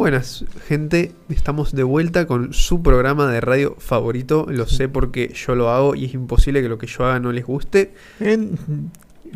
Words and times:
Buenas, 0.00 0.46
gente. 0.66 1.12
Estamos 1.28 1.72
de 1.74 1.82
vuelta 1.82 2.26
con 2.26 2.54
su 2.54 2.82
programa 2.82 3.30
de 3.30 3.42
radio 3.42 3.76
favorito. 3.78 4.46
Lo 4.48 4.66
sé 4.66 4.88
porque 4.88 5.30
yo 5.34 5.54
lo 5.54 5.68
hago 5.68 5.94
y 5.94 6.06
es 6.06 6.14
imposible 6.14 6.62
que 6.62 6.70
lo 6.70 6.78
que 6.78 6.86
yo 6.86 7.04
haga 7.04 7.20
no 7.20 7.32
les 7.32 7.44
guste. 7.44 7.92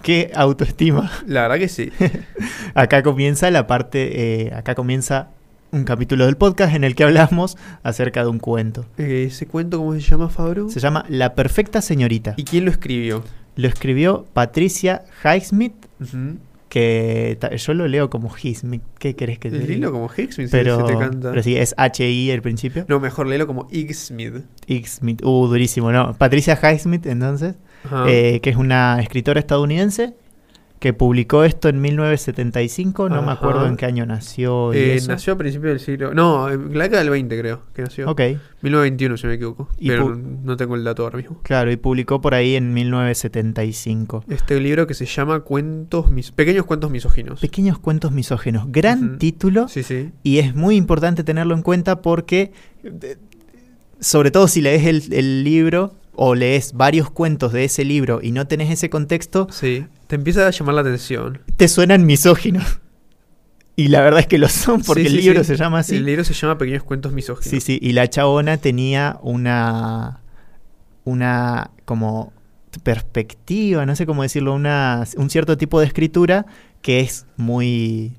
Qué 0.02 0.30
autoestima. 0.34 1.12
La 1.26 1.42
verdad 1.42 1.58
que 1.58 1.68
sí. 1.68 1.92
Acá 2.74 3.02
comienza 3.02 3.50
la 3.50 3.66
parte, 3.66 4.46
eh, 4.46 4.54
acá 4.54 4.74
comienza 4.74 5.28
un 5.70 5.84
capítulo 5.84 6.24
del 6.24 6.38
podcast 6.38 6.74
en 6.74 6.84
el 6.84 6.94
que 6.94 7.04
hablamos 7.04 7.58
acerca 7.82 8.22
de 8.22 8.30
un 8.30 8.38
cuento. 8.38 8.86
Eh, 8.96 9.26
¿Ese 9.28 9.46
cuento 9.46 9.76
cómo 9.76 9.92
se 9.92 10.00
llama, 10.00 10.30
Fabro? 10.30 10.70
Se 10.70 10.80
llama 10.80 11.04
La 11.10 11.34
perfecta 11.34 11.82
señorita. 11.82 12.32
¿Y 12.38 12.44
quién 12.44 12.64
lo 12.64 12.70
escribió? 12.70 13.22
Lo 13.56 13.68
escribió 13.68 14.24
Patricia 14.32 15.04
Highsmith, 15.22 15.74
Ujú. 16.00 16.38
Que 16.74 17.38
yo 17.56 17.72
lo 17.72 17.86
leo 17.86 18.10
como 18.10 18.28
Highsmith. 18.34 18.82
¿Qué 18.98 19.14
querés 19.14 19.38
que 19.38 19.48
te 19.48 19.60
diga? 19.60 19.74
hilo 19.74 19.92
como 19.92 20.10
Hicksmith 20.10 20.50
Pero, 20.50 20.84
se 20.84 20.92
te 20.92 20.98
canta. 20.98 21.30
pero 21.30 21.40
sí, 21.40 21.56
es 21.56 21.72
H-I 21.78 22.32
al 22.32 22.42
principio. 22.42 22.84
No, 22.88 22.98
mejor 22.98 23.28
léelo 23.28 23.46
como 23.46 23.68
X-Smith. 23.70 24.42
Highsmith. 24.66 25.24
Uh, 25.24 25.46
durísimo, 25.46 25.92
¿no? 25.92 26.14
Patricia 26.14 26.58
Highsmith, 26.60 27.06
entonces. 27.06 27.54
Eh, 28.08 28.40
que 28.42 28.50
es 28.50 28.56
una 28.56 28.98
escritora 29.00 29.38
estadounidense 29.38 30.14
que 30.84 30.92
publicó 30.92 31.44
esto 31.44 31.70
en 31.70 31.80
1975, 31.80 33.08
no 33.08 33.22
me 33.22 33.32
acuerdo 33.32 33.66
en 33.66 33.78
qué 33.78 33.86
año 33.86 34.04
nació. 34.04 34.70
Eh, 34.74 35.00
nació 35.08 35.32
a 35.32 35.38
principios 35.38 35.70
del 35.70 35.80
siglo. 35.80 36.12
No, 36.12 36.50
en 36.50 36.76
la 36.76 36.84
década 36.84 37.02
del 37.02 37.08
20, 37.08 37.40
creo 37.40 37.62
que 37.72 37.80
nació. 37.80 38.10
Ok, 38.10 38.20
1921, 38.60 39.16
si 39.16 39.26
me 39.26 39.32
equivoco. 39.32 39.70
Y 39.78 39.88
pero 39.88 40.14
no 40.14 40.58
tengo 40.58 40.74
el 40.74 40.84
dato 40.84 41.04
ahora 41.04 41.16
mismo. 41.16 41.40
claro, 41.42 41.72
y 41.72 41.78
publicó 41.78 42.20
por 42.20 42.34
ahí 42.34 42.54
en 42.54 42.74
1975. 42.74 44.24
Este 44.28 44.60
libro 44.60 44.86
que 44.86 44.92
se 44.92 45.06
llama 45.06 45.40
Cuentos 45.40 46.10
mis 46.10 46.32
Pequeños 46.32 46.66
cuentos 46.66 46.90
misóginos. 46.90 47.40
Pequeños 47.40 47.78
cuentos 47.78 48.12
misógenos, 48.12 48.70
gran 48.70 49.16
título 49.16 49.68
Sí, 49.68 49.84
sí. 49.84 50.12
y 50.22 50.36
es 50.36 50.54
muy 50.54 50.76
importante 50.76 51.24
tenerlo 51.24 51.54
en 51.54 51.62
cuenta 51.62 52.02
porque, 52.02 52.52
sobre 54.00 54.30
todo 54.30 54.48
si 54.48 54.60
lees 54.60 54.84
el, 54.84 55.14
el 55.14 55.44
libro 55.44 55.94
o 56.16 56.34
lees 56.34 56.72
varios 56.74 57.10
cuentos 57.10 57.52
de 57.52 57.64
ese 57.64 57.84
libro 57.84 58.20
y 58.22 58.32
no 58.32 58.46
tenés 58.46 58.70
ese 58.70 58.90
contexto, 58.90 59.48
Sí. 59.50 59.86
Te 60.06 60.16
empieza 60.16 60.46
a 60.46 60.50
llamar 60.50 60.74
la 60.76 60.80
atención. 60.82 61.40
te 61.56 61.66
suenan 61.68 62.04
misóginos. 62.06 62.80
Y 63.76 63.88
la 63.88 64.00
verdad 64.02 64.20
es 64.20 64.26
que 64.28 64.38
lo 64.38 64.48
son 64.48 64.82
porque 64.82 65.02
Sí, 65.02 65.08
el 65.08 65.16
libro 65.16 65.40
sí. 65.42 65.48
se 65.48 65.56
llama 65.56 65.80
así. 65.80 65.96
El 65.96 66.04
libro 66.04 66.22
se 66.22 66.32
llama 66.34 66.58
Pequeños 66.58 66.84
cuentos 66.84 67.12
misóginos. 67.12 67.50
Sí, 67.50 67.60
sí, 67.60 67.78
y 67.82 67.92
la 67.92 68.08
chabona 68.08 68.56
tenía 68.58 69.18
una. 69.22 70.20
una 71.04 71.70
como 71.84 72.32
perspectiva, 72.82 73.84
no 73.86 73.94
sé 73.96 74.04
cómo 74.06 74.22
decirlo, 74.22 74.54
una, 74.54 75.04
un 75.16 75.30
cierto 75.30 75.56
tipo 75.56 75.80
de 75.80 75.86
escritura 75.86 76.46
que 76.82 77.00
es 77.00 77.26
muy. 77.36 78.12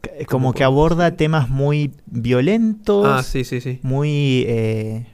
como 0.00 0.26
¿Cómo 0.28 0.52
que 0.54 0.64
aborda 0.64 1.16
temas 1.16 1.48
muy 1.48 1.92
violentos, 2.06 3.06
Ah, 3.06 3.22
sí, 3.22 3.44
sí, 3.44 3.60
sí. 3.60 3.80
muy. 3.82 4.44
eh, 4.48 5.06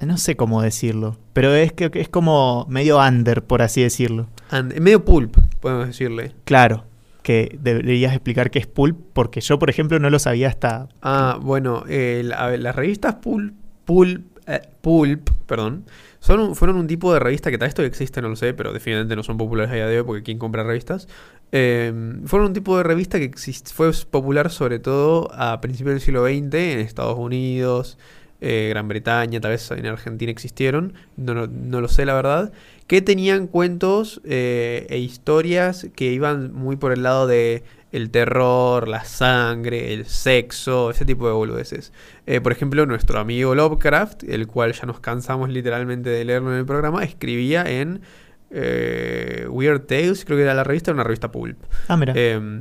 no 0.00 0.16
sé 0.18 0.36
cómo 0.36 0.62
decirlo, 0.62 1.16
pero 1.32 1.54
es 1.54 1.72
que 1.72 1.90
es 1.94 2.08
como 2.08 2.66
medio 2.68 2.98
under, 2.98 3.42
por 3.44 3.62
así 3.62 3.82
decirlo. 3.82 4.26
And- 4.50 4.78
medio 4.80 5.04
pulp, 5.04 5.36
podemos 5.60 5.86
decirle. 5.86 6.32
Claro, 6.44 6.84
que 7.22 7.56
deberías 7.60 8.12
explicar 8.12 8.50
qué 8.50 8.58
es 8.58 8.66
pulp, 8.66 8.98
porque 9.12 9.40
yo, 9.40 9.58
por 9.58 9.70
ejemplo, 9.70 9.98
no 9.98 10.10
lo 10.10 10.18
sabía 10.18 10.48
hasta. 10.48 10.88
Ah, 11.02 11.38
bueno, 11.40 11.84
eh, 11.88 12.22
la- 12.24 12.36
a 12.44 12.48
ver, 12.48 12.60
las 12.60 12.74
revistas 12.76 13.14
Pulp, 13.16 13.54
Pulp, 13.84 14.24
eh, 14.46 14.60
Pulp, 14.82 15.30
perdón, 15.46 15.84
son 16.20 16.40
un- 16.40 16.54
fueron 16.54 16.76
un 16.76 16.86
tipo 16.86 17.12
de 17.14 17.20
revista 17.20 17.50
que 17.50 17.56
tal 17.58 17.68
esto 17.68 17.82
existe, 17.82 18.20
no 18.20 18.28
lo 18.28 18.36
sé, 18.36 18.52
pero 18.54 18.72
definitivamente 18.72 19.16
no 19.16 19.22
son 19.22 19.36
populares 19.38 19.70
a 19.72 19.74
día 19.74 19.86
de 19.86 19.98
hoy 20.00 20.04
porque 20.06 20.22
¿quién 20.22 20.38
compra 20.38 20.62
revistas? 20.64 21.08
Eh, 21.52 21.92
fueron 22.26 22.48
un 22.48 22.52
tipo 22.52 22.76
de 22.76 22.82
revista 22.82 23.18
que 23.18 23.30
exist- 23.30 23.72
fue 23.72 23.90
popular 24.10 24.50
sobre 24.50 24.78
todo 24.78 25.30
a 25.32 25.60
principios 25.60 25.94
del 25.94 26.00
siglo 26.02 26.24
XX 26.26 26.72
en 26.72 26.78
Estados 26.80 27.16
Unidos, 27.18 27.96
eh, 28.46 28.68
Gran 28.68 28.88
Bretaña, 28.88 29.40
tal 29.40 29.52
vez 29.52 29.70
en 29.70 29.86
Argentina 29.86 30.30
existieron, 30.30 30.92
no, 31.16 31.32
no, 31.32 31.46
no 31.46 31.80
lo 31.80 31.88
sé 31.88 32.04
la 32.04 32.12
verdad, 32.12 32.52
que 32.86 33.00
tenían 33.00 33.46
cuentos 33.46 34.20
eh, 34.24 34.86
e 34.90 34.98
historias 34.98 35.86
que 35.96 36.12
iban 36.12 36.52
muy 36.52 36.76
por 36.76 36.92
el 36.92 37.02
lado 37.02 37.26
de 37.26 37.64
el 37.90 38.10
terror, 38.10 38.86
la 38.86 39.04
sangre, 39.04 39.94
el 39.94 40.04
sexo, 40.04 40.90
ese 40.90 41.06
tipo 41.06 41.26
de 41.26 41.32
boludeces. 41.32 41.92
Eh, 42.26 42.42
por 42.42 42.52
ejemplo, 42.52 42.84
nuestro 42.84 43.18
amigo 43.18 43.54
Lovecraft, 43.54 44.24
el 44.24 44.46
cual 44.46 44.74
ya 44.74 44.84
nos 44.84 45.00
cansamos 45.00 45.48
literalmente 45.48 46.10
de 46.10 46.24
leerlo 46.26 46.52
en 46.52 46.58
el 46.58 46.66
programa, 46.66 47.02
escribía 47.02 47.62
en 47.62 48.02
eh, 48.50 49.46
Weird 49.48 49.86
Tales, 49.86 50.26
creo 50.26 50.36
que 50.36 50.42
era 50.42 50.52
la 50.52 50.64
revista, 50.64 50.90
era 50.90 50.96
una 50.96 51.04
revista 51.04 51.32
pulp. 51.32 51.56
Ah, 51.88 51.96
mira. 51.96 52.12
Eh, 52.14 52.60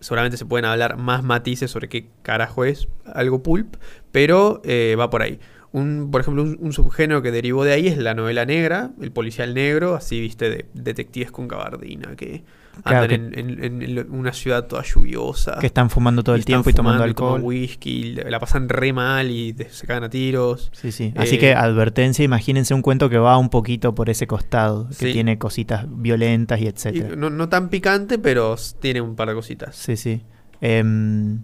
seguramente 0.00 0.36
se 0.36 0.46
pueden 0.46 0.64
hablar 0.64 0.96
más 0.96 1.22
matices 1.22 1.70
sobre 1.70 1.88
qué 1.88 2.08
carajo 2.22 2.64
es 2.64 2.88
algo 3.04 3.42
pulp, 3.42 3.76
pero 4.12 4.60
eh, 4.64 4.96
va 4.98 5.10
por 5.10 5.22
ahí. 5.22 5.38
Un, 5.72 6.10
por 6.10 6.20
ejemplo, 6.22 6.42
un, 6.42 6.58
un 6.60 6.72
subgénero 6.72 7.22
que 7.22 7.30
derivó 7.30 7.62
de 7.64 7.72
ahí 7.72 7.86
es 7.86 7.96
la 7.96 8.12
novela 8.14 8.44
negra, 8.44 8.90
el 9.00 9.12
policial 9.12 9.54
negro, 9.54 9.94
así 9.94 10.20
viste, 10.20 10.50
de 10.50 10.66
detectives 10.74 11.30
con 11.30 11.46
gabardina, 11.46 12.16
que 12.16 12.42
Claro, 12.84 13.04
andan 13.14 13.34
en, 13.38 13.62
en- 13.64 13.82
en 13.98 14.10
una 14.12 14.32
ciudad 14.32 14.66
toda 14.66 14.82
lluviosa. 14.82 15.58
que 15.60 15.66
están 15.66 15.90
fumando 15.90 16.22
todo 16.24 16.34
el 16.34 16.44
tiempo 16.44 16.70
y 16.70 16.72
tomando 16.72 16.98
toman 16.98 17.08
alcohol. 17.10 17.40
whisky, 17.42 17.90
y 17.90 18.12
la 18.14 18.30
la 18.30 18.40
pasan 18.40 18.68
re 18.68 18.92
mal 18.92 19.30
y 19.30 19.54
se 19.70 19.86
cagan 19.86 20.04
a 20.04 20.08
tiros. 20.10 20.70
Sí, 20.72 20.90
sí. 20.90 21.12
Así 21.16 21.36
Eh, 21.36 21.38
que 21.38 21.54
advertencia, 21.54 22.24
imagínense 22.24 22.72
un 22.74 22.82
cuento 22.82 23.08
que 23.10 23.18
va 23.18 23.36
un 23.38 23.48
poquito 23.50 23.94
por 23.94 24.08
ese 24.10 24.26
costado, 24.26 24.88
que 24.88 24.94
Sí. 25.06 25.12
tiene 25.12 25.36
cositas 25.38 25.84
violentas 25.88 26.60
y 26.60 26.64
Y 26.64 26.66
etcétera. 26.68 27.16
no, 27.16 27.28
no 27.30 27.48
tan 27.48 27.68
picante, 27.68 28.18
pero 28.18 28.56
tiene 28.80 29.00
un 29.00 29.14
par 29.14 29.28
de 29.28 29.34
cositas. 29.34 29.76
Sí, 29.76 29.96
sí. 29.96 30.22
Em, 30.60 31.40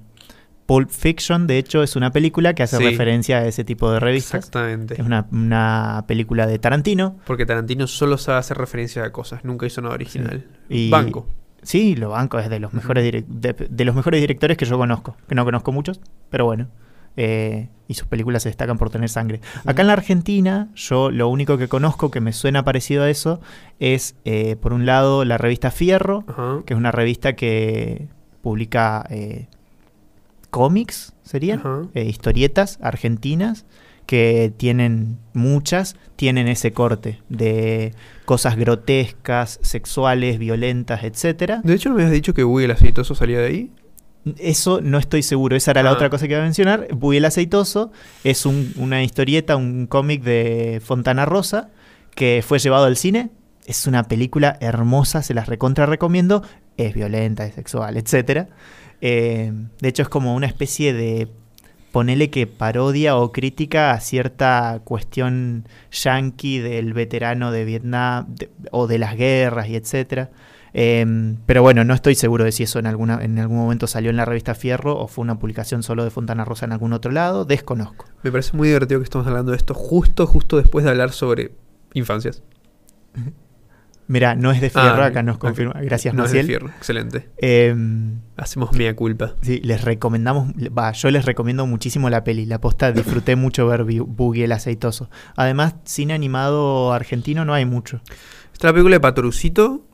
Pulp 0.67 0.91
Fiction, 0.91 1.47
de 1.47 1.59
hecho, 1.59 1.83
es 1.83 1.95
una 1.97 2.11
película 2.11 2.55
que 2.55 2.65
hace 2.65 2.77
Sí. 2.79 2.85
referencia 2.85 3.39
a 3.39 3.47
ese 3.47 3.63
tipo 3.65 3.91
de 3.93 4.01
revistas. 4.01 4.39
Exactamente. 4.41 4.95
Es 4.95 5.01
una, 5.01 5.27
una 5.31 6.05
película 6.09 6.47
de 6.47 6.59
Tarantino. 6.59 7.17
Porque 7.27 7.47
Tarantino 7.47 7.87
solo 7.87 8.19
sabe 8.19 8.39
hacer 8.39 8.59
referencia 8.59 9.05
a 9.05 9.13
cosas, 9.13 9.45
nunca 9.45 9.65
hizo 9.67 9.81
nada 9.81 9.95
original. 9.95 10.45
Y- 10.69 10.91
Banco. 10.91 11.27
Sí, 11.63 11.97
lo 11.97 12.11
banco, 12.11 12.39
es 12.39 12.49
de 12.49 12.61
los 12.61 12.73
mejores, 12.75 13.25
de, 13.27 13.53
de 13.69 13.85
los 13.85 13.95
mejores 13.97 14.21
directores 14.21 14.57
que 14.57 14.65
yo 14.67 14.79
conozco. 14.79 15.17
Que 15.29 15.35
no 15.35 15.45
conozco 15.45 15.73
muchos, 15.73 16.01
pero 16.31 16.45
bueno. 16.45 16.69
Eh, 17.17 17.69
y 17.89 17.95
sus 17.95 18.07
películas 18.07 18.43
se 18.45 18.51
destacan 18.51 18.77
por 18.79 18.91
tener 18.91 19.09
sangre. 19.09 19.41
Acá 19.65 19.81
en 19.83 19.89
la 19.89 19.95
Argentina, 19.95 20.69
yo 20.77 21.11
lo 21.11 21.29
único 21.29 21.59
que 21.59 21.67
conozco 21.67 22.11
que 22.11 22.21
me 22.21 22.33
suena 22.33 22.63
parecido 22.65 23.03
a 23.05 23.11
eso 23.11 23.41
es, 23.81 24.15
eh, 24.25 24.55
por 24.57 24.73
un 24.75 24.87
lado, 24.87 25.25
la 25.25 25.39
revista 25.39 25.71
Fierro, 25.73 26.25
que 26.67 26.75
es 26.75 26.79
una 26.79 26.93
revista 26.93 27.35
que 27.35 28.07
publica 28.43 29.05
eh, 29.11 29.49
cómics, 30.51 31.13
serían. 31.23 31.63
Eh, 31.95 32.05
historietas 32.05 32.79
argentinas, 32.83 33.65
que 34.07 34.53
tienen 34.57 35.19
muchas, 35.33 35.97
tienen 36.15 36.47
ese 36.47 36.73
corte 36.73 37.21
de 37.29 37.93
cosas 38.25 38.57
grotescas, 38.57 39.59
sexuales, 39.63 40.39
violentas, 40.39 41.03
etcétera. 41.03 41.61
De 41.65 41.75
hecho, 41.75 41.89
¿no 41.89 41.97
me 41.97 42.03
habías 42.03 42.13
dicho 42.15 42.33
que 42.33 42.43
el 42.43 42.71
aceitoso 42.71 43.17
salía 43.17 43.41
de 43.41 43.47
ahí? 43.47 43.71
Eso 44.39 44.81
no 44.81 44.99
estoy 44.99 45.23
seguro, 45.23 45.57
esa 45.57 45.73
era 45.73 45.83
la 45.83 45.91
Ah. 45.91 45.95
otra 45.95 46.09
cosa 46.11 46.27
que 46.27 46.33
iba 46.35 46.41
a 46.41 46.45
mencionar. 46.45 46.89
Buy 46.95 47.17
el 47.19 47.25
Aceitoso 47.25 47.93
es 48.25 48.45
un- 48.47 48.73
una 48.77 49.03
historieta, 49.03 49.57
un 49.57 49.87
cómic 49.87 50.23
de 50.23 50.81
Fontana 50.85 51.25
Rosa 51.27 51.71
que 52.15 52.43
fue 52.47 52.59
llevado 52.59 52.85
al 52.87 52.97
cine. 52.97 53.31
Es 53.67 53.87
una 53.89 54.05
película 54.05 54.57
hermosa, 54.61 55.23
se 55.23 55.35
las 55.35 55.49
recontra 55.49 55.87
recomiendo. 55.87 56.43
Es 56.77 56.95
violenta, 56.95 57.45
es 57.47 57.55
sexual, 57.55 57.97
etc. 59.01 59.53
de 59.81 59.89
hecho, 59.89 60.03
es 60.03 60.09
como 60.09 60.35
una 60.35 60.47
especie 60.47 60.93
de. 60.93 61.29
Ponele 61.93 62.29
que 62.29 62.47
parodia 62.47 63.17
o 63.17 63.33
crítica 63.33 63.93
a 63.93 64.01
cierta 64.01 64.83
cuestión 64.85 65.67
yankee 65.91 66.59
del 66.59 66.93
veterano 66.93 67.51
de 67.53 67.65
Vietnam 67.65 68.27
de- 68.35 68.51
o 68.71 68.87
de 68.87 68.99
las 68.99 69.17
guerras 69.17 69.69
y 69.69 69.77
etcétera. 69.77 70.31
Em, 70.75 71.39
pero 71.47 71.63
bueno, 71.63 71.85
no 71.85 71.95
estoy 71.95 72.15
seguro 72.15 72.45
de 72.45 72.53
si 72.53 72.65
eso 72.65 72.79
en, 72.79 72.87
alguna, 72.87 73.25
en 73.25 73.39
algún 73.39 73.57
momento 73.57 73.87
salió 73.87 74.11
en 74.11 74.17
la 74.17 74.27
revista 74.27 74.55
Fierro 74.55 74.95
o 74.99 75.09
fue 75.09 75.23
una 75.23 75.39
publicación 75.39 75.83
solo 75.83 76.05
de 76.05 76.11
Fontana 76.11 76.45
Rosa 76.45 76.67
en 76.67 76.73
algún 76.73 76.93
otro 76.93 77.13
lado. 77.13 77.47
Desconozco. 77.47 78.05
Me 78.23 78.31
parece 78.31 78.55
muy 78.55 78.69
divertido 78.69 79.01
que 79.01 79.05
estamos 79.05 79.27
hablando 79.27 79.53
de 79.53 79.57
esto 79.57 79.73
justo, 79.73 80.27
justo 80.27 80.59
después 80.59 80.85
de 80.85 80.91
hablar 80.91 81.13
sobre 81.13 81.53
infancias. 81.95 82.43
Mira, 84.09 84.37
no 84.37 84.53
es 84.53 84.61
de 84.61 84.71
Fierro, 84.71 85.03
Ah, 85.03 85.07
acá 85.07 85.23
nos 85.25 85.37
confirma. 85.39 85.75
Gracias, 85.83 86.15
No 86.15 86.25
es 86.25 86.33
de 86.33 86.45
fierro. 86.45 86.69
Excelente. 86.69 87.29
Em, 87.39 88.21
Hacemos 88.37 88.73
mea 88.73 88.95
culpa. 88.95 89.35
sí, 89.43 89.61
les 89.65 89.83
recomendamos, 89.83 90.51
va, 90.77 90.93
yo 90.93 91.11
les 91.11 91.25
recomiendo 91.25 91.67
muchísimo 91.67 92.09
la 92.09 92.23
peli. 92.23 92.47
La 92.47 92.61
posta 92.61 92.93
disfruté 92.93 93.35
mucho 93.35 93.67
ver 93.67 93.83
Boogie 93.85 94.45
el 94.45 94.53
aceitoso. 94.53 95.11
Además, 95.35 95.75
cine 95.85 96.15
animado 96.15 96.93
argentino 96.93 97.45
no 97.45 97.53
hay 97.55 97.65
mucho. 97.65 98.01
Está 98.53 98.69
la 98.69 98.73
película 98.75 98.95
de 98.97 99.01
Patrucito, 99.01 99.85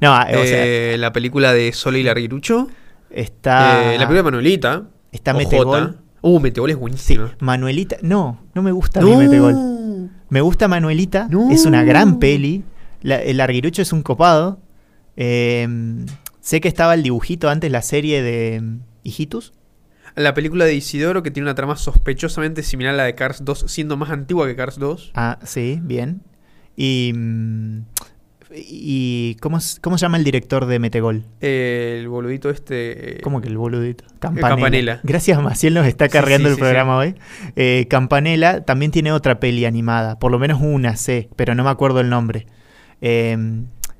No, 0.00 0.18
eh, 0.28 0.46
sea, 0.46 0.98
la 0.98 1.12
película 1.12 1.52
de 1.52 1.72
Sole 1.72 2.00
y 2.00 2.02
Larguirucho, 2.04 2.68
está. 3.10 3.82
eh, 3.92 3.98
la 3.98 4.06
película 4.08 4.18
de 4.18 4.22
Manuelita, 4.24 4.84
Está. 5.12 5.34
Metegol. 5.34 5.98
Uh, 6.22 6.40
Metegol 6.40 6.70
es 6.70 6.76
Sí, 6.76 6.80
buenísima. 6.80 7.36
Manuelita. 7.40 7.96
No, 8.02 8.40
no 8.54 8.62
me 8.62 8.72
gusta 8.72 9.00
a 9.00 9.02
mí 9.02 9.14
Metegol. 9.14 10.08
Me 10.30 10.40
gusta 10.40 10.68
Manuelita, 10.68 11.26
No. 11.30 11.50
es 11.50 11.66
una 11.66 11.84
gran 11.84 12.18
peli. 12.18 12.64
La- 13.02 13.22
el 13.22 13.36
Larguirucho 13.36 13.82
es 13.82 13.92
un 13.92 14.02
copado. 14.02 14.60
Eh, 15.16 15.68
sé 16.40 16.60
que 16.60 16.68
estaba 16.68 16.94
el 16.94 17.02
dibujito 17.02 17.48
antes, 17.50 17.70
la 17.70 17.82
serie 17.82 18.22
de, 18.22 18.62
¿Hijitus? 19.02 19.52
La 20.14 20.34
película 20.34 20.64
de 20.64 20.74
Isidoro 20.74 21.22
que 21.22 21.30
tiene 21.30 21.46
una 21.48 21.54
trama 21.54 21.76
sospechosamente 21.76 22.62
similar 22.62 22.94
a 22.94 22.96
la 22.98 23.04
de 23.04 23.14
Cars 23.14 23.44
2, 23.44 23.64
siendo 23.68 23.96
más 23.96 24.10
antigua 24.10 24.46
que 24.46 24.56
Cars 24.56 24.78
2. 24.78 25.12
Ah, 25.14 25.38
sí, 25.44 25.78
bien. 25.82 26.20
Y. 26.76 27.12
mm, 27.14 27.78
y 28.54 29.36
¿cómo, 29.40 29.56
es- 29.56 29.78
¿Cómo 29.80 29.96
se 29.96 30.02
llama 30.02 30.18
el 30.18 30.24
director 30.24 30.66
de 30.66 30.78
Metegol? 30.78 31.24
Eh, 31.40 31.96
el 32.00 32.08
boludito 32.08 32.50
este... 32.50 33.16
eh, 33.16 33.20
¿Cómo 33.22 33.40
que 33.40 33.48
el 33.48 33.56
boludito? 33.56 34.04
Campanella. 34.18 34.48
Campanella. 34.50 35.00
Gracias, 35.04 35.40
Maciel 35.42 35.72
nos 35.72 35.86
está 35.86 36.08
cargando 36.10 36.48
sí, 36.48 36.52
el 36.52 36.54
sí, 36.56 36.60
programa 36.60 36.98
hoy. 36.98 37.14
Eh, 37.56 37.86
Campanella 37.88 38.62
también 38.62 38.90
tiene 38.90 39.10
otra 39.12 39.40
peli 39.40 39.64
animada, 39.64 40.18
por 40.18 40.30
lo 40.30 40.38
menos 40.38 40.60
una 40.60 40.96
sé, 40.96 41.30
pero 41.36 41.54
no 41.54 41.64
me 41.64 41.70
acuerdo 41.70 42.00
el 42.00 42.10
nombre. 42.10 42.46
Eh, 43.02 43.36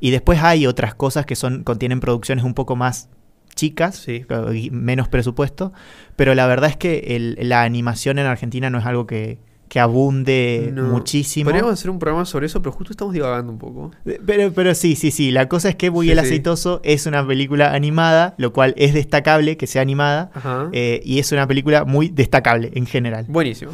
y 0.00 0.10
después 0.10 0.43
hay 0.43 0.66
otras 0.66 0.94
cosas 0.94 1.26
que 1.26 1.37
son 1.37 1.62
contienen 1.64 2.00
producciones 2.00 2.44
un 2.44 2.54
poco 2.54 2.75
más 2.76 3.08
chicas, 3.54 3.96
Sí. 3.96 4.25
menos 4.72 5.08
presupuesto, 5.08 5.72
pero 6.16 6.34
la 6.34 6.46
verdad 6.46 6.70
es 6.70 6.76
que 6.78 7.04
el- 7.16 7.37
la 7.49 7.62
animación 7.64 8.19
en 8.19 8.25
Argentina 8.26 8.70
no 8.70 8.78
es 8.78 8.87
algo 8.87 9.06
que, 9.06 9.38
que 9.69 9.78
abunde 9.81 10.70
no. 10.72 10.84
muchísimo. 10.84 11.49
Podríamos 11.49 11.72
hacer 11.75 11.90
un 11.90 11.99
programa 11.99 12.25
sobre 12.26 12.46
eso, 12.46 12.60
pero 12.60 12.72
justo 12.72 12.93
estamos 12.93 13.14
divagando 13.14 13.52
un 13.52 13.58
poco. 13.58 13.90
Eh, 14.04 14.19
Pero, 14.26 14.52
pero 14.52 14.75
sí, 14.75 14.96
sí, 14.96 15.10
sí. 15.10 15.31
La 15.31 15.48
cosa 15.48 15.69
es 15.70 15.76
que 15.76 15.88
Buggy 15.88 16.08
Sí, 16.08 16.12
el 16.12 16.19
sí. 16.19 16.25
Aceitoso 16.26 16.81
es 16.84 17.06
una 17.06 17.26
película 17.26 17.72
animada, 17.72 18.34
lo 18.38 18.52
cual 18.52 18.75
es 18.76 18.93
destacable 18.94 19.56
que 19.56 19.66
sea 19.66 19.81
animada. 19.82 20.31
Eh, 20.72 21.00
y 21.05 21.20
es 21.20 21.31
una 21.32 21.46
película 21.46 21.84
muy 21.84 22.08
destacable 22.08 22.70
en 22.75 22.87
general. 22.87 23.25
Buenísimo. 23.28 23.72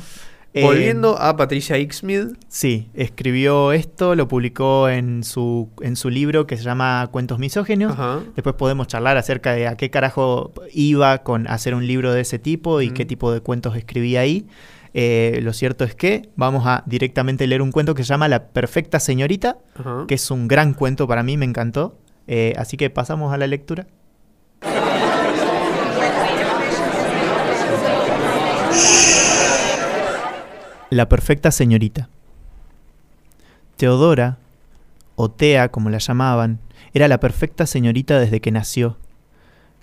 Eh, 0.54 0.62
Volviendo 0.62 1.18
a 1.20 1.36
Patricia 1.36 1.76
Hicksmith. 1.78 2.36
Sí, 2.48 2.88
escribió 2.94 3.72
esto, 3.72 4.14
lo 4.14 4.28
publicó 4.28 4.88
en 4.88 5.22
su, 5.22 5.68
en 5.82 5.94
su 5.94 6.08
libro 6.10 6.46
que 6.46 6.56
se 6.56 6.62
llama 6.64 7.06
Cuentos 7.12 7.38
Misógenos. 7.38 7.92
Ajá. 7.92 8.20
Después 8.34 8.56
podemos 8.56 8.86
charlar 8.86 9.18
acerca 9.18 9.52
de 9.52 9.66
a 9.68 9.76
qué 9.76 9.90
carajo 9.90 10.52
iba 10.72 11.18
con 11.18 11.46
hacer 11.48 11.74
un 11.74 11.86
libro 11.86 12.12
de 12.12 12.22
ese 12.22 12.38
tipo 12.38 12.80
y 12.80 12.90
Mm. 12.90 12.94
qué 12.94 13.04
tipo 13.04 13.30
de 13.30 13.40
cuentos 13.40 13.76
escribía 13.76 14.20
ahí. 14.20 14.46
Eh, 14.94 15.40
lo 15.42 15.52
cierto 15.52 15.84
es 15.84 15.94
que 15.94 16.30
vamos 16.34 16.66
a 16.66 16.82
directamente 16.86 17.46
leer 17.46 17.60
un 17.60 17.70
cuento 17.70 17.94
que 17.94 18.02
se 18.02 18.08
llama 18.08 18.26
La 18.26 18.48
Perfecta 18.48 19.00
Señorita, 19.00 19.58
Ajá. 19.78 20.06
que 20.08 20.14
es 20.14 20.30
un 20.30 20.48
gran 20.48 20.72
cuento 20.72 21.06
para 21.06 21.22
mí, 21.22 21.36
me 21.36 21.44
encantó. 21.44 21.98
Eh, 22.26 22.54
así 22.56 22.76
que 22.78 22.88
pasamos 22.90 23.32
a 23.32 23.36
la 23.36 23.46
lectura. 23.46 23.86
La 30.90 31.06
perfecta 31.06 31.50
señorita. 31.50 32.08
Teodora, 33.76 34.38
o 35.16 35.30
Tea 35.30 35.68
como 35.68 35.90
la 35.90 35.98
llamaban, 35.98 36.60
era 36.94 37.08
la 37.08 37.20
perfecta 37.20 37.66
señorita 37.66 38.18
desde 38.18 38.40
que 38.40 38.52
nació. 38.52 38.96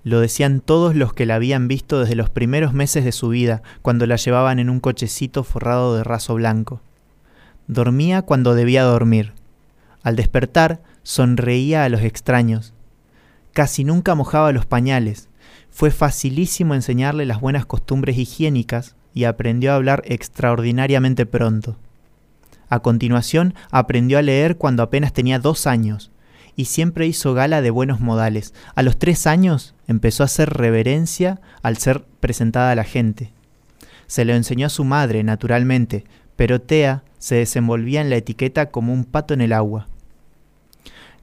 Lo 0.03 0.19
decían 0.19 0.61
todos 0.61 0.95
los 0.95 1.13
que 1.13 1.27
la 1.27 1.35
habían 1.35 1.67
visto 1.67 1.99
desde 1.99 2.15
los 2.15 2.31
primeros 2.31 2.73
meses 2.73 3.05
de 3.05 3.11
su 3.11 3.29
vida, 3.29 3.61
cuando 3.83 4.07
la 4.07 4.15
llevaban 4.15 4.57
en 4.57 4.67
un 4.67 4.79
cochecito 4.79 5.43
forrado 5.43 5.95
de 5.95 6.03
raso 6.03 6.33
blanco. 6.33 6.81
Dormía 7.67 8.23
cuando 8.23 8.55
debía 8.55 8.81
dormir. 8.81 9.33
Al 10.01 10.15
despertar, 10.15 10.81
sonreía 11.03 11.83
a 11.83 11.89
los 11.89 12.01
extraños. 12.01 12.73
Casi 13.53 13.83
nunca 13.83 14.15
mojaba 14.15 14.51
los 14.51 14.65
pañales. 14.65 15.29
Fue 15.69 15.91
facilísimo 15.91 16.73
enseñarle 16.73 17.27
las 17.27 17.41
buenas 17.41 17.67
costumbres 17.67 18.17
higiénicas 18.17 18.95
y 19.15 19.23
aprendió 19.23 19.71
a 19.71 19.75
hablar 19.75 20.03
extraordinariamente 20.05 21.25
pronto. 21.25 21.77
A 22.69 22.81
continuación, 22.81 23.55
aprendió 23.71 24.19
a 24.19 24.21
leer 24.21 24.57
cuando 24.57 24.83
apenas 24.83 25.13
tenía 25.13 25.39
dos 25.39 25.65
años 25.65 26.11
y 26.55 26.65
siempre 26.65 27.07
hizo 27.07 27.33
gala 27.33 27.61
de 27.61 27.69
buenos 27.69 28.01
modales. 28.01 28.53
A 28.75 28.83
los 28.83 28.97
tres 28.97 29.25
años 29.25 29.73
empezó 29.87 30.23
a 30.23 30.25
hacer 30.25 30.51
reverencia 30.51 31.39
al 31.63 31.77
ser 31.77 32.03
presentada 32.19 32.71
a 32.71 32.75
la 32.75 32.83
gente. 32.83 33.31
Se 34.07 34.25
lo 34.25 34.33
enseñó 34.33 34.67
a 34.67 34.69
su 34.69 34.83
madre, 34.83 35.23
naturalmente, 35.23 36.03
pero 36.35 36.61
Tea 36.61 37.03
se 37.17 37.35
desenvolvía 37.35 38.01
en 38.01 38.09
la 38.09 38.17
etiqueta 38.17 38.67
como 38.67 38.93
un 38.93 39.05
pato 39.05 39.33
en 39.33 39.41
el 39.41 39.53
agua. 39.53 39.87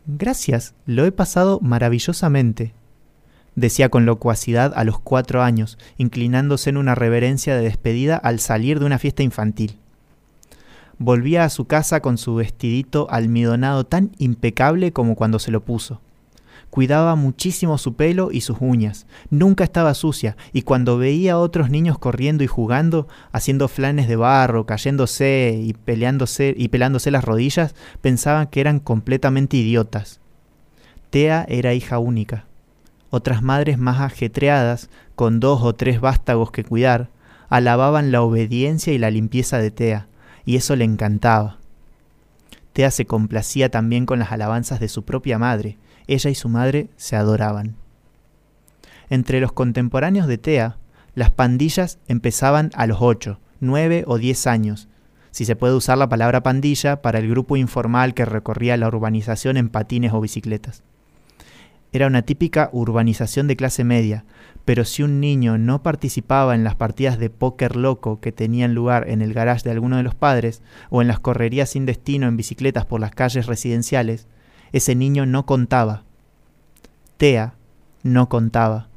Gracias, 0.07 0.75
lo 0.87 1.05
he 1.05 1.13
pasado 1.13 1.61
maravillosamente, 1.61 2.73
decía 3.55 3.89
con 3.89 4.07
locuacidad 4.07 4.73
a 4.75 4.85
los 4.85 4.99
cuatro 4.99 5.43
años, 5.43 5.79
inclinándose 5.99 6.71
en 6.71 6.77
una 6.77 6.95
reverencia 6.95 7.57
de 7.57 7.63
despedida 7.63 8.17
al 8.17 8.41
salir 8.41 8.81
de 8.81 8.87
una 8.87 8.99
fiesta 8.99 9.23
infantil. 9.23 9.79
Volvía 10.99 11.45
a 11.45 11.51
su 11.51 11.65
casa 11.65 12.01
con 12.01 12.19
su 12.19 12.37
vestidito 12.37 13.09
almidonado 13.11 13.85
tan 13.85 14.13
impecable 14.19 14.93
como 14.93 15.17
cuando 15.17 15.39
se 15.39 15.51
lo 15.51 15.65
puso. 15.65 16.01
Cuidaba 16.71 17.17
muchísimo 17.17 17.77
su 17.77 17.97
pelo 17.97 18.31
y 18.33 18.41
sus 18.41 18.57
uñas. 18.61 19.07
Nunca 19.29 19.63
estaba 19.63 19.93
sucia 19.93 20.37
y 20.55 20.63
cuando 20.63 20.97
veía 20.97 21.35
a 21.35 21.39
otros 21.39 21.69
niños 21.69 21.99
corriendo 21.99 22.45
y 22.45 22.47
jugando, 22.47 23.09
haciendo 23.31 23.69
flanes 23.69 24.09
de 24.09 24.17
barro, 24.17 24.65
cayéndose 24.65 25.59
y 25.63 25.75
peleándose 25.75 26.55
y 26.57 26.69
pelándose 26.69 27.11
las 27.11 27.25
rodillas, 27.25 27.75
pensaban 28.01 28.47
que 28.47 28.63
eran 28.63 28.81
completamente 28.81 29.59
idiotas. 29.59 30.21
Tea 31.11 31.45
era 31.47 31.75
hija 31.75 31.99
única. 31.99 32.47
Otras 33.15 33.43
madres 33.43 33.77
más 33.77 34.01
ajetreadas, 34.01 34.89
con 35.17 35.39
dos 35.39 35.61
o 35.63 35.75
tres 35.75 36.01
vástagos 36.01 36.51
que 36.51 36.65
cuidar, 36.65 37.11
alababan 37.51 38.11
la 38.11 38.23
obediencia 38.23 38.91
y 38.95 38.97
la 38.97 39.11
limpieza 39.11 39.59
de 39.59 39.71
Tea, 39.71 40.07
y 40.47 40.57
eso 40.57 40.77
le 40.77 40.85
encantaba. 40.85 41.59
Tea 42.73 42.91
se 42.91 43.05
complacía 43.05 43.71
también 43.71 44.07
con 44.07 44.19
las 44.19 44.33
alabanzas 44.33 44.81
de 44.81 44.89
su 44.89 45.05
propia 45.05 45.39
madre, 45.39 45.77
ella 46.07 46.31
y 46.31 46.35
su 46.35 46.49
madre 46.49 46.89
se 46.97 47.15
adoraban. 47.15 47.77
Entre 49.11 49.41
los 49.41 49.53
contemporáneos 49.53 50.27
de 50.27 50.39
Tea, 50.39 50.79
las 51.15 51.29
pandillas 51.29 51.99
empezaban 52.09 52.71
a 52.73 52.87
los 52.87 53.03
ocho, 53.03 53.41
nueve 53.61 54.05
o 54.07 54.17
diez 54.17 54.47
años, 54.47 54.89
si 55.33 55.45
se 55.45 55.55
puede 55.55 55.75
usar 55.75 55.99
la 55.99 56.09
palabra 56.09 56.43
pandilla 56.43 57.03
para 57.03 57.19
el 57.19 57.29
grupo 57.29 57.59
informal 57.59 58.15
que 58.15 58.25
recorría 58.25 58.79
la 58.79 58.89
urbanización 58.89 59.59
en 59.59 59.69
patines 59.69 60.15
o 60.15 60.21
bicicletas. 60.23 60.83
Era 61.93 62.07
una 62.07 62.23
típica 62.23 62.71
urbanización 62.73 63.49
de 63.49 63.57
clase 63.57 63.85
media, 63.85 64.25
pero 64.65 64.85
si 64.85 65.03
un 65.03 65.21
niño 65.21 65.59
no 65.59 65.83
participaba 65.83 66.55
en 66.55 66.65
las 66.65 66.75
partidas 66.75 67.19
de 67.19 67.29
póker 67.29 67.77
loco 67.77 68.21
que 68.21 68.33
tenían 68.33 68.75
lugar 68.75 69.09
en 69.11 69.21
el 69.21 69.35
garage 69.35 69.65
de 69.65 69.73
alguno 69.73 69.99
de 69.99 70.03
los 70.03 70.15
padres 70.15 70.63
o 70.89 71.03
en 71.03 71.09
las 71.09 71.21
correrías 71.21 71.71
sin 71.71 71.85
destino 71.85 72.29
en 72.29 72.37
bicicletas 72.37 72.87
por 72.87 73.01
las 73.01 73.11
calles 73.11 73.47
residenciales, 73.47 74.27
ese 74.73 74.95
niño 74.95 75.27
no 75.27 75.45
contaba. 75.45 76.05
Tea 77.19 77.55
no 78.03 78.29
contaba, 78.29 78.89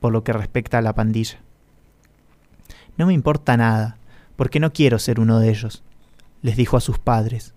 por 0.00 0.12
lo 0.12 0.24
que 0.24 0.32
respecta 0.32 0.78
a 0.78 0.82
la 0.82 0.94
pandilla. 0.94 1.40
No 2.96 3.06
me 3.06 3.12
importa 3.12 3.56
nada, 3.56 3.98
porque 4.36 4.58
no 4.58 4.72
quiero 4.72 4.98
ser 4.98 5.20
uno 5.20 5.38
de 5.38 5.50
ellos, 5.50 5.84
les 6.40 6.56
dijo 6.56 6.76
a 6.76 6.80
sus 6.80 6.98
padres. 6.98 7.54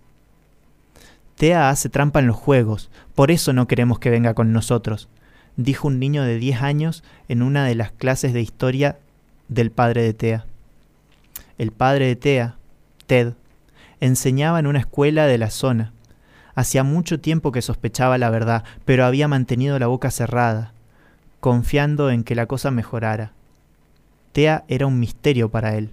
Tea 1.36 1.70
hace 1.70 1.90
trampa 1.90 2.20
en 2.20 2.28
los 2.28 2.36
juegos, 2.36 2.90
por 3.16 3.32
eso 3.32 3.54
no 3.54 3.68
queremos 3.68 4.00
que 4.00 4.10
venga 4.10 4.34
con 4.34 4.54
nosotros, 4.54 5.10
dijo 5.58 5.88
un 5.88 6.00
niño 6.00 6.24
de 6.24 6.38
10 6.38 6.62
años 6.62 7.04
en 7.28 7.42
una 7.42 7.66
de 7.66 7.76
las 7.76 7.92
clases 7.92 8.34
de 8.34 8.42
historia 8.42 8.98
del 9.48 9.72
padre 9.72 10.04
de 10.04 10.14
Tea. 10.14 10.46
El 11.58 11.72
padre 11.72 12.08
de 12.08 12.16
Tea, 12.16 12.56
Ted, 13.08 13.34
enseñaba 14.00 14.60
en 14.60 14.68
una 14.68 14.80
escuela 14.80 15.28
de 15.28 15.38
la 15.38 15.50
zona. 15.50 15.94
Hacía 16.56 16.84
mucho 16.84 17.20
tiempo 17.20 17.52
que 17.52 17.62
sospechaba 17.62 18.18
la 18.18 18.30
verdad, 18.30 18.64
pero 18.86 19.06
había 19.06 19.28
mantenido 19.28 19.78
la 19.80 19.88
boca 19.88 20.12
cerrada, 20.12 20.74
confiando 21.40 22.10
en 22.10 22.24
que 22.24 22.36
la 22.36 22.46
cosa 22.46 22.72
mejorara. 22.72 23.32
Tea 24.32 24.64
era 24.68 24.88
un 24.88 25.00
misterio 25.00 25.50
para 25.50 25.76
él. 25.76 25.90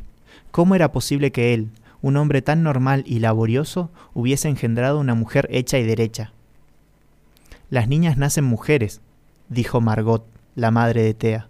¿Cómo 0.50 0.74
era 0.74 0.92
posible 0.92 1.32
que 1.32 1.54
él, 1.54 1.70
un 2.02 2.16
hombre 2.16 2.42
tan 2.42 2.62
normal 2.62 3.04
y 3.06 3.18
laborioso, 3.18 3.90
hubiese 4.14 4.48
engendrado 4.48 5.00
una 5.00 5.14
mujer 5.14 5.48
hecha 5.50 5.78
y 5.78 5.84
derecha? 5.84 6.32
Las 7.70 7.88
niñas 7.88 8.16
nacen 8.16 8.44
mujeres, 8.44 9.00
dijo 9.48 9.80
Margot, 9.80 10.26
la 10.54 10.70
madre 10.70 11.02
de 11.02 11.14
Tea. 11.14 11.48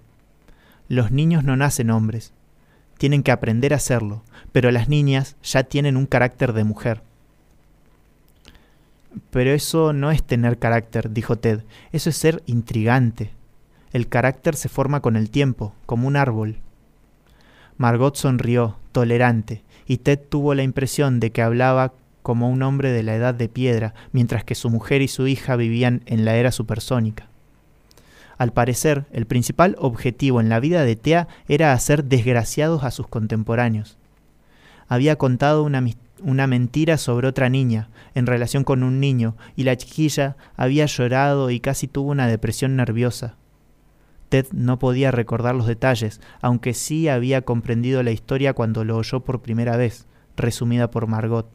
Los 0.89 1.11
niños 1.13 1.45
no 1.45 1.57
nacen 1.57 1.91
hombres. 1.91 2.33
Tienen 2.99 3.23
que 3.23 3.31
aprender 3.31 3.73
a 3.73 3.77
hacerlo, 3.77 4.23
pero 4.53 4.71
las 4.71 4.89
niñas 4.89 5.37
ya 5.43 5.63
tienen 5.63 5.97
un 5.97 6.07
carácter 6.07 6.53
de 6.53 6.65
mujer. 6.65 7.03
Pero 9.31 9.51
eso 9.51 9.93
no 9.93 10.11
es 10.11 10.23
tener 10.23 10.59
carácter, 10.59 11.13
dijo 11.13 11.37
Ted, 11.37 11.63
eso 11.93 12.11
es 12.11 12.17
ser 12.17 12.43
intrigante. 12.47 13.31
El 13.93 14.09
carácter 14.09 14.57
se 14.57 14.69
forma 14.69 15.01
con 15.01 15.17
el 15.17 15.31
tiempo, 15.31 15.75
como 15.87 16.09
un 16.09 16.17
árbol. 16.17 16.59
Margot 17.77 18.17
sonrió, 18.17 18.77
tolerante, 18.93 19.63
y 19.89 19.97
Ted 19.97 20.21
tuvo 20.29 20.55
la 20.55 20.63
impresión 20.63 21.19
de 21.19 21.33
que 21.33 21.43
hablaba 21.43 21.95
como 22.23 22.51
un 22.51 22.63
hombre 22.63 22.93
de 22.93 23.03
la 23.03 23.17
edad 23.17 23.35
de 23.35 23.49
piedra, 23.49 23.95
mientras 24.13 24.45
que 24.45 24.55
su 24.55 24.69
mujer 24.69 25.01
y 25.01 25.09
su 25.09 25.27
hija 25.27 25.57
vivían 25.57 26.03
en 26.05 26.27
la 26.27 26.37
era 26.37 26.53
supersónica. 26.53 27.27
Al 28.37 28.53
parecer, 28.53 29.07
el 29.13 29.27
principal 29.27 29.75
objetivo 29.79 30.41
en 30.41 30.51
la 30.51 30.61
vida 30.61 30.85
de 30.85 30.95
Tea 30.95 31.27
era 31.49 31.73
hacer 31.73 32.05
desgraciados 32.05 32.85
a 32.85 32.91
sus 32.91 33.09
contemporáneos. 33.09 33.97
Había 34.89 35.17
contado 35.17 35.65
una, 35.65 35.83
una, 36.23 36.47
mentira 36.47 36.99
sobre 36.99 37.27
otra 37.27 37.49
niña, 37.49 37.89
en 38.15 38.27
relación 38.27 38.65
con 38.65 38.83
un 38.83 39.01
niño, 39.01 39.37
y 39.57 39.65
la 39.65 39.77
chiquilla 39.77 40.37
había 40.57 40.85
llorado 40.85 41.51
y 41.51 41.61
casi 41.61 41.89
tuvo 41.89 42.11
una 42.11 42.29
depresión 42.29 42.77
nerviosa. 42.77 43.37
Ted 44.29 44.47
no 44.53 44.79
podía 44.79 45.11
recordar 45.11 45.55
los 45.55 45.67
detalles, 45.67 46.21
aunque 46.41 46.75
sí 46.75 47.09
había 47.09 47.43
comprendido 47.43 48.03
la 48.03 48.11
historia 48.11 48.53
cuando 48.53 48.85
lo 48.85 48.97
oyó 48.97 49.21
por 49.21 49.41
primera 49.41 49.77
vez, 49.77 50.07
resumida 50.37 50.91
por 50.91 51.07
Margot. 51.07 51.49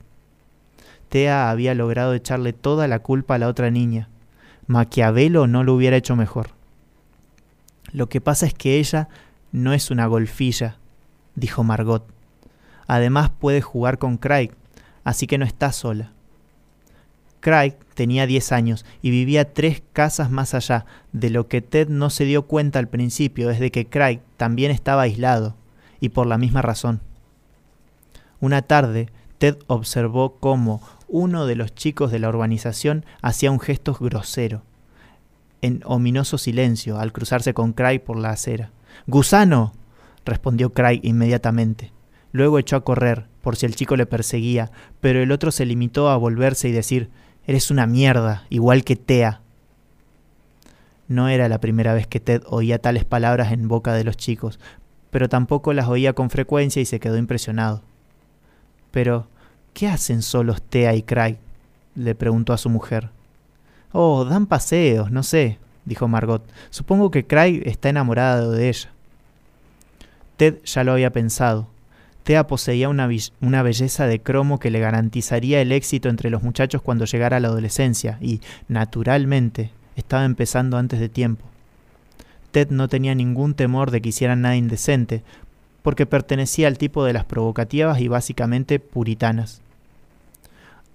Tea 1.09 1.51
había 1.51 1.75
logrado 1.75 2.13
echarle 2.13 2.53
toda 2.53 2.87
la 2.87 2.99
culpa 2.99 3.35
a 3.35 3.37
la 3.37 3.47
otra 3.47 3.69
niña. 3.69 4.09
Maquiavelo 4.65 5.45
no 5.45 5.63
lo 5.63 5.75
hubiera 5.75 5.97
hecho 5.97 6.15
mejor. 6.15 6.49
Lo 7.91 8.09
que 8.09 8.21
pasa 8.21 8.47
es 8.47 8.55
que 8.55 8.79
ella 8.79 9.09
no 9.51 9.73
es 9.73 9.91
una 9.91 10.07
golfilla, 10.07 10.77
dijo 11.35 11.63
Margot. 11.63 12.07
Además 12.87 13.29
puede 13.29 13.61
jugar 13.61 13.99
con 13.99 14.17
Craig, 14.17 14.49
así 15.03 15.27
que 15.27 15.37
no 15.37 15.45
está 15.45 15.71
sola. 15.71 16.12
Craig 17.43 17.73
tenía 17.93 18.25
10 18.25 18.53
años 18.53 18.85
y 19.01 19.11
vivía 19.11 19.53
tres 19.53 19.83
casas 19.91 20.31
más 20.31 20.53
allá, 20.53 20.85
de 21.11 21.29
lo 21.29 21.49
que 21.49 21.61
Ted 21.61 21.89
no 21.89 22.09
se 22.09 22.23
dio 22.23 22.43
cuenta 22.43 22.79
al 22.79 22.87
principio 22.87 23.49
es 23.49 23.59
de 23.59 23.69
que 23.69 23.85
Craig 23.85 24.21
también 24.37 24.71
estaba 24.71 25.01
aislado, 25.01 25.57
y 25.99 26.07
por 26.07 26.25
la 26.25 26.37
misma 26.37 26.61
razón. 26.61 27.01
Una 28.39 28.61
tarde, 28.61 29.09
Ted 29.39 29.57
observó 29.67 30.37
cómo 30.39 30.81
uno 31.09 31.45
de 31.45 31.57
los 31.57 31.75
chicos 31.75 32.13
de 32.13 32.19
la 32.19 32.29
urbanización 32.29 33.03
hacía 33.21 33.51
un 33.51 33.59
gesto 33.59 33.93
grosero, 33.99 34.61
en 35.61 35.81
ominoso 35.83 36.37
silencio, 36.37 36.97
al 36.97 37.11
cruzarse 37.11 37.53
con 37.53 37.73
Craig 37.73 37.99
por 37.99 38.17
la 38.17 38.29
acera. 38.29 38.71
¡Gusano! 39.05 39.73
respondió 40.23 40.71
Craig 40.71 41.01
inmediatamente. 41.03 41.91
Luego 42.31 42.57
echó 42.57 42.77
a 42.77 42.85
correr, 42.85 43.25
por 43.41 43.57
si 43.57 43.65
el 43.65 43.75
chico 43.75 43.97
le 43.97 44.05
perseguía, 44.05 44.71
pero 45.01 45.21
el 45.21 45.33
otro 45.33 45.51
se 45.51 45.65
limitó 45.65 46.07
a 46.07 46.15
volverse 46.15 46.69
y 46.69 46.71
decir 46.71 47.09
Eres 47.45 47.71
una 47.71 47.87
mierda, 47.87 48.45
igual 48.49 48.83
que 48.83 48.95
Tea. 48.95 49.41
No 51.07 51.27
era 51.27 51.49
la 51.49 51.59
primera 51.59 51.93
vez 51.93 52.07
que 52.07 52.19
Ted 52.19 52.43
oía 52.47 52.79
tales 52.79 53.03
palabras 53.03 53.51
en 53.51 53.67
boca 53.67 53.93
de 53.93 54.03
los 54.03 54.15
chicos, 54.15 54.59
pero 55.11 55.27
tampoco 55.29 55.73
las 55.73 55.87
oía 55.87 56.13
con 56.13 56.29
frecuencia 56.29 56.81
y 56.81 56.85
se 56.85 56.99
quedó 56.99 57.17
impresionado. 57.17 57.81
Pero, 58.91 59.27
¿qué 59.73 59.87
hacen 59.87 60.21
solos 60.21 60.61
Tea 60.61 60.95
y 60.95 61.03
Craig? 61.03 61.37
le 61.95 62.15
preguntó 62.15 62.53
a 62.53 62.57
su 62.57 62.69
mujer. 62.69 63.09
Oh, 63.91 64.25
dan 64.25 64.47
paseos, 64.47 65.11
no 65.11 65.21
sé, 65.21 65.59
dijo 65.85 66.07
Margot. 66.07 66.43
Supongo 66.69 67.11
que 67.11 67.27
Craig 67.27 67.61
está 67.65 67.89
enamorado 67.89 68.51
de 68.51 68.69
ella. 68.69 68.89
Ted 70.37 70.63
ya 70.63 70.83
lo 70.83 70.93
había 70.93 71.11
pensado. 71.11 71.67
Tea 72.23 72.47
poseía 72.47 72.89
una, 72.89 73.09
una, 73.41 73.63
belleza 73.63 74.07
de 74.07 74.21
cromo 74.21 74.59
que 74.59 74.71
le 74.71 74.79
garantizaría 74.79 75.61
el 75.61 75.71
éxito 75.71 76.09
entre 76.09 76.29
los 76.29 76.41
muchachos 76.41 76.81
cuando 76.81 77.05
llegara 77.05 77.37
a 77.37 77.39
la 77.39 77.49
adolescencia 77.49 78.17
y, 78.21 78.39
naturalmente, 78.69 79.71
estaba 79.97 80.23
empezando 80.23 80.77
antes 80.77 80.99
de 80.99 81.09
tiempo. 81.09 81.45
Ted 82.51 82.69
no 82.69 82.87
tenía 82.87 83.13
ningún 83.13 83.55
temor 83.55 83.91
de 83.91 84.01
que 84.01 84.09
hicieran 84.09 84.41
nada 84.41 84.55
indecente, 84.55 85.23
porque 85.81 86.05
pertenecía 86.05 86.67
al 86.67 86.77
tipo 86.77 87.03
de 87.03 87.13
las 87.13 87.25
provocativas 87.25 87.99
y 87.99 88.07
básicamente 88.07 88.79
puritanas. 88.79 89.61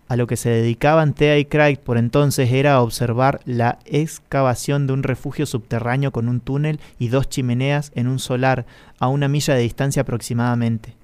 A 0.08 0.16
lo 0.16 0.26
que 0.26 0.38
se 0.38 0.48
dedicaban 0.48 1.12
Thea 1.12 1.38
y 1.38 1.44
Craig 1.44 1.76
por 1.76 1.98
entonces 1.98 2.50
era 2.50 2.80
observar 2.80 3.40
la 3.44 3.78
excavación 3.84 4.86
de 4.86 4.94
un 4.94 5.02
refugio 5.02 5.44
subterráneo 5.44 6.12
con 6.12 6.30
un 6.30 6.40
túnel 6.40 6.80
y 6.98 7.08
dos 7.08 7.28
chimeneas 7.28 7.92
en 7.94 8.08
un 8.08 8.18
solar 8.18 8.64
a 8.98 9.08
una 9.08 9.28
milla 9.28 9.54
de 9.54 9.60
distancia 9.60 10.02
aproximadamente. 10.02 10.97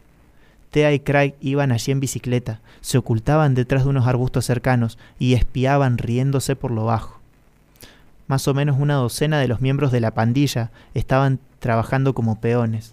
Thea 0.75 0.93
y 0.93 0.99
Craig 0.99 1.35
iban 1.41 1.71
allí 1.71 1.93
en 1.93 2.01
bicicleta, 2.01 2.59
se 2.81 2.99
ocultaban 2.99 3.55
detrás 3.55 3.85
de 3.85 3.91
unos 3.91 4.09
arbustos 4.09 4.45
cercanos 4.45 4.99
y 5.21 5.35
espiaban 5.35 5.99
riéndose 5.99 6.57
por 6.57 6.73
lo 6.73 6.85
bajo. 6.85 7.21
Más 8.27 8.49
o 8.49 8.55
menos 8.55 8.77
una 8.81 8.95
docena 8.95 9.39
de 9.39 9.47
los 9.47 9.61
miembros 9.61 9.93
de 9.93 10.01
la 10.01 10.15
pandilla 10.15 10.73
estaban 10.93 11.39
trabajando 11.61 12.13
como 12.13 12.41
peones 12.41 12.93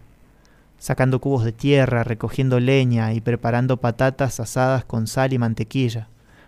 sacando 0.77 1.21
cubos 1.21 1.43
de 1.43 1.51
tierra, 1.51 2.03
recogiendo 2.03 2.59
leña 2.59 3.13
y 3.13 3.21
preparando 3.21 3.77
patatas 3.77 4.39
asadas 4.39 4.83
con 4.83 5.05
sal 5.05 5.31
y 5.31 5.37
mantequilla, 5.37 6.07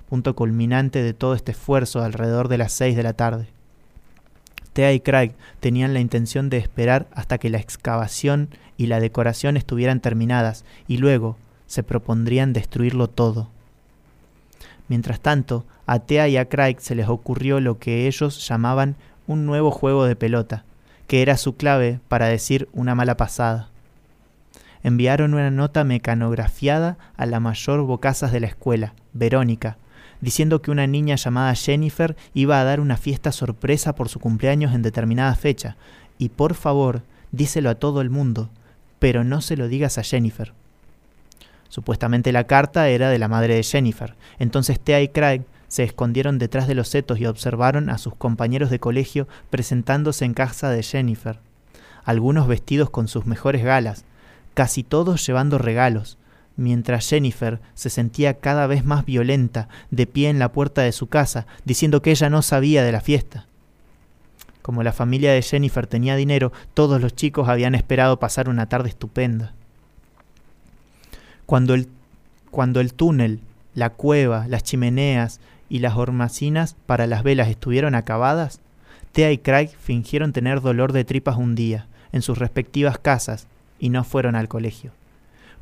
punto 0.10 0.36
culminante 0.36 1.04
de 1.04 1.14
todo 1.14 1.36
este 1.36 1.52
esfuerzo 1.52 2.02
alrededor 2.02 2.48
de 2.48 2.58
las 2.58 2.72
seis 2.72 2.96
de 2.96 3.04
la 3.04 3.14
tarde. 3.14 3.48
Thea 4.74 4.94
y 4.94 5.00
Craig 5.00 5.32
tenían 5.60 5.94
la 5.94 6.00
intención 6.00 6.50
de 6.50 6.58
esperar 6.58 7.08
hasta 7.14 7.38
que 7.38 7.50
la 7.50 7.60
excavación 7.60 8.50
y 8.78 8.88
la 8.88 9.00
decoración 9.00 9.56
estuvieran 9.56 10.00
terminadas 10.00 10.66
y 10.88 10.98
luego 10.98 11.38
se 11.68 11.84
propondrían 11.84 12.54
destruirlo 12.54 13.08
todo. 13.08 13.50
Mientras 14.88 15.20
tanto, 15.20 15.66
a 15.86 16.00
Thea 16.00 16.28
y 16.28 16.38
a 16.38 16.50
Craig 16.50 16.78
se 16.80 16.96
les 16.96 17.08
ocurrió 17.08 17.60
lo 17.60 17.80
que 17.80 18.08
ellos 18.08 18.48
llamaban 18.48 18.96
un 19.28 19.46
nuevo 19.46 19.72
juego 19.72 20.06
de 20.06 20.16
pelota, 20.16 20.66
que 21.08 21.22
era 21.22 21.38
su 21.38 21.56
clave 21.56 22.00
para 22.08 22.28
decir 22.28 22.68
una 22.74 22.96
mala 22.96 23.16
pasada 23.16 23.70
enviaron 24.84 25.34
una 25.34 25.50
nota 25.50 25.84
mecanografiada 25.84 26.98
a 27.16 27.26
la 27.26 27.40
mayor 27.40 27.82
bocazas 27.82 28.32
de 28.32 28.42
la 28.42 28.48
escuela, 28.48 28.94
Verónica, 29.14 29.78
diciendo 30.24 30.62
que 30.62 30.72
una 30.72 30.88
niña 30.88 31.16
llamada 31.16 31.54
Jennifer 31.54 32.16
iba 32.34 32.60
a 32.60 32.64
dar 32.64 32.80
una 32.80 32.96
fiesta 32.96 33.34
sorpresa 33.34 33.94
por 33.94 34.08
su 34.08 34.22
cumpleaños 34.22 34.74
en 34.74 34.82
determinada 34.82 35.36
fecha, 35.36 35.76
y 36.18 36.30
por 36.30 36.54
favor, 36.54 37.02
díselo 37.34 37.70
a 37.70 37.76
todo 37.76 38.00
el 38.00 38.10
mundo, 38.10 38.50
pero 39.00 39.26
no 39.26 39.42
se 39.42 39.58
lo 39.58 39.68
digas 39.68 39.98
a 39.98 40.04
Jennifer. 40.04 40.54
Supuestamente 41.68 42.32
la 42.32 42.46
carta 42.46 42.88
era 42.88 43.10
de 43.10 43.20
la 43.20 43.28
madre 43.28 43.56
de 43.56 43.64
Jennifer, 43.64 44.16
entonces 44.40 44.80
Thea 44.80 45.02
y 45.02 45.10
Craig 45.10 45.42
se 45.68 45.84
escondieron 45.84 46.40
detrás 46.40 46.70
de 46.70 46.76
los 46.76 46.88
setos 46.88 47.20
y 47.20 47.26
observaron 47.26 47.90
a 47.90 47.98
sus 47.98 48.16
compañeros 48.16 48.70
de 48.70 48.80
colegio 48.80 49.28
presentándose 49.50 50.24
en 50.24 50.34
casa 50.34 50.70
de 50.70 50.84
Jennifer, 50.84 51.40
algunos 52.06 52.48
vestidos 52.48 52.90
con 52.90 53.10
sus 53.10 53.26
mejores 53.26 53.66
galas, 53.66 54.06
casi 54.54 54.84
todos 54.84 55.26
llevando 55.28 55.58
regalos, 55.58 56.18
mientras 56.56 57.10
Jennifer 57.10 57.60
se 57.74 57.90
sentía 57.90 58.36
cada 58.36 58.68
vez 58.68 58.86
más 58.86 59.06
violenta, 59.06 59.68
de 59.92 60.08
pie 60.08 60.30
en 60.30 60.40
la 60.40 60.52
puerta 60.52 60.82
de 60.82 60.92
su 60.92 61.08
casa, 61.08 61.46
diciendo 61.66 62.02
que 62.02 62.12
ella 62.12 62.30
no 62.30 62.42
sabía 62.42 62.84
de 62.84 62.92
la 62.92 63.02
fiesta. 63.02 63.48
Como 64.62 64.84
la 64.84 64.94
familia 64.94 65.34
de 65.34 65.42
Jennifer 65.42 65.88
tenía 65.88 66.16
dinero, 66.16 66.54
todos 66.74 67.02
los 67.02 67.16
chicos 67.16 67.50
habían 67.50 67.76
esperado 67.76 68.20
pasar 68.20 68.48
una 68.48 68.68
tarde 68.70 68.90
estupenda. 68.90 69.54
Cuando 71.46 71.74
el, 71.74 71.90
cuando 72.50 72.80
el 72.80 72.94
túnel, 72.94 73.42
la 73.76 73.90
cueva, 73.90 74.48
las 74.48 74.64
chimeneas 74.64 75.42
y 75.70 75.80
las 75.80 75.98
hormacinas 75.98 76.76
para 76.86 77.08
las 77.08 77.24
velas 77.24 77.50
estuvieron 77.50 77.96
acabadas, 77.96 78.62
Thea 79.12 79.32
y 79.32 79.38
Craig 79.38 79.70
fingieron 79.80 80.34
tener 80.34 80.62
dolor 80.62 80.94
de 80.94 81.04
tripas 81.04 81.38
un 81.38 81.56
día, 81.56 81.88
en 82.12 82.22
sus 82.22 82.38
respectivas 82.38 82.98
casas, 82.98 83.48
y 83.80 83.90
no 83.90 84.04
fueron 84.04 84.36
al 84.36 84.48
colegio. 84.48 84.92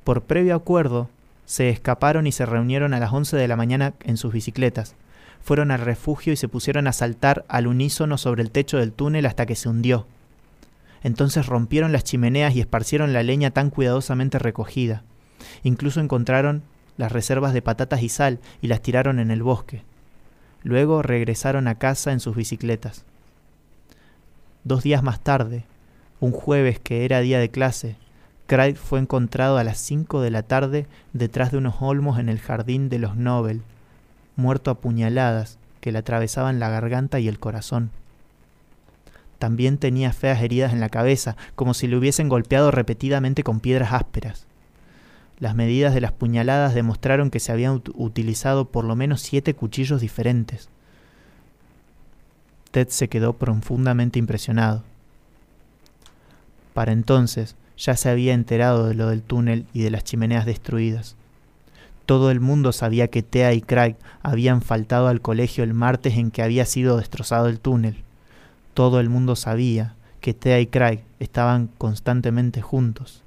Por 0.04 0.24
previo 0.24 0.56
acuerdo, 0.56 1.10
se 1.46 1.70
escaparon 1.70 2.28
y 2.28 2.32
se 2.32 2.46
reunieron 2.46 2.94
a 2.94 3.00
las 3.00 3.12
11 3.12 3.38
de 3.38 3.48
la 3.48 3.56
mañana 3.56 3.94
en 4.04 4.18
sus 4.18 4.34
bicicletas. 4.34 4.96
Fueron 5.44 5.72
al 5.72 5.82
refugio 5.82 6.34
y 6.34 6.38
se 6.38 6.48
pusieron 6.48 6.88
a 6.88 6.94
saltar 6.94 7.46
al 7.48 7.68
unísono 7.68 8.18
sobre 8.18 8.42
el 8.42 8.52
techo 8.52 8.78
del 8.78 8.94
túnel 8.94 9.26
hasta 9.26 9.46
que 9.46 9.56
se 9.56 9.70
hundió. 9.70 10.08
Entonces 11.04 11.48
rompieron 11.48 11.92
las 11.92 12.04
chimeneas 12.04 12.56
y 12.56 12.62
esparcieron 12.62 13.14
la 13.14 13.24
leña 13.24 13.52
tan 13.52 13.70
cuidadosamente 13.70 14.40
recogida. 14.40 15.04
Incluso 15.64 16.00
encontraron 16.00 16.64
las 16.98 17.12
reservas 17.12 17.54
de 17.54 17.62
patatas 17.62 18.04
y 18.04 18.10
sal 18.10 18.40
y 18.62 18.68
las 18.68 18.82
tiraron 18.82 19.20
en 19.20 19.32
el 19.32 19.44
bosque. 19.44 19.84
Luego 20.64 21.02
regresaron 21.02 21.68
a 21.68 21.76
casa 21.76 22.12
en 22.12 22.20
sus 22.20 22.36
bicicletas. 22.36 23.04
Dos 24.64 24.84
días 24.84 25.02
más 25.02 25.20
tarde, 25.20 25.64
un 26.20 26.32
jueves 26.32 26.80
que 26.80 27.04
era 27.04 27.20
día 27.20 27.40
de 27.40 27.50
clase, 27.50 27.96
Craig 28.52 28.76
fue 28.76 29.00
encontrado 29.00 29.58
a 29.58 29.64
las 29.64 29.78
cinco 29.78 30.20
de 30.20 30.30
la 30.30 30.44
tarde 30.44 30.86
detrás 31.14 31.54
de 31.54 31.58
unos 31.58 31.76
olmos 31.80 32.20
en 32.20 32.28
el 32.28 32.38
jardín 32.38 32.90
de 32.90 33.00
los 33.00 33.16
Nobel, 33.16 33.62
muerto 34.36 34.72
a 34.72 34.82
puñaladas 34.82 35.58
que 35.80 35.94
le 35.94 36.00
atravesaban 36.00 36.60
la 36.60 36.68
garganta 36.68 37.22
y 37.22 37.30
el 37.30 37.40
corazón. 37.40 37.92
También 39.40 39.78
tenía 39.78 40.12
feas 40.12 40.42
heridas 40.42 40.74
en 40.74 40.82
la 40.82 40.90
cabeza, 40.90 41.38
como 41.56 41.74
si 41.74 41.88
le 41.88 41.96
hubiesen 41.96 42.28
golpeado 42.28 42.72
repetidamente 42.72 43.42
con 43.42 43.62
piedras 43.62 43.94
ásperas. 43.94 44.46
Las 45.40 45.56
medidas 45.56 45.94
de 45.94 46.02
las 46.02 46.12
puñaladas 46.12 46.74
demostraron 46.74 47.32
que 47.32 47.40
se 47.40 47.54
habían 47.54 47.82
utilizado 47.94 48.66
por 48.66 48.84
lo 48.84 48.98
menos 48.98 49.22
siete 49.22 49.54
cuchillos 49.54 50.02
diferentes. 50.02 50.68
Ted 52.72 52.90
se 52.90 53.08
quedó 53.08 53.32
profundamente 53.32 54.20
impresionado. 54.20 54.84
Para 56.74 56.92
entonces, 56.92 57.56
ya 57.82 57.98
se 57.98 58.10
había 58.10 58.34
enterado 58.34 58.88
de 58.88 58.94
lo 58.94 59.10
del 59.10 59.24
túnel 59.24 59.66
y 59.74 59.82
de 59.82 59.90
las 59.90 60.04
chimeneas 60.04 60.46
destruidas. 60.46 61.16
Todo 62.06 62.30
el 62.30 62.40
mundo 62.40 62.74
sabía 62.74 63.08
que 63.08 63.24
Thea 63.24 63.54
y 63.54 63.62
Craig 63.62 63.96
habían 64.22 64.62
faltado 64.62 65.08
al 65.08 65.22
colegio 65.22 65.64
el 65.64 65.74
martes 65.74 66.16
en 66.18 66.30
que 66.30 66.44
había 66.44 66.66
sido 66.66 66.98
destrozado 66.98 67.48
el 67.48 67.60
túnel. 67.60 68.04
Todo 68.76 69.00
el 69.00 69.10
mundo 69.10 69.36
sabía 69.36 69.96
que 70.20 70.36
Thea 70.36 70.60
y 70.60 70.68
Craig 70.68 71.00
estaban 71.20 71.70
constantemente 71.80 72.62
juntos. 72.62 73.24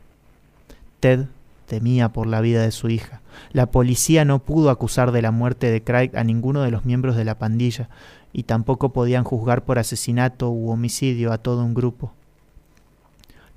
Ted 1.00 1.26
temía 1.66 2.11
por 2.11 2.28
la 2.28 2.40
vida 2.40 2.62
de 2.62 2.70
su 2.70 2.88
hija. 2.90 3.20
La 3.52 3.66
policía 3.66 4.25
no 4.25 4.38
pudo 4.38 4.70
acusar 4.70 5.11
de 5.11 5.23
la 5.23 5.32
muerte 5.32 5.70
de 5.70 5.82
Craig 5.82 6.11
a 6.14 6.23
ninguno 6.23 6.62
de 6.62 6.70
los 6.70 6.84
miembros 6.84 7.16
de 7.16 7.25
la 7.25 7.38
pandilla, 7.38 7.88
y 8.32 8.44
tampoco 8.44 8.92
podían 8.92 9.25
juzgar 9.25 9.64
por 9.64 9.78
asesinato 9.78 10.50
u 10.50 10.70
homicidio 10.70 11.32
a 11.32 11.38
todo 11.38 11.64
un 11.64 11.75
grupo. 11.75 12.12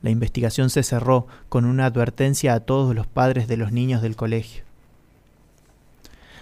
La 0.07 0.11
investigación 0.11 0.69
se 0.69 0.83
cerró 0.83 1.27
con 1.49 1.65
una 1.65 1.85
advertencia 1.85 2.53
a 2.53 2.61
todos 2.61 2.95
los 2.95 3.07
padres 3.07 3.49
de 3.49 3.57
los 3.57 3.73
niños 3.73 4.01
del 4.01 4.15
colegio. 4.15 4.63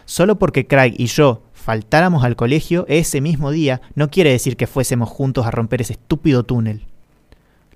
Solo 0.06 0.38
porque 0.38 0.68
Craig 0.68 0.94
y 1.00 1.08
yo 1.08 1.42
faltáramos 1.56 2.24
al 2.24 2.36
colegio 2.36 2.86
ese 2.88 3.22
mismo 3.22 3.50
día 3.50 3.82
no 3.96 4.12
quiere 4.12 4.30
decir 4.30 4.56
que 4.56 4.68
fuésemos 4.68 5.10
juntos 5.10 5.48
a 5.48 5.50
romper 5.50 5.82
ese 5.82 5.94
estúpido 5.94 6.44
túnel, 6.44 6.84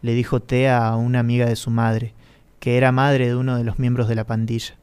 le 0.03 0.13
dijo 0.13 0.39
Thea 0.43 0.89
a 0.89 0.95
una 0.95 1.21
amiga 1.21 1.47
de 1.47 1.55
su 1.55 1.71
madre, 1.71 2.13
que 2.59 2.77
era 2.77 2.91
madre 2.91 3.25
de 3.25 3.35
uno 3.35 3.57
de 3.57 3.63
los 3.63 3.79
miembros 3.79 4.07
de 4.07 4.13
la 4.13 4.25
pandilla. 4.25 4.75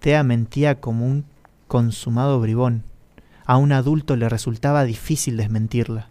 Thea 0.00 0.22
mentía 0.22 0.80
como 0.80 1.04
un 1.06 1.26
consumado 1.68 2.40
bribón. 2.40 2.82
A 3.44 3.58
un 3.58 3.72
adulto 3.72 4.16
le 4.16 4.30
resultaba 4.30 4.84
difícil 4.84 5.36
desmentirla. 5.36 6.08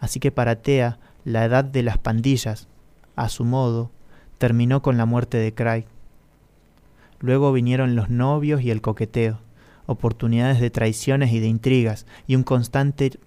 Así 0.00 0.18
que 0.18 0.32
para 0.32 0.56
Thea, 0.56 0.98
la 1.24 1.44
edad 1.44 1.64
de 1.64 1.82
las 1.82 1.98
pandillas, 1.98 2.68
a 3.16 3.28
su 3.28 3.44
modo, 3.44 3.90
terminó 4.38 4.82
con 4.82 4.96
la 4.96 5.06
muerte 5.06 5.38
de 5.38 5.54
Craig. 5.54 5.86
Luego 7.20 7.52
vinieron 7.52 7.96
los 7.96 8.10
novios 8.10 8.62
y 8.62 8.70
el 8.70 8.80
coqueteo, 8.80 9.40
oportunidades 9.86 10.60
de 10.60 10.70
traiciones 10.70 11.32
y 11.32 11.40
de 11.40 11.46
intrigas, 11.46 12.06
y 12.26 12.36
un 12.36 12.42
constante 12.42 13.18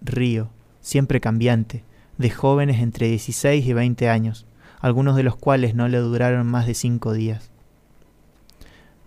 río, 0.00 0.50
siempre 0.80 1.20
cambiante, 1.20 1.84
de 2.18 2.30
jóvenes 2.30 2.80
entre 2.80 3.08
16 3.08 3.66
y 3.66 3.72
20 3.72 4.08
años, 4.08 4.46
algunos 4.80 5.16
de 5.16 5.22
los 5.22 5.36
cuales 5.36 5.74
no 5.74 5.88
le 5.88 5.98
duraron 5.98 6.46
más 6.46 6.66
de 6.66 6.74
cinco 6.74 7.12
días. 7.12 7.50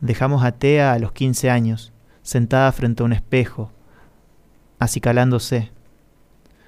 Dejamos 0.02 0.44
a 0.44 0.52
Tea 0.52 0.94
a 0.94 1.00
los 1.00 1.14
15 1.14 1.50
años, 1.50 1.94
sentada 2.24 2.72
frente 2.72 3.04
a 3.04 3.06
un 3.06 3.14
espejo, 3.14 3.72
acicalándose. 4.80 5.72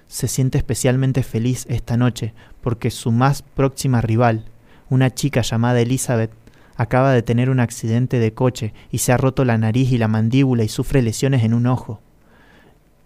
Se 0.07 0.27
siente 0.27 0.57
especialmente 0.57 1.23
feliz 1.23 1.65
esta 1.69 1.97
noche 1.97 2.33
porque 2.61 2.91
su 2.91 3.11
más 3.11 3.41
próxima 3.41 4.01
rival, 4.01 4.45
una 4.89 5.13
chica 5.13 5.41
llamada 5.41 5.81
Elizabeth, 5.81 6.31
acaba 6.75 7.11
de 7.11 7.21
tener 7.21 7.49
un 7.49 7.59
accidente 7.59 8.19
de 8.19 8.33
coche 8.33 8.73
y 8.91 8.99
se 8.99 9.11
ha 9.11 9.17
roto 9.17 9.45
la 9.45 9.57
nariz 9.57 9.91
y 9.91 9.97
la 9.97 10.07
mandíbula 10.07 10.63
y 10.63 10.67
sufre 10.67 11.01
lesiones 11.01 11.43
en 11.43 11.53
un 11.53 11.67
ojo, 11.67 12.01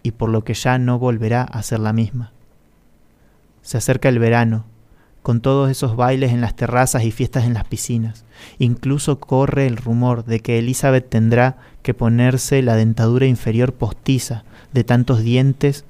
y 0.02 0.12
por 0.12 0.28
lo 0.28 0.44
que 0.44 0.54
ya 0.54 0.78
no 0.78 0.98
volverá 0.98 1.42
a 1.42 1.62
ser 1.62 1.80
la 1.80 1.92
misma. 1.92 2.32
Se 3.62 3.78
acerca 3.78 4.08
el 4.08 4.18
verano, 4.18 4.64
con 5.22 5.40
todos 5.40 5.70
esos 5.70 5.96
bailes 5.96 6.32
en 6.32 6.40
las 6.40 6.56
terrazas 6.56 7.04
y 7.04 7.10
fiestas 7.10 7.44
en 7.44 7.54
las 7.54 7.64
piscinas. 7.64 8.24
Incluso 8.58 9.20
corre 9.20 9.66
el 9.66 9.76
rumor 9.76 10.24
de 10.24 10.40
que 10.40 10.58
Elizabeth 10.58 11.08
tendrá 11.08 11.58
que 11.82 11.94
ponerse 11.94 12.62
la 12.62 12.74
dentadura 12.74 13.26
inferior 13.26 13.74
postiza 13.74 14.44
de 14.72 14.82
tantos 14.84 15.20
dientes, 15.20 15.84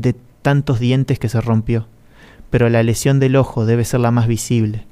de 0.00 0.14
tantos 0.42 0.80
dientes 0.80 1.18
que 1.18 1.28
se 1.28 1.40
rompió. 1.40 1.86
Pero 2.50 2.68
la 2.68 2.82
lesión 2.82 3.20
del 3.20 3.36
ojo 3.36 3.66
debe 3.66 3.84
ser 3.84 4.00
la 4.00 4.10
más 4.10 4.26
visible. 4.26 4.86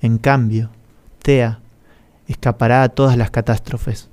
En 0.00 0.18
cambio, 0.18 0.70
Tea 1.22 1.60
escapará 2.26 2.82
a 2.82 2.88
todas 2.90 3.16
las 3.16 3.30
catástrofes. 3.30 4.08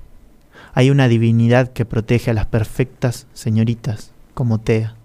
Hay 0.72 0.90
una 0.90 1.08
divinidad 1.08 1.72
que 1.72 1.84
protege 1.84 2.30
a 2.30 2.34
las 2.34 2.46
perfectas 2.46 3.26
señoritas 3.32 4.12
como 4.34 4.60
Tea. 4.60 4.96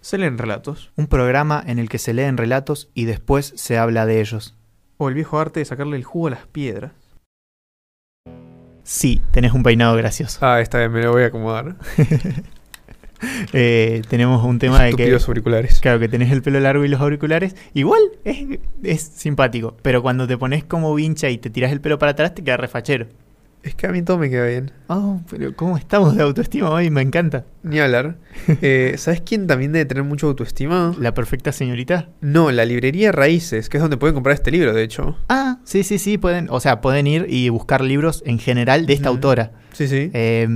Se 0.00 0.18
leen 0.18 0.36
relatos. 0.36 0.92
Un 0.96 1.06
programa 1.06 1.62
en 1.64 1.78
el 1.78 1.88
que 1.88 1.98
se 1.98 2.12
leen 2.12 2.36
relatos 2.36 2.90
y 2.92 3.04
después 3.04 3.52
se 3.56 3.78
habla 3.78 4.04
de 4.04 4.20
ellos. 4.20 4.56
O 4.98 5.08
el 5.08 5.14
viejo 5.14 5.38
arte 5.38 5.60
de 5.60 5.64
sacarle 5.64 5.96
el 5.96 6.04
jugo 6.04 6.26
a 6.26 6.30
las 6.30 6.46
piedras. 6.46 6.92
Sí, 8.84 9.20
tenés 9.30 9.52
un 9.52 9.62
peinado 9.62 9.96
gracioso. 9.96 10.38
Ah, 10.42 10.60
esta 10.60 10.78
vez 10.78 10.90
me 10.90 11.02
lo 11.02 11.12
voy 11.12 11.24
a 11.24 11.26
acomodar. 11.26 11.76
Eh, 13.52 14.02
tenemos 14.08 14.44
un 14.44 14.58
tema 14.58 14.82
de 14.82 14.94
que... 14.94 15.02
Estúpidos 15.04 15.28
auriculares. 15.28 15.78
Claro, 15.78 16.00
que 16.00 16.08
tenés 16.08 16.32
el 16.32 16.42
pelo 16.42 16.58
largo 16.58 16.84
y 16.84 16.88
los 16.88 17.00
auriculares. 17.00 17.54
Igual 17.72 18.00
es, 18.24 18.58
es 18.82 19.00
simpático. 19.00 19.76
Pero 19.82 20.02
cuando 20.02 20.26
te 20.26 20.36
pones 20.36 20.64
como 20.64 20.92
vincha 20.92 21.30
y 21.30 21.38
te 21.38 21.48
tiras 21.48 21.70
el 21.70 21.80
pelo 21.80 22.00
para 22.00 22.10
atrás, 22.10 22.34
te 22.34 22.42
queda 22.42 22.56
refachero. 22.56 23.06
Es 23.62 23.76
que 23.76 23.86
a 23.86 23.90
mí 23.90 24.02
todo 24.02 24.18
me 24.18 24.28
queda 24.28 24.46
bien. 24.46 24.72
Oh, 24.88 25.20
pero 25.30 25.54
¿cómo 25.54 25.76
estamos 25.76 26.16
de 26.16 26.22
autoestima 26.22 26.68
hoy? 26.70 26.90
Me 26.90 27.00
encanta. 27.00 27.44
Ni 27.62 27.78
hablar. 27.78 28.16
Eh, 28.60 28.94
¿Sabes 28.96 29.20
quién 29.20 29.46
también 29.46 29.72
debe 29.72 29.84
tener 29.84 30.02
mucha 30.04 30.26
autoestima? 30.26 30.94
La 30.98 31.14
perfecta 31.14 31.52
señorita. 31.52 32.08
No, 32.20 32.50
la 32.50 32.64
librería 32.64 33.12
Raíces, 33.12 33.68
que 33.68 33.76
es 33.76 33.82
donde 33.82 33.96
pueden 33.96 34.14
comprar 34.14 34.34
este 34.34 34.50
libro, 34.50 34.72
de 34.72 34.82
hecho. 34.82 35.16
Ah, 35.28 35.58
sí, 35.64 35.84
sí, 35.84 35.98
sí, 35.98 36.18
pueden, 36.18 36.48
o 36.50 36.58
sea, 36.60 36.80
pueden 36.80 37.06
ir 37.06 37.26
y 37.28 37.48
buscar 37.50 37.82
libros 37.82 38.22
en 38.26 38.38
general 38.38 38.86
de 38.86 38.94
esta 38.94 39.08
autora. 39.08 39.52
Sí, 39.72 39.86
sí. 39.86 40.10
Eh, 40.12 40.48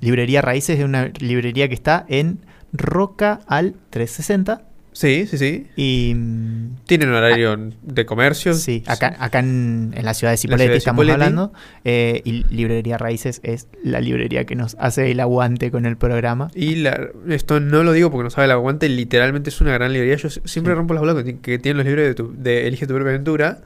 librería 0.00 0.40
Raíces 0.40 0.78
es 0.78 0.84
una 0.84 1.10
librería 1.18 1.68
que 1.68 1.74
está 1.74 2.06
en 2.08 2.40
Roca 2.72 3.40
al 3.46 3.74
360 3.90 4.62
Sí, 4.96 5.26
sí, 5.26 5.36
sí. 5.36 5.66
y 5.76 6.14
mm, 6.16 6.76
Tienen 6.86 7.10
horario 7.10 7.54
de 7.82 8.06
comercio. 8.06 8.54
sí, 8.54 8.82
acá, 8.86 9.14
acá 9.18 9.40
en, 9.40 9.92
en 9.94 10.04
la 10.06 10.14
ciudad 10.14 10.32
de 10.32 10.38
Cipolletti 10.38 10.72
estamos 10.78 11.02
Cipolletti. 11.04 11.12
hablando 11.22 11.52
eh, 11.84 12.22
y 12.24 12.44
Librería 12.48 12.96
Raíces 12.96 13.40
es 13.42 13.68
la 13.84 14.00
librería 14.00 14.46
que 14.46 14.56
nos 14.56 14.74
hace 14.80 15.10
el 15.10 15.20
aguante 15.20 15.70
con 15.70 15.84
el 15.84 15.98
programa. 15.98 16.50
Y 16.54 16.76
la- 16.76 17.08
esto 17.28 17.60
no 17.60 17.82
lo 17.82 17.92
digo 17.92 18.10
porque 18.10 18.24
no 18.24 18.30
sabe 18.30 18.46
el 18.46 18.52
aguante, 18.52 18.88
literalmente 18.88 19.50
es 19.50 19.60
una 19.60 19.74
gran 19.74 19.92
librería. 19.92 20.16
Yo 20.16 20.30
siempre 20.30 20.72
Sí. 20.72 20.76
rompo 20.76 20.94
las 20.94 21.02
bolas 21.02 21.22
que, 21.24 21.40
que 21.40 21.58
tienen 21.58 21.76
los 21.76 21.86
libros 21.86 22.06
de, 22.06 22.14
tu- 22.14 22.32
de 22.34 22.66
Elige 22.66 22.86
tu 22.86 22.94
propia 22.94 23.10
aventura. 23.10 23.58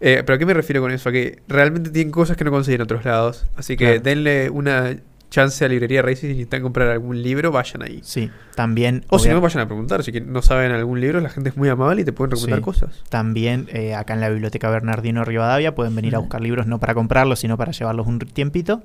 Eh, 0.00 0.22
pero 0.24 0.36
¿a 0.36 0.38
qué 0.38 0.46
me 0.46 0.54
refiero 0.54 0.80
con 0.80 0.92
eso? 0.92 1.10
A 1.10 1.12
que 1.12 1.40
realmente 1.46 1.90
tienen 1.90 2.10
cosas 2.10 2.38
que 2.38 2.44
no 2.44 2.50
consiguen 2.50 2.80
en 2.80 2.84
otros 2.84 3.04
lados. 3.04 3.44
Así 3.54 3.76
que 3.76 3.84
Claro. 3.84 4.00
denle 4.00 4.48
una 4.48 4.96
chance 5.30 5.64
a 5.64 5.68
Librería 5.68 6.02
Raíces 6.02 6.22
si 6.22 6.26
necesitan 6.28 6.60
comprar 6.62 6.88
algún 6.88 7.22
libro, 7.22 7.50
vayan 7.52 7.82
ahí. 7.82 8.00
Sí, 8.02 8.30
también 8.56 9.04
O 9.08 9.18
si 9.18 9.28
no, 9.28 9.40
vayan 9.40 9.60
a 9.60 9.66
preguntar. 9.66 10.02
Si 10.04 10.12
no 10.20 10.42
saben 10.42 10.72
algún 10.72 11.00
libro, 11.00 11.20
la 11.20 11.28
gente 11.30 11.50
es 11.50 11.56
muy 11.56 11.68
amable 11.68 12.02
y 12.02 12.04
te 12.04 12.12
pueden 12.12 12.32
recomendar 12.32 12.58
Sí. 12.58 12.64
cosas. 12.64 13.02
También 13.08 13.68
eh, 13.72 13.94
acá 13.94 14.14
en 14.14 14.20
la 14.20 14.28
biblioteca 14.28 14.68
Bernardino 14.70 15.24
Rivadavia 15.24 15.74
pueden 15.74 15.94
venir 15.94 16.16
a 16.16 16.18
buscar 16.18 16.40
libros 16.40 16.66
no 16.66 16.80
para 16.80 16.94
comprarlos, 16.94 17.38
sino 17.40 17.56
para 17.56 17.72
llevarlos 17.72 18.06
un 18.06 18.18
tiempito. 18.18 18.82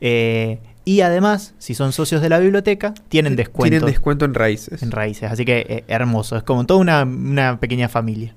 Eh, 0.00 0.58
y 0.84 1.00
además, 1.00 1.54
si 1.58 1.74
son 1.74 1.92
socios 1.92 2.20
de 2.20 2.28
la 2.28 2.38
biblioteca, 2.40 2.92
tienen 3.08 3.36
descuento 3.36 3.70
Tienen 3.70 3.86
descuento 3.86 4.24
en 4.24 4.34
Raíces. 4.34 4.82
en 4.82 4.90
raíces. 4.90 5.30
Así 5.30 5.44
que 5.44 5.64
eh, 5.68 5.84
hermoso, 5.88 6.36
es 6.36 6.42
como 6.42 6.66
toda 6.66 6.80
una, 6.80 7.04
una 7.04 7.58
pequeña 7.60 7.88
familia. 7.88 8.34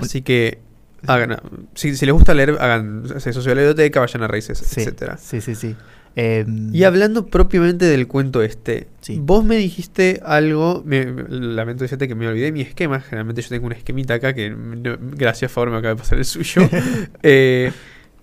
Así 0.00 0.22
que 0.22 0.58
hagan, 1.06 1.36
si, 1.74 1.94
si 1.96 2.04
les 2.06 2.12
gusta 2.12 2.34
leer, 2.34 2.56
hagan 2.60 3.04
se 3.20 3.32
socio 3.32 3.50
de 3.50 3.54
la 3.56 3.60
biblioteca, 3.62 4.00
vayan 4.00 4.22
a 4.24 4.28
Raíces, 4.28 4.58
Sí, 4.58 4.80
etcétera. 4.80 5.16
sí, 5.18 5.40
sí. 5.40 5.54
sí. 5.54 5.76
Eh, 6.18 6.46
Y 6.72 6.84
hablando 6.84 7.26
propiamente 7.26 7.84
del 7.84 8.08
cuento 8.08 8.42
este, 8.42 8.86
Sí. 9.02 9.20
vos 9.22 9.44
me 9.44 9.56
dijiste 9.56 10.20
algo, 10.24 10.82
me, 10.86 11.04
me- 11.06 11.24
lamento 11.28 11.84
decirte 11.84 12.08
que 12.08 12.14
me 12.14 12.26
olvidé 12.26 12.52
mi 12.52 12.62
esquema, 12.62 13.00
generalmente 13.00 13.42
yo 13.42 13.48
tengo 13.50 13.66
un 13.66 13.72
esquemita 13.72 14.14
acá 14.14 14.32
que 14.34 14.48
no- 14.50 14.96
gracias 14.98 15.50
a 15.52 15.54
favor 15.54 15.70
me 15.70 15.76
acaba 15.76 15.94
de 15.94 16.00
pasar 16.00 16.18
el 16.18 16.24
suyo. 16.24 16.62
Eh, 17.22 17.70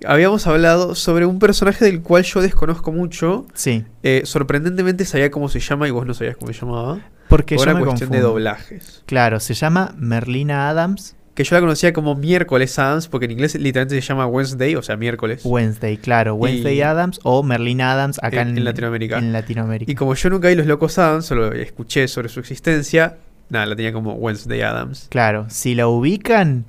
habíamos 0.06 0.48
hablado 0.48 0.96
sobre 0.96 1.26
un 1.28 1.38
personaje 1.40 1.86
del 1.86 2.02
cual 2.02 2.24
yo 2.24 2.42
desconozco 2.42 2.92
mucho, 2.92 3.46
Sí, 3.54 3.86
eh, 4.02 4.24
sorprendentemente 4.26 5.06
sabía 5.06 5.30
cómo 5.32 5.48
se 5.48 5.60
llama 5.60 5.88
y 5.88 5.92
vos 5.92 6.06
no 6.08 6.14
sabías 6.16 6.36
cómo 6.36 6.52
se 6.52 6.60
llamaba, 6.60 7.00
porque 7.30 7.56
por 7.56 7.66
yo 7.68 7.72
una 7.72 7.80
me 7.80 7.86
cuestión 7.86 8.10
de 8.10 8.20
doblajes. 8.22 9.04
Claro, 9.06 9.40
se 9.40 9.54
llama 9.54 9.94
Merlina 9.98 10.68
Adams 10.68 11.16
Que 11.34 11.44
yo 11.44 11.56
la 11.56 11.62
conocía 11.62 11.94
como 11.94 12.14
miércoles 12.14 12.78
Adams, 12.78 13.08
porque 13.08 13.26
en 13.26 13.32
inglés 13.32 13.56
literalmente 13.56 14.00
se 14.00 14.08
llama 14.08 14.28
Wednesday, 14.28 14.76
o 14.76 14.84
sea, 14.84 14.98
miércoles. 14.98 15.42
Wednesday, 15.44 15.98
claro, 15.98 16.36
Wednesday 16.36 16.78
Y- 16.78 16.82
Adams 16.82 17.20
o 17.24 17.42
Merlina 17.42 17.92
Adams 17.92 18.20
acá 18.22 18.42
en 18.42 18.64
Latinoamérica. 18.64 19.18
en 19.18 19.34
Latinoamérica. 19.34 19.92
Y 19.92 19.96
como 19.96 20.14
yo 20.14 20.30
nunca 20.30 20.48
vi 20.50 20.56
Los 20.56 20.68
Locos 20.68 21.00
Adams, 21.00 21.26
solo 21.26 21.52
escuché 21.54 22.08
sobre 22.08 22.30
su 22.30 22.40
existencia, 22.40 23.18
nada, 23.50 23.66
la 23.66 23.76
tenía 23.76 23.92
como 23.94 24.14
Wednesday 24.14 24.62
Adams. 24.62 25.08
Claro, 25.10 25.48
si 25.50 25.74
la 25.74 25.88
ubican, 25.88 26.66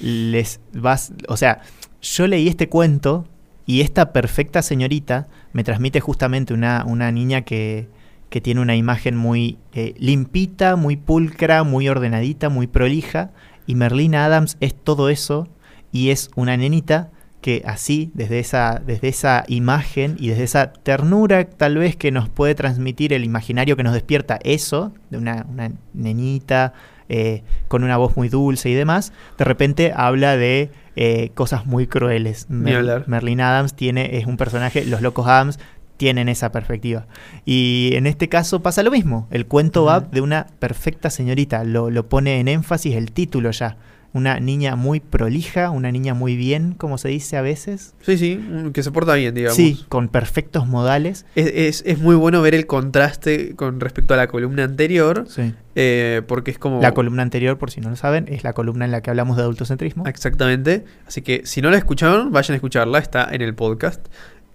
les 0.00 0.60
vas. 0.72 1.12
O 1.28 1.36
sea, 1.36 1.60
yo 2.02 2.26
leí 2.26 2.48
este 2.48 2.68
cuento 2.68 3.24
y 3.66 3.82
esta 3.82 4.12
perfecta 4.12 4.62
señorita 4.62 5.28
me 5.52 5.62
transmite 5.62 6.00
justamente 6.00 6.54
una, 6.54 6.84
una 6.86 7.12
niña 7.12 7.42
que, 7.42 7.88
que 8.30 8.40
tiene 8.40 8.60
una 8.60 8.74
imagen 8.74 9.16
muy 9.16 9.58
eh, 9.74 9.94
limpita, 9.98 10.74
muy 10.76 10.96
pulcra, 10.96 11.62
muy 11.62 11.88
ordenadita, 11.88 12.48
muy 12.48 12.66
prolija. 12.66 13.30
Y 13.68 13.74
Merlina 13.74 14.24
Adams 14.24 14.56
es 14.60 14.74
todo 14.74 15.10
eso 15.10 15.46
y 15.92 16.08
es 16.08 16.30
una 16.34 16.56
nenita 16.56 17.10
que 17.42 17.62
así, 17.66 18.10
desde 18.14 18.38
esa, 18.40 18.80
desde 18.84 19.08
esa 19.08 19.44
imagen 19.46 20.16
y 20.18 20.28
desde 20.28 20.44
esa 20.44 20.72
ternura 20.72 21.44
tal 21.44 21.76
vez 21.76 21.94
que 21.94 22.10
nos 22.10 22.30
puede 22.30 22.54
transmitir 22.54 23.12
el 23.12 23.24
imaginario 23.24 23.76
que 23.76 23.82
nos 23.82 23.92
despierta 23.92 24.38
eso, 24.42 24.92
de 25.10 25.18
una, 25.18 25.44
una 25.50 25.70
nenita 25.92 26.72
eh, 27.10 27.42
con 27.68 27.84
una 27.84 27.98
voz 27.98 28.16
muy 28.16 28.30
dulce 28.30 28.70
y 28.70 28.74
demás, 28.74 29.12
de 29.36 29.44
repente 29.44 29.92
habla 29.94 30.38
de 30.38 30.70
eh, 30.96 31.30
cosas 31.34 31.66
muy 31.66 31.86
crueles. 31.86 32.46
Hablar. 32.48 33.04
Merlin 33.06 33.42
Adams 33.42 33.74
tiene, 33.74 34.16
es 34.16 34.26
un 34.26 34.38
personaje, 34.38 34.84
los 34.86 35.02
locos 35.02 35.26
Adams 35.26 35.58
tienen 35.98 36.30
esa 36.30 36.50
perspectiva. 36.50 37.06
Y 37.44 37.90
en 37.92 38.06
este 38.06 38.30
caso 38.30 38.62
pasa 38.62 38.82
lo 38.82 38.90
mismo. 38.90 39.28
El 39.30 39.44
cuento 39.46 39.84
va 39.84 40.00
de 40.00 40.22
una 40.22 40.46
perfecta 40.58 41.10
señorita. 41.10 41.64
Lo, 41.64 41.90
lo 41.90 42.08
pone 42.08 42.40
en 42.40 42.48
énfasis 42.48 42.94
el 42.96 43.12
título 43.12 43.50
ya. 43.50 43.76
una 44.14 44.40
niña 44.40 44.74
muy 44.74 45.00
prolija, 45.00 45.68
una 45.68 45.92
niña 45.92 46.14
muy 46.14 46.34
bien, 46.34 46.72
como 46.72 46.96
se 46.96 47.08
dice 47.10 47.36
a 47.36 47.42
veces. 47.42 47.94
Sí, 48.00 48.16
sí, 48.16 48.36
mm, 48.36 48.70
que 48.70 48.82
se 48.82 48.90
porta 48.90 49.12
bien, 49.14 49.34
digamos. 49.34 49.54
Sí, 49.54 49.84
con 49.90 50.08
perfectos 50.08 50.66
modales. 50.66 51.26
Es, 51.34 51.52
es- 51.54 51.82
es 51.86 51.98
muy 51.98 52.16
bueno 52.16 52.40
ver 52.40 52.54
el 52.54 52.66
contraste 52.66 53.54
con 53.54 53.80
respecto 53.80 54.14
a 54.14 54.16
la 54.16 54.26
columna 54.26 54.64
anterior, 54.64 55.26
Sí. 55.28 55.52
eh, 55.74 56.22
porque 56.26 56.50
es 56.50 56.58
como... 56.58 56.80
La 56.80 56.94
columna 56.94 57.22
anterior, 57.22 57.58
por 57.58 57.70
si 57.70 57.82
no 57.82 57.90
lo 57.90 57.96
saben, 57.96 58.24
es 58.28 58.44
la 58.44 58.54
columna 58.54 58.86
en 58.86 58.92
la 58.92 59.02
que 59.02 59.10
hablamos 59.10 59.36
de 59.36 59.42
adultocentrismo. 59.42 60.06
Exactamente. 60.06 60.86
Así 61.06 61.20
que 61.20 61.42
si 61.44 61.60
no 61.60 61.70
la 61.70 61.76
escucharon, 61.76 62.32
vayan 62.32 62.54
a 62.54 62.56
escucharla, 62.56 62.98
está 63.00 63.28
en 63.30 63.42
el 63.42 63.54
podcast. 63.54 64.06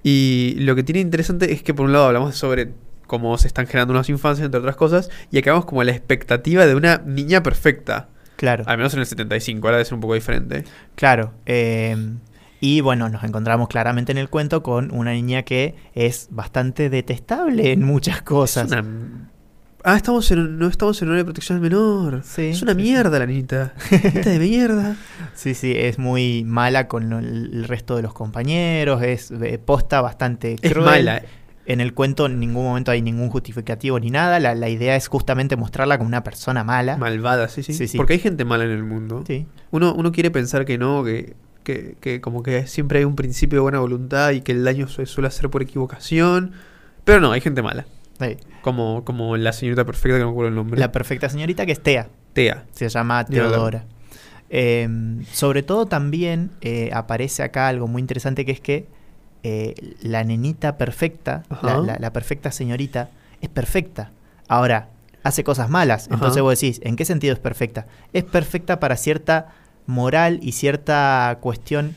Y 0.04 0.56
lo 0.60 0.76
que 0.76 0.84
tiene 0.84 1.00
interesante 1.00 1.54
es 1.54 1.64
que 1.64 1.74
por 1.74 1.86
un 1.86 1.94
lado 1.94 2.06
hablamos 2.08 2.36
sobre 2.36 2.74
cómo 3.08 3.38
se 3.38 3.48
están 3.48 3.68
generando 3.68 3.94
unas 3.94 4.10
infancias, 4.10 4.46
entre 4.46 4.60
otras 4.60 4.76
cosas, 4.76 5.10
y 5.32 5.38
acabamos 5.38 5.66
como 5.66 5.84
la 5.84 5.92
expectativa 5.92 6.66
de 6.66 6.76
una 6.76 7.02
niña 7.06 7.42
perfecta. 7.42 8.10
Claro, 8.36 8.64
Al 8.68 8.78
menos 8.78 8.94
en 8.94 9.00
el 9.00 9.06
75, 9.06 9.68
ahora 9.68 9.78
debe 9.78 9.86
ser 9.86 9.94
un 9.94 10.02
poco 10.02 10.16
diferente. 10.16 10.66
claro. 10.96 11.34
eh, 11.46 11.96
y 12.60 12.80
bueno, 12.80 13.10
nos 13.10 13.26
encontramos 13.26 13.68
claramente 13.68 14.14
en 14.14 14.18
el 14.18 14.30
cuento 14.30 14.64
con 14.64 14.90
una 14.94 15.12
niña 15.12 15.44
que 15.44 15.76
es 15.96 16.30
bastante 16.32 16.90
detestable 16.90 17.74
en 17.74 17.84
muchas 17.84 18.22
cosas. 18.22 18.68
Es 18.68 18.72
una... 18.72 19.30
Ah, 19.86 19.98
estamos 19.98 20.32
en, 20.32 20.58
no 20.58 20.68
estamos 20.68 21.02
en 21.02 21.10
una 21.10 21.18
de 21.18 21.26
protección 21.26 21.58
al 21.58 21.62
menor. 21.62 22.22
Sí, 22.24 22.44
es 22.48 22.62
una 22.62 22.74
mierda 22.74 23.20
la 23.20 23.26
niñita. 23.26 23.74
Niñita 23.92 24.30
de 24.30 24.40
mierda. 24.40 24.96
Sí, 25.36 25.56
sí, 25.56 25.74
es 25.76 25.98
muy 25.98 26.44
mala 26.46 26.88
con 26.88 27.12
el 27.12 27.64
resto 27.66 27.96
de 27.96 28.04
los 28.04 28.14
compañeros, 28.14 29.02
es 29.02 29.32
eh, 29.32 29.58
posta 29.58 30.00
bastante 30.00 30.56
Es 30.62 30.72
cruel. 30.72 30.86
mala. 30.86 31.24
En 31.66 31.82
el 31.82 31.94
cuento 31.96 32.28
en 32.28 32.40
ningún 32.40 32.66
momento 32.66 32.92
hay 32.92 33.02
ningún 33.02 33.30
justificativo 33.30 34.00
ni 34.00 34.10
nada. 34.12 34.40
La, 34.40 34.54
la 34.54 34.70
idea 34.70 34.96
es 34.96 35.08
justamente 35.08 35.56
mostrarla 35.56 35.98
como 35.98 36.08
una 36.08 36.24
persona 36.24 36.64
mala. 36.64 36.98
Malvada, 36.98 37.48
sí, 37.50 37.64
sí, 37.64 37.74
Sí, 37.74 37.88
sí. 37.88 37.98
Porque 37.98 38.14
hay 38.14 38.20
gente 38.20 38.46
mala 38.46 38.66
en 38.66 38.72
el 38.72 38.84
mundo. 38.84 39.24
Sí, 39.26 39.48
Uno, 39.72 39.94
uno 39.96 40.12
quiere 40.12 40.30
pensar 40.30 40.66
que 40.66 40.78
no, 40.78 41.04
que, 41.04 41.36
que, 41.64 41.96
que 42.00 42.22
como 42.22 42.44
que 42.44 42.68
siempre 42.68 43.00
hay 43.00 43.06
un 43.06 43.16
principio 43.16 43.58
de 43.58 43.62
buena 43.62 43.80
voluntad 43.80 44.32
y 44.32 44.42
que 44.42 44.52
el 44.52 44.64
daño 44.64 44.88
su- 44.88 45.06
suele 45.08 45.30
hacer 45.30 45.50
por 45.50 45.62
equivocación. 45.64 46.52
Pero 47.06 47.20
no, 47.22 47.32
hay 47.32 47.42
gente 47.42 47.62
mala. 47.64 47.86
Sí. 48.24 48.38
Como, 48.62 49.04
como 49.04 49.36
la 49.38 49.52
señorita 49.54 49.86
perfecta 49.86 50.18
que 50.18 50.20
no 50.22 50.28
me 50.28 50.32
acuerdo 50.32 50.50
el 50.50 50.56
nombre. 50.56 50.80
La 50.80 50.92
perfecta 50.92 51.30
señorita 51.30 51.66
que 51.66 51.74
es 51.74 51.82
Tea. 51.84 52.08
Tea. 52.34 52.66
Se 52.72 52.88
llama. 52.90 53.26
Teodora. 53.26 53.86
Eh, 54.50 54.88
sobre 55.32 55.64
todo 55.64 55.86
también 55.88 56.52
eh, 56.62 56.92
aparece 56.94 57.44
acá 57.44 57.68
algo 57.68 57.88
muy 57.88 58.02
interesante 58.02 58.46
que 58.46 58.52
es 58.52 58.60
que 58.62 58.88
eh, 59.44 59.74
la 60.02 60.24
nenita 60.24 60.78
perfecta, 60.78 61.44
la, 61.50 61.58
Ajá. 61.58 61.78
la- 61.82 61.98
la 62.00 62.14
perfecta 62.14 62.52
señorita, 62.52 63.10
es 63.42 63.50
perfecta. 63.50 64.12
Ahora, 64.48 64.90
hace 65.24 65.44
cosas 65.44 65.70
malas. 65.70 66.06
Ajá. 66.06 66.16
Entonces 66.16 66.42
vos 66.44 66.60
decís, 66.60 66.80
¿en 66.84 66.96
qué 66.96 67.04
sentido 67.06 67.34
es 67.34 67.40
perfecta? 67.40 67.88
Es 68.14 68.24
perfecta 68.24 68.80
para 68.80 68.96
cierta 68.96 69.48
moral 69.88 70.40
y 70.42 70.52
cierta 70.54 71.38
cuestión 71.42 71.96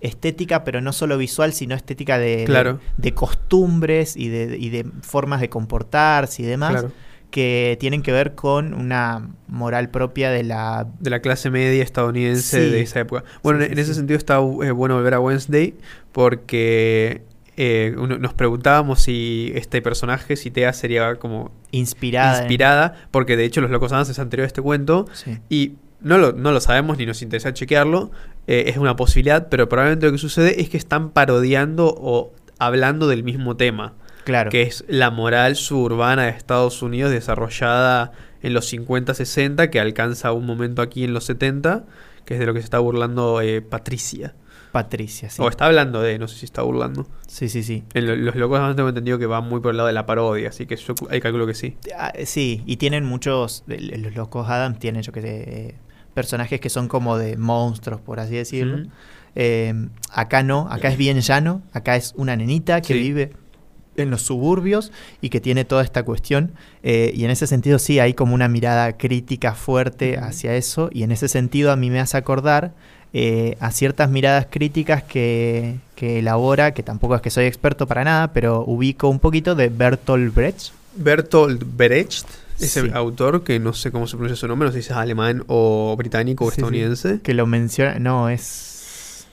estética, 0.00 0.64
pero 0.64 0.80
no 0.80 0.92
solo 0.92 1.18
visual, 1.18 1.52
sino 1.52 1.74
estética 1.74 2.18
de, 2.18 2.38
de- 2.38 2.44
Claro. 2.44 2.80
de 2.96 3.14
costumbres 3.14 4.16
y 4.16 4.28
de, 4.28 4.56
y 4.58 4.70
de 4.70 4.86
formas 5.02 5.40
de 5.40 5.48
comportarse 5.48 6.42
y 6.42 6.46
demás 6.46 6.70
Claro. 6.72 6.92
que 7.30 7.76
tienen 7.80 8.02
que 8.02 8.12
ver 8.12 8.34
con 8.34 8.72
una 8.74 9.28
moral 9.48 9.90
propia 9.90 10.30
de 10.30 10.44
la... 10.44 10.86
De 11.00 11.10
la 11.10 11.20
clase 11.20 11.50
media 11.50 11.82
estadounidense 11.82 12.64
Sí. 12.64 12.70
de 12.70 12.80
esa 12.80 13.00
época. 13.00 13.24
Bueno, 13.42 13.60
Sí, 13.60 13.66
en 13.70 13.74
sí, 13.74 13.80
ese 13.80 13.94
sentido 13.94 14.16
está 14.18 14.36
eh, 14.36 14.70
bueno 14.70 14.94
volver 14.96 15.14
a 15.14 15.20
Wednesday 15.20 15.74
porque 16.12 17.22
eh, 17.56 17.94
uno- 17.98 18.18
nos 18.18 18.34
preguntábamos 18.34 19.00
si 19.02 19.50
este 19.56 19.82
personaje, 19.82 20.36
si 20.36 20.50
Tea 20.50 20.72
sería 20.72 21.16
como 21.16 21.50
Inspirada. 21.72 22.38
inspirada, 22.38 22.94
porque 23.10 23.36
de 23.36 23.44
hecho 23.44 23.60
Los 23.60 23.70
Locos 23.72 23.90
Adams 23.92 24.10
es 24.10 24.18
anterior 24.20 24.44
a 24.44 24.46
este 24.46 24.62
cuento. 24.62 25.06
Sí. 25.12 25.38
Y 25.48 25.72
no 26.00 26.18
lo, 26.18 26.32
no 26.32 26.52
lo 26.52 26.60
sabemos 26.60 26.98
ni 26.98 27.06
nos 27.06 27.20
interesa 27.22 27.52
chequearlo. 27.52 28.12
Eh, 28.48 28.64
es 28.66 28.76
una 28.78 28.96
posibilidad, 28.96 29.48
pero 29.48 29.68
probablemente 29.68 30.06
lo 30.06 30.12
que 30.12 30.18
sucede 30.18 30.60
es 30.60 30.68
que 30.68 30.76
están 30.76 31.10
parodiando 31.10 31.94
o 31.96 32.32
hablando 32.58 33.06
del 33.06 33.22
mismo 33.22 33.56
tema, 33.56 33.94
Claro. 34.24 34.50
que 34.50 34.62
es 34.62 34.84
la 34.88 35.10
moral 35.10 35.54
suburbana 35.54 36.24
de 36.24 36.30
Estados 36.30 36.82
Unidos 36.82 37.12
desarrollada 37.12 38.10
en 38.42 38.52
los 38.54 38.66
50-60, 38.72 39.70
que 39.70 39.80
alcanza 39.80 40.32
un 40.32 40.44
momento 40.46 40.82
aquí 40.82 41.04
en 41.04 41.14
los 41.14 41.24
70, 41.24 41.84
que 42.24 42.34
es 42.34 42.40
de 42.40 42.46
lo 42.46 42.52
que 42.54 42.60
se 42.60 42.64
está 42.64 42.78
burlando 42.80 43.40
eh, 43.40 43.62
Patricia. 43.62 44.34
Patricia, 44.72 45.30
sí. 45.30 45.40
O 45.40 45.48
está 45.48 45.64
hablando 45.64 46.02
de, 46.02 46.18
no 46.18 46.28
sé 46.28 46.36
si 46.36 46.44
está 46.44 46.60
burlando. 46.62 47.06
Sí, 47.26 47.48
sí, 47.48 47.62
sí. 47.62 47.84
En 47.94 48.06
lo- 48.06 48.16
los 48.16 48.34
locos 48.36 48.58
Adams 48.58 48.76
tengo 48.76 48.90
entendido 48.90 49.18
que 49.18 49.24
va 49.26 49.40
muy 49.40 49.60
por 49.60 49.70
el 49.70 49.78
lado 49.78 49.86
de 49.86 49.94
la 49.94 50.04
parodia, 50.04 50.50
así 50.50 50.66
que 50.66 50.76
yo 50.76 50.94
calculo 50.94 51.46
que 51.46 51.54
sí. 51.54 51.76
Ah, 51.96 52.12
sí, 52.26 52.62
y 52.66 52.76
tienen 52.76 53.04
muchos... 53.06 53.64
Los 53.66 54.14
locos 54.14 54.48
Adams 54.50 54.78
tienen, 54.78 55.02
yo 55.02 55.10
que 55.12 55.22
sé, 55.22 55.74
personajes 56.18 56.58
que 56.60 56.68
son 56.70 56.88
como 56.88 57.16
de 57.16 57.36
monstruos, 57.36 58.00
por 58.00 58.18
así 58.18 58.34
decirlo. 58.34 58.78
Eh, 59.36 59.72
acá 60.12 60.42
no, 60.42 60.66
acá 60.68 60.88
es 60.88 60.96
bien 60.98 61.20
llano. 61.20 61.62
Acá 61.72 61.94
es 61.94 62.12
una 62.16 62.34
nenita 62.34 62.80
que 62.80 62.94
Sí. 62.94 62.98
vive 63.00 63.30
en 63.96 64.10
los 64.10 64.22
suburbios 64.22 64.90
y 65.20 65.28
que 65.28 65.40
tiene 65.40 65.64
toda 65.64 65.82
esta 65.84 66.02
cuestión. 66.02 66.50
eh, 66.82 67.12
y 67.14 67.24
en 67.24 67.30
ese 67.30 67.46
sentido 67.46 67.78
sí 67.78 67.98
hay 68.00 68.14
como 68.14 68.34
una 68.34 68.48
mirada 68.48 68.96
crítica 68.96 69.54
fuerte 69.54 70.16
hacia 70.18 70.54
eso. 70.56 70.90
Y 70.92 71.02
en 71.04 71.12
ese 71.12 71.28
sentido 71.28 71.70
a 71.70 71.76
mí 71.76 71.88
me 71.90 72.00
hace 72.00 72.16
acordar 72.16 72.72
eh, 73.12 73.56
a 73.60 73.70
ciertas 73.70 74.10
miradas 74.10 74.46
críticas 74.50 75.02
que, 75.02 75.76
que 75.96 76.18
elabora, 76.20 76.72
que 76.74 76.82
tampoco 76.82 77.14
es 77.16 77.22
que 77.22 77.30
soy 77.30 77.44
experto 77.46 77.86
para 77.86 78.02
nada, 78.04 78.32
pero 78.32 78.64
ubico 78.66 79.08
un 79.08 79.18
poquito 79.20 79.54
de 79.54 79.68
Bertolt 79.68 80.34
Brecht. 80.34 80.72
Bertolt 80.96 81.62
Brecht, 81.76 82.26
ese 82.60 82.82
Sí. 82.82 82.90
autor 82.92 83.44
que 83.44 83.58
no 83.60 83.72
sé 83.72 83.90
cómo 83.92 84.06
se 84.06 84.16
pronuncia 84.16 84.36
su 84.36 84.48
nombre, 84.48 84.68
no 84.68 84.72
sé 84.72 84.82
si 84.82 84.90
es 84.90 84.96
alemán 84.96 85.44
o 85.46 85.94
británico 85.96 86.44
o 86.44 86.48
Sí, 86.50 86.56
sí. 86.56 86.60
estadounidense. 86.60 87.20
Que 87.22 87.34
lo 87.34 87.46
menciona. 87.46 87.98
No, 87.98 88.28
es. 88.28 89.26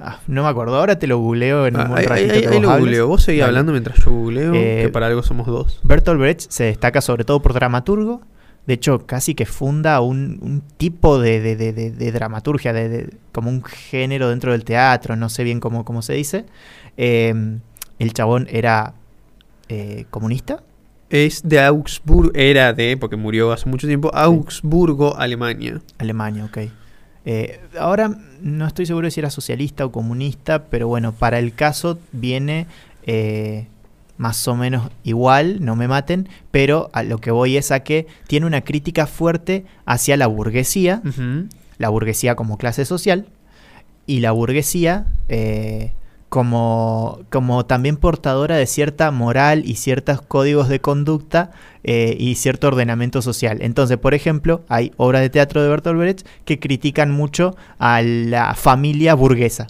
ah, 0.00 0.20
no 0.26 0.42
me 0.42 0.48
acuerdo. 0.48 0.76
Ahora 0.76 0.98
te 0.98 1.06
lo 1.06 1.18
googleo 1.18 1.66
en 1.66 1.76
Ah, 1.76 1.86
un 1.90 1.98
ahí, 1.98 2.06
ratito 2.06 2.34
ahí- 2.34 2.40
que 2.42 2.48
ahí 2.48 2.54
vos 2.54 2.62
lo 2.62 2.70
hables. 2.70 2.84
googleo. 2.86 3.08
Vos 3.08 3.22
seguís 3.22 3.42
hablando 3.42 3.72
mientras 3.72 3.98
yo 4.04 4.10
googleo, 4.10 4.54
Eh, 4.54 4.82
que 4.82 4.88
para 4.90 5.06
algo 5.06 5.22
somos 5.22 5.46
dos. 5.46 5.80
Bertolt 5.82 6.20
Brecht 6.20 6.50
se 6.50 6.64
destaca 6.64 7.00
sobre 7.00 7.24
todo 7.24 7.40
por 7.42 7.52
dramaturgo. 7.54 8.22
De 8.66 8.74
hecho, 8.74 9.04
casi 9.06 9.34
que 9.34 9.44
funda 9.44 10.00
un, 10.00 10.38
un 10.40 10.62
tipo 10.78 11.18
de, 11.20 11.38
de- 11.40 11.72
de- 11.72 12.12
dramaturgia, 12.12 12.72
como 13.32 13.50
un 13.50 13.62
género 13.62 14.30
dentro 14.30 14.52
del 14.52 14.64
teatro, 14.64 15.16
no 15.16 15.28
sé 15.28 15.44
bien 15.44 15.60
cómo, 15.60 15.84
cómo 15.84 16.00
se 16.00 16.14
dice. 16.14 16.46
Eh, 16.96 17.34
el 17.98 18.12
chabón 18.14 18.46
era 18.50 18.94
eh, 19.68 20.06
comunista. 20.10 20.62
Es 21.10 21.42
de 21.42 21.60
Augsburgo, 21.60 22.32
era 22.34 22.72
de, 22.72 22.96
porque 22.96 23.16
murió 23.16 23.52
hace 23.52 23.68
mucho 23.68 23.86
tiempo, 23.86 24.10
Augsburgo, 24.14 25.16
Alemania. 25.16 25.80
Alemania, 25.98 26.44
ok. 26.44 26.58
Eh, 27.26 27.60
ahora 27.78 28.18
no 28.42 28.66
estoy 28.66 28.86
seguro 28.86 29.06
de 29.06 29.10
si 29.10 29.20
era 29.20 29.30
socialista 29.30 29.84
o 29.84 29.92
comunista, 29.92 30.64
pero 30.64 30.88
bueno, 30.88 31.12
para 31.12 31.38
el 31.38 31.54
caso 31.54 31.98
viene 32.12 32.66
eh, 33.06 33.66
más 34.16 34.46
o 34.46 34.56
menos 34.56 34.90
igual, 35.02 35.64
no 35.64 35.76
me 35.76 35.88
maten, 35.88 36.28
pero 36.50 36.90
a 36.92 37.02
lo 37.02 37.18
que 37.18 37.30
voy 37.30 37.56
es 37.56 37.70
a 37.70 37.80
que 37.80 38.06
tiene 38.26 38.46
una 38.46 38.62
crítica 38.62 39.06
fuerte 39.06 39.64
hacia 39.86 40.16
la 40.16 40.26
burguesía, 40.26 41.02
la 41.78 41.88
burguesía 41.88 42.36
como 42.36 42.58
clase 42.58 42.84
social, 42.84 43.26
y 44.06 44.20
la 44.20 44.32
burguesía 44.32 45.06
eh, 45.28 45.92
como, 46.34 47.20
como 47.30 47.64
también 47.64 47.96
portadora 47.96 48.56
de 48.56 48.66
cierta 48.66 49.12
moral 49.12 49.62
y 49.64 49.76
ciertos 49.76 50.20
códigos 50.20 50.68
de 50.68 50.80
conducta 50.80 51.52
eh, 51.84 52.16
y 52.18 52.34
cierto 52.34 52.66
ordenamiento 52.66 53.22
social. 53.22 53.58
Entonces, 53.60 53.98
por 53.98 54.14
ejemplo, 54.14 54.64
hay 54.68 54.90
obras 54.96 55.22
de 55.22 55.30
teatro 55.30 55.62
de 55.62 55.68
Bertolt 55.68 55.96
Brecht 55.96 56.26
que 56.44 56.58
critican 56.58 57.12
mucho 57.12 57.56
a 57.78 58.02
la 58.02 58.56
familia 58.56 59.14
burguesa. 59.14 59.68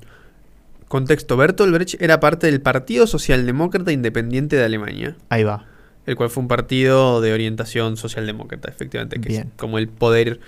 Contexto, 0.89 1.37
Bertolt 1.37 1.71
Brecht 1.71 2.01
era 2.01 2.19
parte 2.19 2.47
del 2.47 2.63
Partido 2.63 3.07
Socialdemócrata 3.07 3.93
Independiente 3.93 4.57
de 4.57 4.65
Alemania, 4.65 5.17
Ahí 5.29 5.45
va. 5.45 5.67
el 6.07 6.17
cual 6.17 6.31
fue 6.31 6.45
un 6.45 6.49
partido 6.49 7.21
de 7.21 7.35
orientación 7.35 7.99
socialdemócrata, 7.99 8.71
efectivamente, 8.71 9.21
que 9.21 9.29
Bien. 9.29 9.49
es 9.49 9.59
como 9.59 9.77
el 9.77 9.89
poder, 9.89 10.41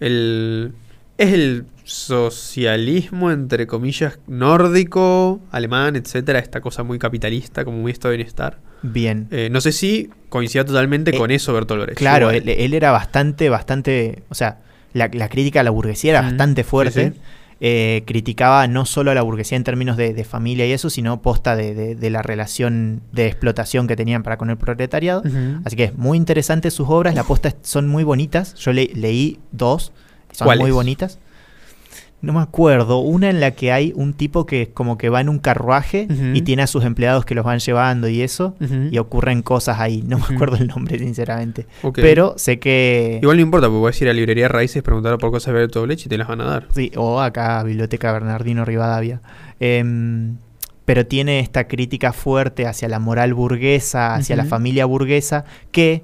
el... 0.00 0.74
Es 1.18 1.32
el 1.32 1.66
socialismo, 1.84 3.30
entre 3.30 3.66
comillas, 3.66 4.18
nórdico, 4.26 5.40
alemán, 5.50 5.96
etcétera, 5.96 6.38
esta 6.38 6.60
cosa 6.60 6.82
muy 6.82 6.98
capitalista, 6.98 7.64
como 7.64 7.78
muy 7.78 7.92
estado 7.92 8.10
de 8.12 8.16
bienestar. 8.18 8.58
Bien. 8.82 9.28
Eh, 9.30 9.48
no 9.50 9.60
sé 9.60 9.72
si 9.72 10.10
coincida 10.28 10.64
totalmente 10.64 11.14
Eh, 11.14 11.18
con 11.18 11.30
eso 11.30 11.52
Bertolt 11.52 11.82
Brecht. 11.82 11.98
Claro, 11.98 12.30
él, 12.30 12.48
él 12.48 12.74
era 12.74 12.90
bastante, 12.90 13.48
bastante, 13.48 14.22
o 14.28 14.34
sea, 14.34 14.60
la, 14.92 15.08
la 15.12 15.28
crítica 15.28 15.60
a 15.60 15.62
la 15.62 15.70
burguesía 15.70 16.10
era 16.12 16.22
Mm, 16.22 16.26
bastante 16.26 16.64
fuerte. 16.64 17.08
sí, 17.08 17.14
sí. 17.14 17.20
Eh, 17.64 18.02
criticaba 18.06 18.66
no 18.66 18.84
solo 18.86 19.12
a 19.12 19.14
la 19.14 19.22
burguesía 19.22 19.56
en 19.56 19.62
términos 19.62 19.96
de, 19.96 20.14
de 20.14 20.24
familia 20.24 20.66
y 20.66 20.72
eso, 20.72 20.90
sino 20.90 21.22
posta 21.22 21.54
de, 21.54 21.74
de- 21.74 21.94
de 21.94 22.10
la 22.10 22.20
relación 22.20 23.02
de 23.12 23.26
explotación 23.28 23.86
que 23.86 23.94
tenían 23.94 24.24
para 24.24 24.36
con 24.36 24.50
el 24.50 24.56
proletariado. 24.56 25.22
Así 25.64 25.76
que 25.76 25.84
es 25.84 25.96
muy 25.96 26.18
interesante 26.18 26.72
sus 26.72 26.88
obras, 26.88 27.14
la 27.14 27.22
posta 27.22 27.50
es- 27.50 27.56
son 27.62 27.86
muy 27.86 28.02
bonitas. 28.02 28.54
Yo 28.56 28.72
le- 28.72 28.90
leí 28.96 29.38
dos, 29.52 29.92
son 30.32 30.58
muy 30.58 30.70
bonitas. 30.70 31.18
no 32.20 32.32
me 32.32 32.40
acuerdo, 32.40 32.98
una 32.98 33.30
en 33.30 33.40
la 33.40 33.50
que 33.50 33.72
hay 33.72 33.92
un 33.96 34.14
tipo 34.14 34.46
que 34.46 34.70
como 34.72 34.96
que 34.96 35.08
va 35.08 35.20
en 35.20 35.28
un 35.28 35.40
carruaje 35.40 36.06
y 36.34 36.42
tiene 36.42 36.62
a 36.62 36.66
sus 36.68 36.84
empleados 36.84 37.24
que 37.24 37.34
los 37.34 37.44
van 37.44 37.58
llevando 37.58 38.08
y 38.08 38.22
eso, 38.22 38.54
y 38.90 38.98
ocurren 38.98 39.42
cosas 39.42 39.80
ahí. 39.80 40.02
No 40.06 40.18
me 40.18 40.34
acuerdo 40.34 40.56
el 40.56 40.68
nombre, 40.68 40.98
sinceramente. 40.98 41.66
Pero 41.94 42.34
sé 42.36 42.58
que... 42.58 43.18
Igual 43.20 43.38
no 43.38 43.42
importa, 43.42 43.66
porque 43.66 43.80
puedes 43.80 44.02
ir 44.02 44.08
a 44.08 44.12
librería 44.12 44.48
Raíces, 44.48 44.82
preguntar 44.82 45.18
por 45.18 45.30
cosas 45.32 45.52
de 45.52 45.60
Bertolt 45.60 45.86
Brecht 45.86 46.06
y 46.06 46.08
te 46.08 46.16
las 46.16 46.28
van 46.28 46.40
a 46.40 46.44
dar. 46.44 46.68
Sí, 46.74 46.92
o 46.96 47.20
acá, 47.20 47.62
Biblioteca 47.64 48.12
Bernardino 48.12 48.64
Rivadavia. 48.64 49.20
Em, 49.58 50.36
pero 50.84 51.06
tiene 51.06 51.40
esta 51.40 51.66
crítica 51.66 52.12
fuerte 52.12 52.66
hacia 52.66 52.88
la 52.88 52.98
moral 52.98 53.34
burguesa, 53.34 54.14
hacia 54.14 54.36
la 54.36 54.44
familia 54.44 54.84
burguesa, 54.84 55.44
que 55.70 56.02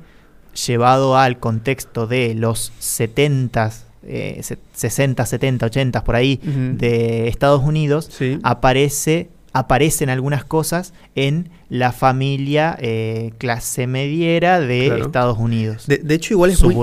llevado 0.66 1.16
al 1.16 1.38
contexto 1.38 2.06
de 2.06 2.34
los 2.34 2.72
70, 2.78 3.70
eh, 4.06 4.40
se- 4.42 4.58
60, 4.74 5.24
70, 5.26 5.66
80, 5.66 6.04
por 6.04 6.16
ahí, 6.16 6.40
de 6.44 7.28
Estados 7.28 7.62
Unidos, 7.62 8.08
Sí. 8.10 8.38
aparece 8.42 9.28
aparecen 9.54 10.08
algunas 10.10 10.44
cosas 10.44 10.92
en 11.16 11.48
la 11.68 11.90
familia 11.90 12.76
eh, 12.80 13.32
clase 13.38 13.86
mediera 13.88 14.60
de 14.60 14.86
Claro. 14.86 15.06
Estados 15.06 15.38
Unidos. 15.38 15.86
De, 15.88 15.96
de 15.96 16.14
hecho, 16.14 16.34
igual 16.34 16.50
es 16.50 16.62
muy, 16.62 16.76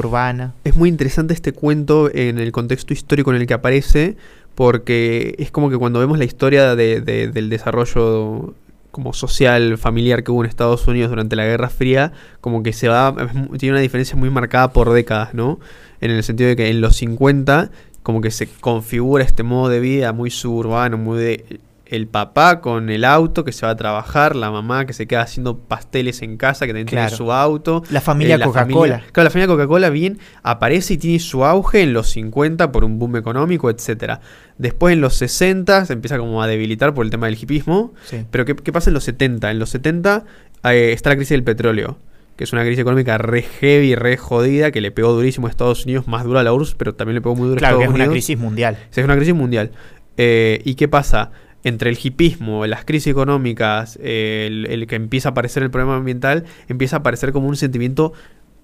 es 0.66 0.76
muy 0.76 0.90
interesante 0.90 1.34
este 1.34 1.54
cuento 1.54 2.10
en 2.14 2.38
el 2.38 2.52
contexto 2.52 2.92
histórico 2.94 3.32
en 3.34 3.40
el 3.40 3.48
que 3.48 3.54
aparece, 3.54 4.18
porque 4.56 5.36
es 5.38 5.52
como 5.52 5.70
que 5.70 5.78
cuando 5.78 6.00
vemos 6.00 6.18
la 6.18 6.26
historia 6.26 6.76
de- 6.76 7.02
de- 7.02 7.28
del 7.30 7.50
desarrollo 7.50 8.54
como 8.96 9.12
social, 9.12 9.78
familiar 9.78 10.24
que 10.24 10.32
hubo 10.32 10.42
en 10.42 10.48
Estados 10.48 10.88
Unidos 10.88 11.10
durante 11.10 11.36
la 11.36 11.44
Guerra 11.44 11.68
Fría, 11.68 12.14
como 12.40 12.64
que 12.64 12.72
se 12.72 12.88
va, 12.88 13.14
tiene 13.60 13.74
una 13.74 13.82
diferencia 13.82 14.16
muy 14.16 14.30
marcada 14.30 14.72
por 14.72 14.94
décadas, 14.94 15.34
¿no? 15.34 15.60
En 16.00 16.12
el 16.12 16.24
sentido 16.24 16.48
de 16.48 16.56
que 16.56 16.70
en 16.70 16.80
los 16.80 16.96
50 16.96 17.72
como 18.04 18.22
que 18.22 18.32
se 18.32 18.48
configura 18.48 19.26
este 19.26 19.44
modo 19.44 19.68
de 19.68 19.82
vida 19.82 20.14
muy 20.14 20.32
suburbano, 20.32 20.98
muy 20.98 21.20
de 21.20 21.60
el 21.88 22.08
papá 22.08 22.62
con 22.62 22.90
el 22.90 23.06
auto 23.06 23.44
que 23.44 23.52
se 23.52 23.66
va 23.66 23.72
a 23.72 23.76
trabajar, 23.76 24.36
la 24.36 24.50
mamá 24.50 24.86
que 24.86 24.94
se 24.94 25.06
queda 25.08 25.22
haciendo 25.22 25.60
pasteles 25.60 26.22
en 26.24 26.38
casa, 26.38 26.66
que 26.66 26.72
también 26.74 26.88
Claro. 26.88 27.08
tiene 27.10 27.18
su 27.18 27.32
auto, 27.32 27.84
La 27.92 28.02
familia 28.02 28.36
eh, 28.36 28.38
la 28.40 28.46
Coca-Cola. 28.46 28.94
familia- 28.96 29.12
claro, 29.12 29.26
la 29.26 29.30
familia 29.30 29.48
Coca-Cola 29.48 29.90
bien 29.92 30.18
aparece 30.42 30.96
y 30.96 30.98
tiene 30.98 31.20
su 31.20 31.46
auge 31.46 31.82
en 31.84 31.94
los 31.94 32.10
50 32.10 32.72
por 32.72 32.84
un 32.84 32.98
boom 32.98 33.18
económico, 33.18 33.70
etcétera. 33.70 34.20
Después 34.58 34.94
en 34.94 35.02
los 35.02 35.16
60 35.16 35.86
se 35.86 35.94
empieza 35.94 36.18
como 36.18 36.42
a 36.42 36.48
debilitar 36.48 36.94
por 36.94 37.06
el 37.06 37.12
tema 37.12 37.28
del 37.28 37.38
hipismo. 37.42 37.94
Sí. 38.06 38.26
Pero 38.32 38.46
¿qué, 38.46 38.56
qué 38.56 38.72
pasa 38.74 38.90
en 38.90 38.94
los 38.96 39.04
70? 39.04 39.52
En 39.52 39.60
los 39.60 39.70
70 39.70 40.26
eh, 40.64 40.92
está 40.94 41.10
la 41.12 41.16
crisis 41.18 41.32
del 41.32 41.44
petróleo, 41.44 42.00
que 42.36 42.46
es 42.46 42.52
una 42.54 42.64
crisis 42.64 42.80
económica 42.80 43.18
re 43.20 43.44
heavy, 43.44 43.94
re 43.96 44.18
jodida, 44.18 44.72
que 44.72 44.82
le 44.82 44.90
pegó 44.92 45.12
durísimo 45.14 45.46
a 45.46 45.50
Estados 45.52 45.86
Unidos, 45.86 46.08
más 46.08 46.24
dura 46.24 46.40
a 46.40 46.44
la 46.44 46.52
URSS, 46.54 46.74
pero 46.76 46.96
también 46.96 47.16
le 47.16 47.22
pegó 47.22 47.36
muy 47.36 47.48
duro 47.48 47.58
a 47.58 47.60
Claro, 47.60 47.78
que 47.78 47.84
Estados 47.84 47.94
es 47.94 47.96
una 47.96 48.04
Unidos. 48.06 48.14
crisis 48.26 48.38
mundial. 48.40 48.78
O 48.90 48.94
sea, 48.94 49.02
es 49.02 49.06
una 49.06 49.16
crisis 49.16 49.36
mundial. 49.36 49.72
Eh, 50.18 50.62
¿Y 50.64 50.76
qué 50.76 50.88
pasa? 50.88 51.32
Entre 51.66 51.90
el 51.90 51.98
hipismo, 52.02 52.66
las 52.66 52.86
crisis 52.86 53.12
económicas, 53.12 54.00
el, 54.02 54.66
el 54.70 54.88
que 54.88 54.96
empieza 54.96 55.30
a 55.30 55.32
aparecer 55.32 55.64
el 55.64 55.70
problema 55.70 55.98
ambiental, 55.98 56.46
empieza 56.70 56.96
a 56.96 57.00
aparecer 57.00 57.34
como 57.34 57.50
un 57.50 57.58
sentimiento 57.58 58.14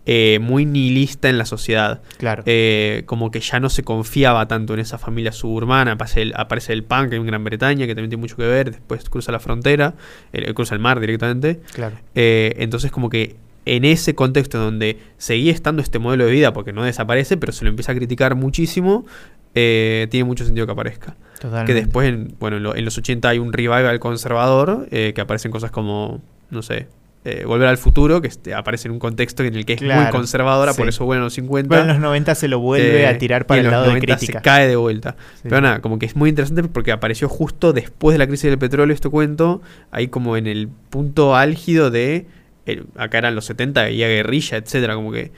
eh, 0.05 0.39
muy 0.41 0.65
nihilista 0.65 1.29
en 1.29 1.37
la 1.37 1.45
sociedad. 1.45 2.01
Claro. 2.17 2.43
Eh, 2.45 3.03
como 3.05 3.29
que 3.29 3.39
ya 3.39 3.59
no 3.59 3.69
se 3.69 3.83
confiaba 3.83 4.47
tanto 4.47 4.73
en 4.73 4.79
esa 4.79 4.97
familia 4.97 5.31
suburbana. 5.31 5.93
Aparece 5.93 6.21
el, 6.21 6.33
aparece 6.35 6.73
el 6.73 6.83
punk 6.83 7.13
en 7.13 7.25
Gran 7.25 7.43
Bretaña, 7.43 7.85
que 7.85 7.93
también 7.93 8.09
tiene 8.09 8.21
mucho 8.21 8.35
que 8.35 8.47
ver. 8.47 8.71
Después 8.71 9.09
cruza 9.09 9.31
la 9.31 9.39
frontera, 9.39 9.95
eh, 10.33 10.53
cruza 10.53 10.73
el 10.73 10.81
mar 10.81 10.99
directamente. 10.99 11.59
claro. 11.73 11.97
Eh, 12.15 12.55
entonces 12.57 12.91
como 12.91 13.09
que 13.09 13.35
en 13.65 13.85
ese 13.85 14.15
contexto 14.15 14.57
donde 14.57 14.97
seguía 15.17 15.51
estando 15.51 15.81
este 15.81 15.99
modelo 15.99 16.25
de 16.25 16.31
vida, 16.31 16.53
porque 16.53 16.73
no 16.73 16.83
desaparece, 16.83 17.37
pero 17.37 17.51
se 17.51 17.63
lo 17.63 17.69
empieza 17.69 17.91
a 17.91 17.95
criticar 17.95 18.35
muchísimo, 18.35 19.05
eh, 19.53 20.07
tiene 20.09 20.23
mucho 20.23 20.45
sentido 20.45 20.65
que 20.65 20.73
aparezca. 20.73 21.15
Totalmente. 21.41 21.73
Que 21.73 21.79
después, 21.79 22.07
en, 22.07 22.35
bueno, 22.39 22.57
en, 22.57 22.63
lo- 22.63 22.75
en 22.75 22.85
los 22.85 22.97
80 22.97 23.27
hay 23.29 23.39
un 23.39 23.51
revival 23.51 23.99
conservador, 23.99 24.87
eh, 24.91 25.11
que 25.15 25.21
aparecen 25.21 25.51
cosas 25.51 25.71
como, 25.71 26.21
no 26.51 26.61
sé, 26.61 26.87
eh, 27.23 27.43
Volver 27.45 27.67
al 27.67 27.77
Futuro, 27.77 28.19
que 28.21 28.27
este, 28.27 28.53
aparece 28.55 28.87
en 28.87 28.93
un 28.93 28.99
contexto 28.99 29.43
en 29.43 29.53
el 29.55 29.63
que 29.65 29.73
es 29.73 29.81
muy 29.81 29.91
conservadora, 30.11 30.73
por 30.73 30.89
eso 30.89 31.05
bueno 31.05 31.19
en 31.21 31.25
los 31.25 31.33
50. 31.33 31.67
Bueno, 31.67 31.83
en 31.83 31.87
los 31.89 31.99
90 31.99 32.33
se 32.35 32.47
lo 32.47 32.59
vuelve 32.59 33.03
eh, 33.03 33.07
a 33.07 33.17
tirar 33.17 33.45
para 33.45 33.59
el 33.59 33.65
los 33.65 33.71
lado 33.71 33.83
de 33.83 33.89
90 33.89 34.15
crítica. 34.17 34.39
Se 34.39 34.43
cae 34.43 34.67
de 34.67 34.75
vuelta. 34.75 35.15
Sí. 35.35 35.41
Pero 35.49 35.61
nada, 35.61 35.81
como 35.81 35.99
que 35.99 36.07
es 36.07 36.15
muy 36.15 36.29
interesante 36.29 36.63
porque 36.63 36.91
apareció 36.91 37.29
justo 37.29 37.73
después 37.73 38.15
de 38.15 38.19
la 38.19 38.27
crisis 38.27 38.49
del 38.49 38.57
petróleo 38.57 38.93
este 38.93 39.09
cuento, 39.09 39.61
ahí 39.91 40.07
como 40.07 40.35
en 40.35 40.47
el 40.47 40.67
punto 40.89 41.35
álgido 41.35 41.91
de, 41.91 42.25
el- 42.65 42.85
acá 42.97 43.19
eran 43.19 43.35
los 43.35 43.45
70, 43.45 43.91
y 43.91 43.97
guerrilla, 43.97 44.57
etcétera, 44.57 44.95
como 44.95 45.11
que 45.11 45.31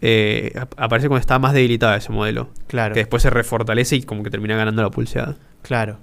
eh, 0.00 0.52
ap- 0.58 0.74
aparece 0.76 1.08
cuando 1.08 1.20
estaba 1.20 1.38
más 1.38 1.52
debilitada 1.54 1.96
ese 1.96 2.12
modelo, 2.12 2.50
Claro. 2.66 2.94
que 2.94 3.00
después 3.00 3.22
se 3.22 3.30
refortalece 3.30 3.96
y 3.96 4.02
como 4.02 4.22
que 4.22 4.30
termina 4.30 4.56
ganando 4.56 4.82
la 4.82 4.90
pulseada. 4.90 5.36
Claro. 5.62 5.98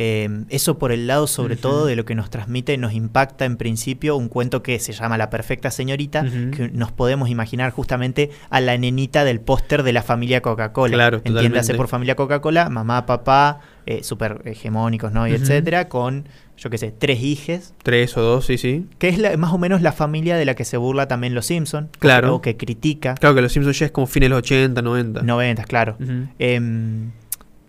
Eh, 0.00 0.44
eso 0.48 0.78
por 0.78 0.92
el 0.92 1.08
lado, 1.08 1.26
sobre 1.26 1.56
todo, 1.56 1.84
de 1.84 1.96
lo 1.96 2.04
que 2.04 2.14
nos 2.14 2.30
transmite, 2.30 2.76
nos 2.78 2.92
impacta 2.92 3.44
en 3.46 3.56
principio 3.56 4.16
un 4.16 4.28
cuento 4.28 4.62
que 4.62 4.78
se 4.78 4.92
llama 4.92 5.18
La 5.18 5.28
Perfecta 5.28 5.72
Señorita, 5.72 6.22
que 6.22 6.70
nos 6.72 6.92
podemos 6.92 7.30
imaginar 7.30 7.72
justamente 7.72 8.30
a 8.48 8.60
la 8.60 8.78
nenita 8.78 9.24
del 9.24 9.40
póster 9.40 9.82
de 9.82 9.92
la 9.92 10.02
familia 10.04 10.40
Coca-Cola. 10.40 10.94
Claro, 10.94 11.16
Entiéndase 11.16 11.42
totalmente. 11.50 11.74
por 11.76 11.88
familia 11.88 12.14
Coca-Cola, 12.14 12.68
mamá, 12.68 13.06
papá, 13.06 13.58
eh, 13.86 14.04
súper 14.04 14.42
hegemónicos, 14.44 15.10
¿no? 15.10 15.26
Y 15.26 15.32
etcétera, 15.32 15.88
con, 15.88 16.28
yo 16.58 16.70
qué 16.70 16.76
sé, 16.78 16.92
tres 16.96 17.22
hijes, 17.22 17.72
Tres 17.82 18.16
o 18.16 18.20
dos, 18.20 18.44
sí, 18.46 18.58
sí. 18.58 18.86
que 18.98 19.08
es 19.08 19.18
la- 19.18 19.36
más 19.36 19.52
o 19.52 19.58
menos 19.58 19.80
la 19.80 19.92
familia 19.92 20.36
de 20.36 20.44
la 20.44 20.54
que 20.54 20.64
se 20.64 20.76
burla 20.76 21.08
también 21.08 21.34
los 21.34 21.46
Simpsons. 21.46 21.88
Claro. 21.98 22.34
O 22.34 22.42
que 22.42 22.56
critica. 22.56 23.14
Claro 23.14 23.34
que 23.36 23.42
los 23.42 23.52
Simpsons 23.52 23.78
ya 23.78 23.86
es 23.86 23.92
como 23.92 24.06
fines 24.06 24.26
de 24.26 24.30
los 24.30 24.38
80, 24.40 24.82
90. 24.82 25.22
Noventas, 25.22 25.66
claro. 25.66 25.96
Ujú. 26.00 26.26
Em, 26.38 27.10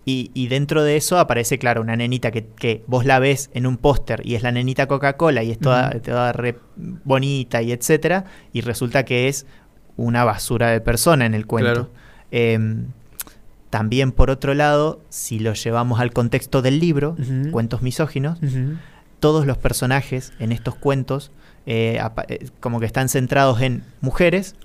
y, 0.04 0.30
y 0.34 0.48
dentro 0.48 0.82
de 0.82 0.96
eso 0.96 1.18
aparece, 1.18 1.58
claro, 1.58 1.80
una 1.82 1.94
nenita 1.94 2.30
que, 2.32 2.46
que 2.46 2.82
vos 2.88 3.04
la 3.06 3.18
ves 3.20 3.50
en 3.54 3.66
un 3.66 3.76
póster 3.76 4.22
y 4.24 4.34
es 4.34 4.42
la 4.42 4.50
nenita 4.50 4.86
Coca-Cola 4.88 5.42
y 5.44 5.52
es 5.52 5.58
toda, 5.58 5.90
toda 6.00 6.32
re 6.32 6.58
bonita 6.76 7.62
y 7.62 7.70
etcétera, 7.72 8.24
y 8.52 8.62
resulta 8.62 9.04
que 9.04 9.28
es 9.28 9.46
una 9.96 10.24
basura 10.24 10.70
de 10.70 10.80
persona 10.80 11.26
en 11.26 11.34
el 11.34 11.46
cuento. 11.46 11.72
Claro. 11.72 11.90
Em, 12.32 12.86
también, 13.70 14.12
por 14.12 14.30
otro 14.30 14.54
lado, 14.54 15.00
si 15.08 15.38
lo 15.38 15.54
llevamos 15.54 16.00
al 16.00 16.12
contexto 16.12 16.60
del 16.60 16.80
libro. 16.80 17.16
Cuentos 17.52 17.82
misóginos, 17.82 18.38
todos 19.20 19.46
los 19.46 19.58
personajes 19.58 20.32
en 20.38 20.52
estos 20.52 20.74
cuentos 20.74 21.30
eh, 21.66 22.00
eh, 22.28 22.48
como 22.58 22.80
que 22.80 22.86
están 22.86 23.08
centrados 23.08 23.60
en 23.60 23.84
mujeres 24.00 24.56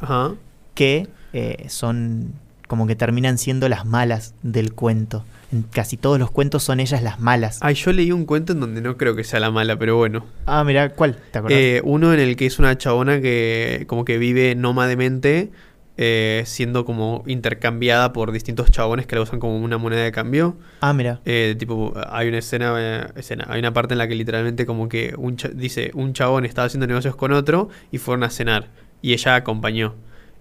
que 0.73 1.07
eh, 1.33 1.65
son 1.67 2.33
como 2.67 2.87
que 2.87 2.95
terminan 2.95 3.37
siendo 3.37 3.69
las 3.69 3.85
malas 3.85 4.33
del 4.41 4.73
cuento. 4.73 5.25
En 5.51 5.63
casi 5.63 5.97
todos 5.97 6.17
los 6.19 6.31
cuentos 6.31 6.63
son 6.63 6.79
ellas 6.79 7.03
las 7.03 7.19
malas. 7.19 7.59
Ay, 7.61 7.75
yo 7.75 7.93
leí 7.93 8.11
un 8.11 8.25
cuento 8.25 8.53
en 8.53 8.59
donde 8.59 8.81
no 8.81 8.97
creo 8.97 9.15
que 9.15 9.23
sea 9.23 9.39
la 9.39 9.51
mala, 9.51 9.77
pero 9.77 9.97
bueno. 9.97 10.25
Ah, 10.45 10.63
mira, 10.63 10.89
¿cuál? 10.89 11.17
¿Te 11.31 11.39
acordás? 11.39 11.57
Eh, 11.57 11.81
uno 11.83 12.13
en 12.13 12.19
el 12.19 12.35
que 12.35 12.45
es 12.45 12.57
una 12.57 12.77
chabona 12.77 13.21
que 13.21 13.85
como 13.87 14.05
que 14.05 14.17
vive 14.17 14.55
nómademente, 14.55 15.51
eh, 15.97 16.43
siendo 16.45 16.83
como 16.83 17.23
intercambiada 17.25 18.11
por 18.11 18.31
distintos 18.31 18.69
chabones 18.69 19.07
que 19.07 19.15
la 19.15 19.21
usan 19.21 19.39
como 19.39 19.57
una 19.57 19.77
moneda 19.77 20.03
de 20.03 20.11
cambio. 20.11 20.57
ah, 20.81 20.93
mira. 20.93 21.21
Eh, 21.25 21.55
tipo, 21.57 21.93
hay 22.09 22.27
una 22.27 22.39
escena, 22.39 22.73
eh, 22.77 23.07
escena, 23.15 23.45
hay 23.49 23.59
una 23.59 23.73
parte 23.73 23.93
en 23.93 23.99
la 23.99 24.07
que 24.07 24.15
literalmente 24.15 24.65
como 24.65 24.89
que 24.89 25.13
un 25.17 25.37
dice, 25.53 25.91
un 25.93 26.13
chabón 26.13 26.45
estaba 26.45 26.65
haciendo 26.65 26.87
negocios 26.87 27.15
con 27.15 27.31
otro 27.31 27.69
y 27.91 27.97
fueron 27.97 28.23
a 28.23 28.29
cenar. 28.29 28.67
Y 29.01 29.13
ella 29.13 29.35
acompañó. 29.35 29.95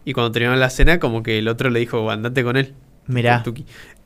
Y 0.05 0.13
cuando 0.13 0.33
terminaron 0.33 0.61
la 0.61 0.71
cena, 0.71 0.99
como 0.99 1.23
que 1.23 1.39
el 1.39 1.49
otro 1.49 1.71
le 1.71 1.81
dijo, 1.81 2.11
andate 2.11 2.43
con 2.43 2.57
él. 2.57 2.75
Mirá. 3.07 3.45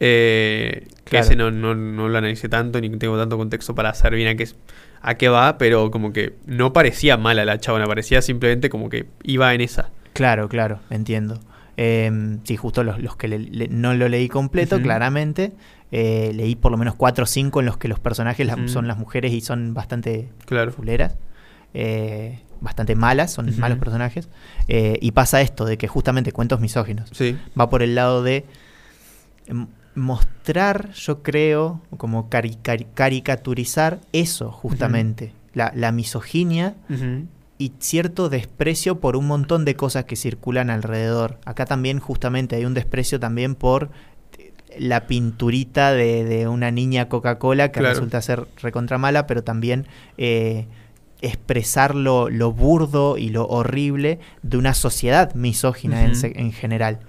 Eh, 0.00 0.87
que 1.04 1.18
ese 1.18 1.37
no, 1.37 1.50
no, 1.50 1.74
no 1.74 2.08
lo 2.08 2.18
analicé 2.18 2.48
tanto, 2.48 2.80
ni 2.80 2.90
tengo 2.98 3.16
tanto 3.16 3.37
contexto 3.37 3.74
para 3.74 3.94
saber 3.94 4.16
bien 4.16 4.28
a 4.28 4.37
qué, 4.37 4.48
a 5.00 5.14
qué 5.14 5.28
va, 5.28 5.58
pero 5.58 5.90
como 5.90 6.12
que 6.12 6.34
no 6.46 6.72
parecía 6.72 7.16
mala 7.16 7.44
la 7.44 7.58
chabona, 7.58 7.87
parecía 7.87 8.22
simplemente 8.22 8.68
como 8.68 8.88
que 8.88 9.06
iba 9.22 9.52
en 9.54 9.61
esa. 9.61 9.90
Claro, 10.18 10.48
claro, 10.48 10.81
entiendo. 10.90 11.38
Em, 11.76 12.40
sí, 12.44 12.57
justo 12.57 12.83
los, 12.85 13.00
los 13.00 13.16
que 13.16 13.28
le- 13.28 13.38
le- 13.38 13.68
no 13.68 13.94
lo 13.94 14.09
leí 14.09 14.28
completo, 14.28 14.81
claramente. 14.83 15.52
Eh, 15.92 16.33
leí 16.35 16.54
por 16.57 16.70
lo 16.72 16.76
menos 16.76 16.94
cuatro 16.96 17.22
o 17.24 17.26
cinco 17.26 17.61
en 17.61 17.66
los 17.66 17.78
que 17.78 17.88
los 17.88 17.98
personajes 18.00 18.46
son 18.66 18.87
las 18.88 18.98
mujeres 18.98 19.33
y 19.33 19.40
son 19.40 19.72
bastante 19.74 20.28
Claro. 20.44 20.72
fuleras. 20.72 21.16
eh, 21.74 22.40
bastante 22.61 22.96
malas, 22.96 23.31
son 23.33 23.57
malos 23.61 23.78
personajes. 23.78 24.28
Eh, 24.66 24.98
y 25.00 25.12
pasa 25.12 25.40
esto, 25.42 25.64
de 25.66 25.76
que 25.78 25.87
justamente 25.87 26.33
cuentos 26.33 26.61
misóginos. 26.61 27.09
Sí. 27.12 27.37
va 27.59 27.68
por 27.70 27.83
el 27.83 27.94
lado 27.94 28.22
de 28.24 28.44
mostrar, 29.94 30.90
yo 30.92 31.22
creo, 31.22 31.81
como 31.96 32.28
cari- 32.31 32.59
cari- 32.62 32.87
caricaturizar 32.94 34.00
eso 34.12 34.50
justamente, 34.50 35.33
la, 35.54 35.72
la 35.74 35.92
misoginia. 35.92 36.74
Y 37.59 37.73
cierto 37.81 38.29
desprecio 38.29 39.01
por 39.01 39.16
un 39.16 39.27
montón 39.27 39.64
de 39.64 39.75
cosas 39.75 40.05
que 40.05 40.14
circulan 40.16 40.71
alrededor. 40.71 41.38
Acá 41.44 41.66
también 41.66 41.99
justamente 41.99 42.55
hay 42.57 42.64
un 42.64 42.75
desprecio 42.75 43.18
también 43.18 43.55
por 43.57 43.90
eh, 44.38 44.53
la 44.79 45.07
pinturita 45.09 45.92
de, 45.92 46.25
de 46.25 46.47
una 46.49 46.71
niña 46.71 47.09
Coca-Cola 47.09 47.73
que 47.73 47.81
Claro. 47.81 47.94
resulta 47.94 48.23
ser 48.23 48.47
recontra 48.62 48.97
mala, 48.99 49.27
pero 49.27 49.42
también 49.42 49.87
eh, 50.18 50.66
expresar 51.21 51.97
lo, 51.97 52.31
lo 52.31 52.53
burdo 52.53 53.18
y 53.18 53.31
lo 53.31 53.47
horrible 53.49 54.21
de 54.42 54.57
una 54.57 54.73
sociedad 54.75 55.35
misógina 55.35 56.05
en 56.05 56.53
general. 56.53 57.01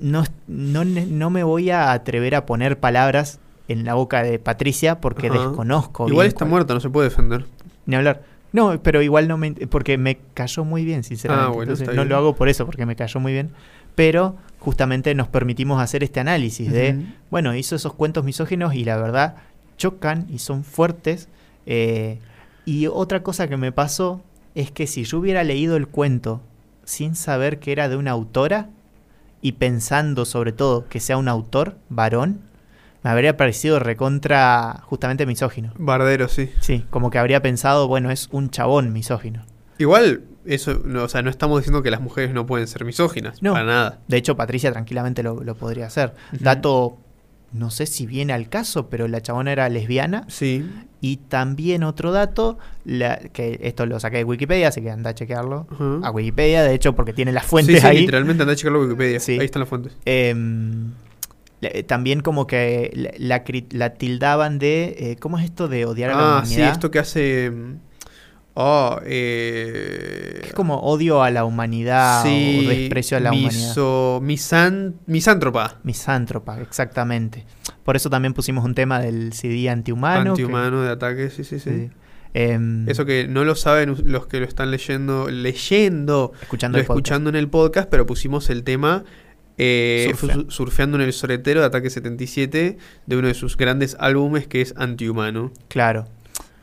no, 0.00 0.24
no, 0.46 0.84
no 0.84 1.30
me 1.30 1.42
voy 1.42 1.70
a 1.70 1.92
atrever 1.92 2.34
a 2.34 2.46
poner 2.46 2.78
palabras 2.78 3.40
en 3.68 3.84
la 3.84 3.94
boca 3.94 4.22
de 4.22 4.38
Patricia 4.38 5.00
porque 5.00 5.30
desconozco. 5.30 6.06
Igual 6.08 6.26
bien 6.26 6.28
está 6.28 6.38
cuál- 6.40 6.50
muerta, 6.50 6.74
no 6.74 6.80
se 6.80 6.90
puede 6.90 7.08
defender. 7.08 7.44
Ni 7.86 7.96
hablar. 7.96 8.22
No, 8.56 8.82
pero 8.82 9.02
igual 9.02 9.28
no 9.28 9.36
me. 9.36 9.52
Porque 9.52 9.98
me 9.98 10.16
cayó 10.34 10.64
muy 10.64 10.84
bien, 10.84 11.04
sinceramente. 11.04 11.46
Ah, 11.50 11.54
bueno, 11.54 11.72
Entonces, 11.72 11.88
no 11.88 12.02
bien. 12.02 12.08
lo 12.08 12.16
hago 12.16 12.34
por 12.34 12.48
eso, 12.48 12.64
porque 12.64 12.86
me 12.86 12.96
cayó 12.96 13.20
muy 13.20 13.32
bien. 13.32 13.50
Pero 13.94 14.36
justamente 14.58 15.14
nos 15.14 15.28
permitimos 15.28 15.80
hacer 15.80 16.02
este 16.02 16.20
análisis 16.20 16.72
de. 16.72 17.04
Bueno, 17.30 17.54
hizo 17.54 17.76
esos 17.76 17.92
cuentos 17.92 18.24
misóginos 18.24 18.74
y 18.74 18.84
la 18.84 18.96
verdad 18.96 19.36
chocan 19.76 20.26
y 20.30 20.38
son 20.38 20.64
fuertes. 20.64 21.28
eh, 21.66 22.18
y 22.64 22.86
otra 22.88 23.22
cosa 23.22 23.46
que 23.46 23.56
me 23.56 23.70
pasó 23.70 24.22
es 24.56 24.70
que 24.72 24.86
si 24.88 25.04
yo 25.04 25.18
hubiera 25.20 25.44
leído 25.44 25.76
el 25.76 25.86
cuento 25.86 26.40
sin 26.84 27.14
saber 27.14 27.60
que 27.60 27.70
era 27.70 27.88
de 27.88 27.96
una 27.96 28.10
autora 28.10 28.70
y 29.40 29.52
pensando 29.52 30.24
sobre 30.24 30.50
todo 30.50 30.88
que 30.88 30.98
sea 30.98 31.16
un 31.16 31.28
autor 31.28 31.76
varón, 31.90 32.40
me 33.06 33.12
habría 33.12 33.36
parecido 33.36 33.78
recontra 33.78 34.80
justamente 34.82 35.26
misógino. 35.26 35.72
Bardero, 35.78 36.26
sí. 36.26 36.50
Sí, 36.60 36.84
como 36.90 37.08
que 37.10 37.18
habría 37.18 37.40
pensado, 37.40 37.86
bueno, 37.86 38.10
es 38.10 38.28
un 38.32 38.50
chabón 38.50 38.92
misógino. 38.92 39.44
Igual, 39.78 40.22
eso, 40.44 40.80
no, 40.84 41.04
o 41.04 41.08
sea, 41.08 41.22
no 41.22 41.30
estamos 41.30 41.60
diciendo 41.60 41.84
que 41.84 41.90
las 41.92 42.00
mujeres 42.00 42.32
no 42.34 42.46
pueden 42.46 42.66
ser 42.66 42.84
misóginas. 42.84 43.40
No. 43.44 43.52
Para 43.52 43.64
nada. 43.64 43.98
De 44.08 44.16
hecho, 44.16 44.36
Patricia 44.36 44.72
tranquilamente 44.72 45.22
lo, 45.22 45.44
lo 45.44 45.54
podría 45.54 45.86
hacer. 45.86 46.14
Dato, 46.32 46.98
no 47.52 47.70
sé 47.70 47.86
si 47.86 48.06
viene 48.06 48.32
al 48.32 48.48
caso, 48.48 48.88
pero 48.88 49.06
la 49.06 49.20
chabona 49.20 49.52
era 49.52 49.68
lesbiana. 49.68 50.24
Sí. 50.28 50.68
Y 51.00 51.18
también 51.18 51.84
otro 51.84 52.10
dato, 52.10 52.58
la- 52.84 53.18
que 53.18 53.60
esto 53.62 53.86
lo 53.86 54.00
saqué 54.00 54.16
de 54.16 54.24
Wikipedia, 54.24 54.66
así 54.68 54.80
que 54.82 54.90
anda 54.90 55.10
a 55.10 55.14
chequearlo. 55.14 55.68
A 56.02 56.10
Wikipedia, 56.10 56.64
de 56.64 56.74
hecho, 56.74 56.96
porque 56.96 57.12
tiene 57.12 57.30
las 57.30 57.44
Sí, 57.44 57.50
fuentes 57.50 57.80
sí, 57.82 57.86
ahí. 57.86 57.98
literalmente 58.00 58.42
anda 58.42 58.54
a 58.54 58.56
checar 58.56 58.72
la 58.72 58.78
Wikipedia. 58.80 59.20
Sí. 59.20 59.38
Ahí 59.38 59.44
están 59.44 59.60
las 59.60 59.68
fuentes. 59.68 59.92
La- 60.04 61.05
también 61.86 62.20
como 62.20 62.46
que 62.46 62.90
la, 62.94 63.10
la 63.38 63.44
la 63.70 63.94
tildaban 63.94 64.58
de... 64.58 64.94
eh, 64.98 65.16
¿Cómo 65.20 65.38
es 65.38 65.44
esto 65.44 65.68
de 65.68 65.84
odiar 65.86 66.10
a 66.10 66.14
la 66.14 66.38
Ah, 66.38 66.42
sí, 66.44 66.54
humanidad? 66.54 66.72
esto 66.72 66.90
que 66.90 66.98
hace. 66.98 67.50
mm, 67.50 67.74
Oh, 68.58 68.98
eh. 69.04 70.40
Es 70.44 70.52
como 70.54 70.76
odio 70.80 71.22
a 71.22 71.30
la 71.30 71.44
humanidad 71.44 72.22
sí, 72.24 72.64
o 72.66 72.68
desprecio 72.70 73.16
a 73.18 73.20
la 73.20 73.30
humanidad. 73.32 74.20
misan- 74.22 74.94
misántropa. 75.06 75.78
Misántropa, 75.82 76.58
exactamente. 76.60 77.44
Por 77.84 77.96
eso 77.96 78.08
también 78.08 78.32
pusimos 78.32 78.64
un 78.64 78.74
tema 78.74 78.98
del 79.00 79.32
CD 79.34 79.68
antihumano. 79.68 80.22
que- 80.34 80.42
Antihumano 80.42 80.82
de 80.82 80.90
ataque, 80.90 81.28
sí, 81.30 81.44
sí, 81.44 81.58
sí. 81.60 81.70
sí. 81.70 81.90
Em, 82.32 82.88
Eso 82.88 83.04
que 83.06 83.26
no 83.28 83.44
lo 83.44 83.54
saben 83.54 83.94
los 84.04 84.26
que 84.26 84.40
lo 84.40 84.46
están 84.46 84.70
leyendo, 84.70 85.28
leyendo, 85.30 86.32
escuchando 86.42 86.76
lo 86.76 86.80
el 86.82 86.86
podcast. 86.86 86.98
escuchando 87.06 87.30
en 87.30 87.36
el 87.36 87.48
podcast, 87.48 87.88
pero 87.90 88.04
pusimos 88.06 88.50
el 88.50 88.62
tema 88.62 89.04
eh, 89.58 90.08
Surfea. 90.10 90.34
su- 90.36 90.50
surfeando 90.50 90.96
en 90.98 91.02
el 91.04 91.12
soretero 91.12 91.60
de 91.60 91.66
Ataque 91.66 91.90
77 91.90 92.78
de 93.06 93.16
uno 93.16 93.28
de 93.28 93.34
sus 93.34 93.56
grandes 93.56 93.96
álbumes 93.98 94.46
que 94.46 94.60
es 94.60 94.74
Antihumano. 94.76 95.52
Claro. 95.68 96.06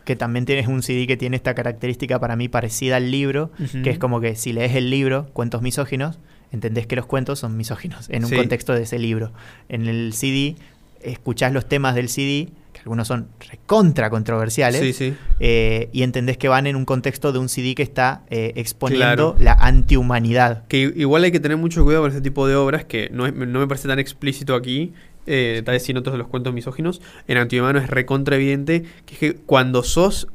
Que 0.05 0.15
también 0.15 0.45
tienes 0.45 0.67
un 0.67 0.83
CD 0.83 1.07
que 1.07 1.15
tiene 1.17 1.37
esta 1.37 1.55
característica 1.55 2.19
para 2.19 2.35
mí 2.35 2.49
parecida 2.49 2.97
al 2.97 3.09
libro, 3.09 3.51
que 3.83 3.89
es 3.89 3.97
como 3.97 4.19
que 4.19 4.35
si 4.35 4.51
lees 4.51 4.75
el 4.75 4.89
libro, 4.89 5.29
Cuentos 5.33 5.61
misóginos, 5.61 6.19
entendés 6.51 6.87
que 6.87 6.95
los 6.97 7.05
cuentos 7.05 7.39
son 7.39 7.55
misóginos 7.55 8.09
en 8.09 8.25
un 8.25 8.29
Sí. 8.29 8.35
contexto 8.35 8.73
de 8.73 8.83
ese 8.83 8.99
libro. 8.99 9.31
En 9.69 9.87
el 9.87 10.11
CD, 10.13 10.55
escuchás 11.01 11.53
los 11.53 11.67
temas 11.69 11.95
del 11.95 12.09
CD, 12.09 12.49
algunos 12.83 13.07
son 13.07 13.27
recontra 13.49 14.09
controversiales, 14.09 14.81
Sí, 14.81 14.93
sí. 14.93 15.13
eh, 15.39 15.89
y 15.93 16.03
entendés 16.03 16.37
que 16.37 16.47
van 16.49 16.67
en 16.67 16.75
un 16.75 16.85
contexto 16.85 17.31
de 17.31 17.39
un 17.39 17.49
CD 17.49 17.75
que 17.75 17.83
está 17.83 18.23
eh, 18.29 18.53
exponiendo 18.55 19.35
Claro. 19.35 19.35
la 19.39 19.53
antihumanidad. 19.53 20.67
Que 20.67 20.91
igual 20.95 21.23
hay 21.23 21.31
que 21.31 21.39
tener 21.39 21.57
mucho 21.57 21.83
cuidado 21.83 22.03
con 22.03 22.11
este 22.11 22.21
tipo 22.21 22.47
de 22.47 22.55
obras 22.55 22.85
que 22.85 23.09
no, 23.11 23.25
es- 23.25 23.33
no 23.33 23.59
me 23.59 23.67
parece 23.67 23.87
tan 23.87 23.99
explícito 23.99 24.53
aquí, 24.55 24.93
eh, 25.25 25.61
tal 25.65 25.73
vez 25.73 25.87
en 25.89 25.97
otros 25.97 26.13
de 26.13 26.17
los 26.17 26.27
cuentos 26.27 26.53
misóginos. 26.53 27.01
En 27.29 27.37
Antihumano 27.37 27.79
es 27.79 27.89
recontra 27.89 28.35
evidente 28.35 28.83
que 29.05 29.13
es 29.13 29.19
que 29.19 29.33
cuando 29.35 29.83
sos 29.83 30.27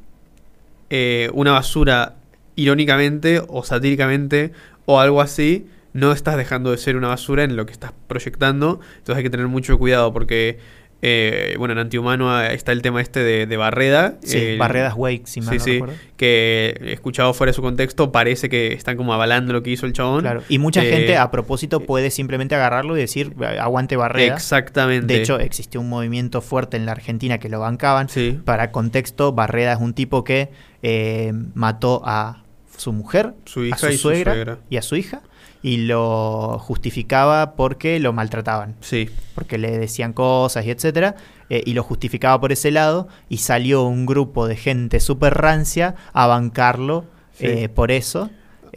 eh, 0.91 1.31
una 1.35 1.53
basura 1.53 2.15
irónicamente 2.57 3.43
o 3.47 3.63
satíricamente 3.65 4.53
o 4.87 5.01
algo 5.01 5.21
así, 5.21 5.67
no 5.93 6.13
estás 6.13 6.37
dejando 6.37 6.71
de 6.71 6.79
ser 6.79 6.97
una 6.97 7.09
basura 7.09 7.45
en 7.45 7.57
lo 7.57 7.67
que 7.67 7.73
estás 7.73 7.93
proyectando. 8.07 8.81
Entonces 8.99 9.17
hay 9.17 9.23
que 9.23 9.31
tener 9.31 9.49
mucho 9.49 9.79
cuidado 9.79 10.13
porque, 10.13 10.59
eh, 11.01 11.55
bueno, 11.59 11.73
en 11.73 11.79
Antihumano 11.79 12.31
ah, 12.35 12.53
está 12.53 12.73
el 12.73 12.83
tema 12.83 13.01
este 13.01 13.21
de, 13.23 13.47
de 13.47 13.57
Barreda. 13.57 14.15
Sí, 14.23 14.37
el- 14.39 14.59
Barredas 14.59 14.95
Wake, 14.97 15.23
si 15.27 15.41
mal 15.41 15.51
sí, 15.53 15.59
no 15.59 15.65
sí, 15.65 15.73
recuerdo. 15.75 15.95
que 16.17 16.81
escuchado 16.93 17.33
fuera 17.35 17.51
de 17.51 17.55
su 17.55 17.63
contexto 17.63 18.11
parece 18.11 18.49
que 18.49 18.73
están 18.73 18.97
como 18.97 19.15
avalando 19.15 19.53
lo 19.53 19.63
que 19.63 19.71
hizo 19.71 19.87
el 19.87 19.93
chabón. 19.93 20.23
Claro. 20.23 20.43
Y 20.49 20.59
mucha 20.59 20.83
Eh, 20.85 20.91
gente 20.91 21.17
a 21.17 21.31
propósito 21.31 21.81
puede 21.81 22.11
simplemente 22.11 22.55
agarrarlo 22.57 22.97
y 22.97 23.01
decir, 23.01 23.35
aguante 23.61 23.97
Barreda. 23.97 24.35
Exactamente. 24.35 25.15
De 25.15 25.21
hecho, 25.23 25.39
existió 25.39 25.81
un 25.81 25.89
movimiento 25.89 26.41
fuerte 26.41 26.77
en 26.77 26.85
la 26.87 26.93
Argentina 26.93 27.39
que 27.39 27.49
lo 27.49 27.61
bancaban. 27.61 28.09
sí, 28.09 28.39
Para 28.45 28.71
contexto, 28.73 29.33
Barreda 29.33 29.75
es 29.75 29.81
un 29.81 29.95
tipo 29.95 30.25
que 30.25 30.51
eh, 30.83 31.33
mató 31.55 32.03
a 32.05 32.43
su 32.77 32.93
mujer, 32.93 33.35
su 33.45 33.61
a 33.61 33.67
hija 33.67 33.77
su 33.79 33.89
y 33.89 33.97
suegra, 33.99 34.33
su 34.33 34.37
suegra. 34.37 34.59
y 34.71 34.77
a 34.77 34.83
su 34.83 34.97
hija 34.97 35.23
y 35.63 35.79
lo 35.79 36.59
justificaba 36.61 37.55
porque 37.57 37.99
lo 38.01 38.13
maltrataban, 38.13 38.77
Sí, 38.81 39.11
porque 39.35 39.59
le 39.59 39.77
decían 39.79 40.13
cosas 40.13 40.65
y 40.65 40.71
etcétera, 40.71 41.17
eh, 41.51 41.63
y 41.67 41.75
lo 41.75 41.83
justificaba 41.83 42.41
por 42.41 42.53
ese 42.53 42.71
lado 42.71 43.09
y 43.29 43.39
salió 43.39 43.83
un 43.85 44.07
grupo 44.07 44.47
de 44.47 44.57
gente 44.57 45.01
súper 45.01 45.35
rancia 45.35 45.95
a 46.13 46.27
bancarlo 46.27 47.05
Sí. 47.33 47.47
eh, 47.47 47.69
por 47.69 47.91
eso. 47.93 48.31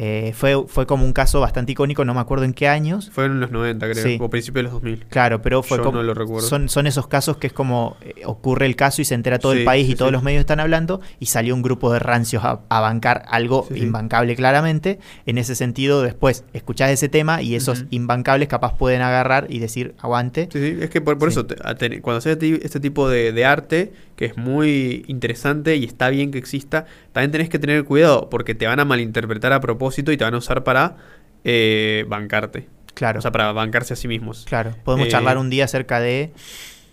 Eh, 0.03 0.33
fue, 0.35 0.65
fue 0.67 0.87
como 0.87 1.05
un 1.05 1.13
caso 1.13 1.39
bastante 1.41 1.73
icónico, 1.73 2.03
no 2.05 2.15
me 2.15 2.21
acuerdo 2.21 2.43
en 2.43 2.53
qué 2.53 2.67
años. 2.67 3.11
fue 3.13 3.25
en 3.25 3.39
los 3.39 3.51
90 3.51 3.87
creo, 3.91 4.03
Sí. 4.03 4.17
o 4.19 4.31
principios 4.31 4.61
de 4.61 4.63
los 4.63 4.71
2000. 4.73 5.05
Claro, 5.09 5.43
pero 5.43 5.61
fue 5.61 5.77
Yo 5.77 5.83
como. 5.83 5.97
no 5.99 6.03
lo 6.03 6.15
recuerdo. 6.15 6.47
Son, 6.47 6.69
son 6.69 6.87
esos 6.87 7.05
casos 7.07 7.37
que 7.37 7.45
es 7.45 7.53
como 7.53 7.97
eh, 8.01 8.23
ocurre 8.25 8.65
el 8.65 8.75
caso 8.75 9.03
y 9.03 9.05
se 9.05 9.13
entera 9.13 9.37
todo 9.37 9.53
Sí, 9.53 9.59
el 9.59 9.65
país 9.65 9.85
sí, 9.85 9.93
y 9.93 9.95
todos 9.95 10.11
los 10.11 10.23
medios 10.23 10.39
están 10.39 10.59
hablando 10.59 11.01
y 11.19 11.27
salió 11.27 11.53
un 11.53 11.61
grupo 11.61 11.93
de 11.93 11.99
rancios 11.99 12.43
a, 12.43 12.61
a 12.67 12.79
bancar 12.79 13.25
algo 13.27 13.67
imbancable 13.75 14.35
claramente. 14.35 14.97
En 15.27 15.37
ese 15.37 15.53
sentido, 15.53 16.01
después 16.01 16.45
escuchás 16.53 16.89
ese 16.89 17.07
tema 17.07 17.43
y 17.43 17.53
esos 17.53 17.81
Ujú. 17.81 17.87
imbancables 17.91 18.47
capaz 18.47 18.75
pueden 18.79 19.03
agarrar 19.03 19.45
y 19.49 19.59
decir 19.59 19.93
aguante. 19.99 20.49
Sí, 20.51 20.59
sí, 20.59 20.77
es 20.81 20.89
que 20.89 21.01
por, 21.01 21.19
por 21.19 21.29
eso, 21.29 21.45
te- 21.45 21.55
a 21.63 21.75
cuando 22.01 22.17
haces 22.17 22.33
este 22.33 22.65
este 22.65 22.79
tipo 22.79 23.07
de, 23.07 23.31
de 23.33 23.45
arte, 23.45 23.93
que 24.21 24.27
es 24.27 24.37
muy 24.37 25.03
interesante 25.07 25.77
y 25.77 25.83
está 25.83 26.09
bien 26.11 26.29
que 26.29 26.37
exista, 26.37 26.85
también 27.11 27.31
tenés 27.31 27.49
que 27.49 27.57
tener 27.57 27.83
cuidado, 27.85 28.29
porque 28.29 28.53
te 28.53 28.67
van 28.67 28.79
a 28.79 28.85
malinterpretar 28.85 29.51
a 29.51 29.59
propósito 29.59 30.11
y 30.11 30.17
te 30.17 30.23
van 30.23 30.35
a 30.35 30.37
usar 30.37 30.63
para 30.63 30.95
eh, 31.43 32.05
bancarte. 32.07 32.69
Claro, 32.93 33.17
O 33.17 33.21
sea, 33.23 33.31
para 33.31 33.51
bancarse 33.51 33.93
a 33.93 33.95
sí 33.95 34.07
mismos. 34.07 34.45
claro. 34.47 34.75
Podemos 34.83 35.07
eh, 35.07 35.09
charlar 35.09 35.39
un 35.39 35.49
día 35.49 35.65
acerca 35.65 35.99
de 35.99 36.33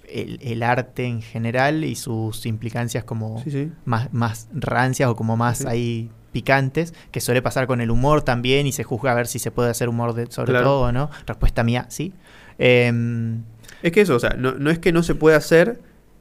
el, 0.09 0.38
el 0.41 0.62
arte 0.62 1.05
en 1.05 1.21
general 1.21 1.85
y 1.85 1.97
sus 1.97 2.47
implicancias 2.47 3.05
como 3.05 3.43
Sí, 3.45 3.51
sí. 3.51 3.71
más, 3.85 4.11
más 4.14 4.49
rancias 4.55 5.11
o 5.11 5.14
como 5.14 5.37
más 5.37 5.59
Sí. 5.59 5.64
ahí 5.69 6.11
picantes, 6.33 6.95
que 7.11 7.21
suele 7.21 7.43
pasar 7.43 7.67
con 7.67 7.83
el 7.83 7.91
humor 7.91 8.23
también 8.23 8.67
y 8.67 8.73
se 8.73 8.85
juzga 8.85 9.12
a 9.12 9.14
ver 9.14 9.27
si 9.27 9.38
se 9.38 9.51
puede 9.51 9.69
hacer 9.69 9.91
humor 9.91 10.14
de- 10.14 10.31
sobre 10.31 10.53
Claro. 10.53 10.64
todo 10.64 10.81
o 10.81 10.93
no. 10.93 11.11
Respuesta 11.27 11.62
mía, 11.62 11.85
sí. 11.91 12.14
Em, 12.57 13.43
Es 13.83 13.93
que 13.93 14.01
eso, 14.01 14.17
o 14.17 14.19
sea, 14.19 14.31
no, 14.31 14.53
no 14.55 14.71
es 14.71 14.79
que 14.79 14.93
no 14.93 15.03
se 15.03 15.14
pueda 15.14 15.37
hacer, 15.37 15.79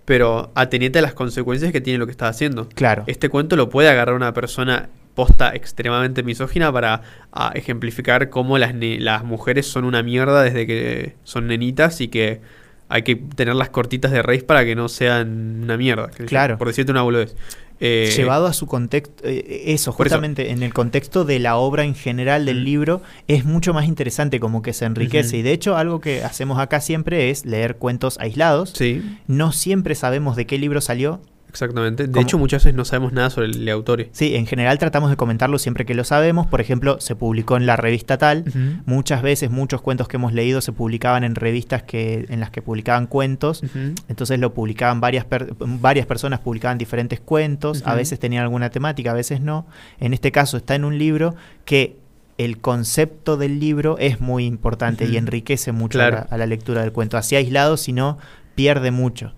pero 0.08 0.52
atenete 0.56 1.00
a 1.00 1.02
las 1.02 1.14
consecuencias 1.14 1.74
que 1.74 1.82
tiene 1.82 2.00
lo 2.00 2.06
que 2.06 2.12
estás 2.12 2.30
haciendo. 2.30 2.70
claro, 2.70 3.04
Este 3.08 3.28
cuento 3.28 3.58
lo 3.58 3.68
puede 3.68 3.90
agarrar 3.90 4.16
una 4.16 4.34
persona 4.34 4.88
posta 5.16 5.54
extremadamente 5.54 6.24
misógina 6.24 6.72
para 6.72 7.02
a, 7.34 7.52
ejemplificar 7.56 8.30
cómo 8.30 8.58
las, 8.58 8.74
las 8.74 9.26
mujeres 9.26 9.68
son 9.68 9.84
una 9.84 10.04
mierda 10.04 10.44
desde 10.44 10.66
que 10.66 11.16
son 11.26 11.48
nenitas 11.48 12.00
y 12.00 12.08
que 12.08 12.40
hay 12.88 13.02
que 13.02 13.18
tenerlas 13.18 13.68
cortitas 13.68 14.12
de 14.12 14.22
raíz 14.22 14.46
para 14.46 14.64
que 14.64 14.78
no 14.78 14.88
sean 14.88 15.64
una 15.64 15.76
mierda. 15.76 16.08
Claro. 16.08 16.58
por 16.58 16.68
decirte 16.68 16.94
una 16.94 17.02
boludez. 17.02 17.36
Eh, 17.80 18.12
llevado 18.16 18.48
a 18.48 18.54
su 18.54 18.66
contexto, 18.66 19.24
eh, 19.24 19.64
eso, 19.68 19.96
por 19.96 20.08
eso- 20.08 20.16
justamente 20.16 20.52
en 20.52 20.64
el 20.64 20.74
contexto 20.74 21.26
de 21.26 21.40
la 21.40 21.58
obra 21.58 21.84
en 21.84 21.94
general 21.96 22.46
del 22.46 22.62
Mm. 22.62 22.64
libro, 22.64 23.02
es 23.28 23.46
mucho 23.46 23.74
más 23.74 23.86
interesante 23.88 24.40
como 24.40 24.62
que 24.62 24.74
se 24.74 24.86
enriquece. 24.86 25.38
Y 25.38 25.42
de 25.44 25.52
hecho, 25.52 25.78
algo 25.78 26.00
que 26.02 26.24
hacemos 26.24 26.58
acá 26.60 26.82
siempre 26.82 27.30
es 27.30 27.46
leer 27.46 27.76
cuentos 27.78 28.18
aislados. 28.20 28.74
Sí, 28.76 29.04
No 29.28 29.52
siempre 29.52 29.94
sabemos 29.96 30.36
de 30.36 30.46
qué 30.48 30.58
libro 30.58 30.82
salió. 30.82 31.22
Exactamente. 31.58 32.04
De 32.08 32.12
¿Cómo? 32.12 32.22
hecho, 32.22 32.38
muchas 32.38 32.64
veces 32.64 32.76
no 32.76 32.86
sabemos 32.86 33.14
nada 33.14 33.30
sobre 33.30 33.48
el 33.48 33.68
autor. 33.70 34.06
Sí, 34.12 34.36
en 34.36 34.46
general 34.46 34.78
tratamos 34.78 35.10
de 35.10 35.18
comentarlo 35.18 35.58
siempre 35.60 35.86
que 35.86 35.94
lo 35.96 36.04
sabemos. 36.04 36.48
Por 36.48 36.62
ejemplo, 36.62 37.00
se 37.02 37.16
publicó 37.16 37.58
en 37.58 37.66
la 37.66 37.76
revista 37.76 38.18
tal. 38.18 38.46
Muchas 38.86 39.22
veces, 39.22 39.50
muchos 39.50 39.82
cuentos 39.82 40.08
que 40.08 40.18
hemos 40.18 40.34
leído 40.34 40.62
se 40.62 40.72
publicaban 40.72 41.24
en 41.24 41.36
revistas 41.36 41.84
que, 41.84 42.26
en 42.30 42.40
las 42.40 42.52
que 42.52 42.62
publicaban 42.62 43.08
cuentos. 43.08 43.62
Entonces 44.08 44.40
lo 44.40 44.54
publicaban 44.54 45.02
varias, 45.02 45.26
per- 45.26 45.54
varias 45.60 46.06
personas, 46.06 46.40
publicaban 46.40 46.78
diferentes 46.78 47.20
cuentos, 47.20 47.82
a 47.86 47.96
veces 47.96 48.20
tenían 48.20 48.44
alguna 48.44 48.70
temática, 48.70 49.12
a 49.12 49.14
veces 49.16 49.42
no. 49.42 49.66
En 50.00 50.14
este 50.14 50.32
caso 50.32 50.58
está 50.58 50.76
en 50.76 50.86
un 50.86 50.98
libro 50.98 51.36
que 51.66 51.98
el 52.38 52.60
concepto 52.60 53.36
del 53.36 53.60
libro 53.60 53.98
es 53.98 54.22
muy 54.22 54.46
importante 54.46 55.06
y 55.06 55.18
enriquece 55.18 55.72
mucho 55.72 55.98
Claro. 55.98 56.18
a, 56.18 56.20
la, 56.20 56.28
a 56.30 56.38
la 56.38 56.46
lectura 56.46 56.82
del 56.82 56.92
cuento. 56.92 57.18
Así 57.18 57.36
aislado, 57.36 57.78
si 57.78 57.94
no, 57.94 58.20
pierde 58.58 58.90
mucho. 58.90 59.34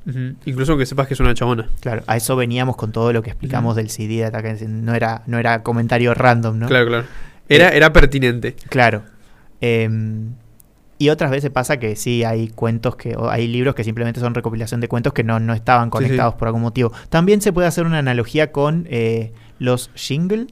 Incluso 0.45 0.77
que 0.77 0.85
sepas 0.85 1.05
que 1.05 1.13
es 1.13 1.19
una 1.19 1.33
chabona. 1.33 1.67
Claro, 1.81 2.03
a 2.07 2.15
eso 2.15 2.37
veníamos 2.37 2.77
con 2.77 2.93
todo 2.93 3.11
lo 3.11 3.21
que 3.21 3.29
explicamos 3.29 3.75
del 3.75 3.89
CD 3.89 4.15
de 4.15 4.25
Ataque. 4.25 4.55
No 4.65 4.95
era, 4.95 5.23
no 5.27 5.37
era 5.37 5.61
comentario 5.61 6.13
random, 6.13 6.57
¿no? 6.57 6.67
Claro, 6.67 6.87
claro. 6.87 7.05
Era, 7.49 7.69
era 7.69 7.91
pertinente. 7.91 8.55
Claro. 8.69 9.03
Em, 9.59 10.31
Y 10.99 11.09
otras 11.09 11.31
veces 11.31 11.49
pasa 11.49 11.77
que 11.79 11.97
sí 11.97 12.23
hay 12.23 12.47
cuentos 12.47 12.95
que, 12.95 13.17
o 13.17 13.29
hay 13.29 13.47
libros 13.49 13.75
que 13.75 13.83
simplemente 13.83 14.21
son 14.21 14.33
recopilación 14.35 14.79
de 14.79 14.87
cuentos 14.87 15.11
que 15.11 15.23
no, 15.25 15.39
no 15.41 15.53
estaban 15.53 15.89
conectados 15.89 16.35
sí. 16.35 16.39
por 16.39 16.47
algún 16.47 16.61
motivo. 16.61 16.93
También 17.09 17.41
se 17.41 17.51
puede 17.51 17.67
hacer 17.67 17.85
una 17.85 17.97
analogía 17.99 18.53
con 18.53 18.87
eh, 18.89 19.33
los 19.59 19.91
jingle, 19.95 20.47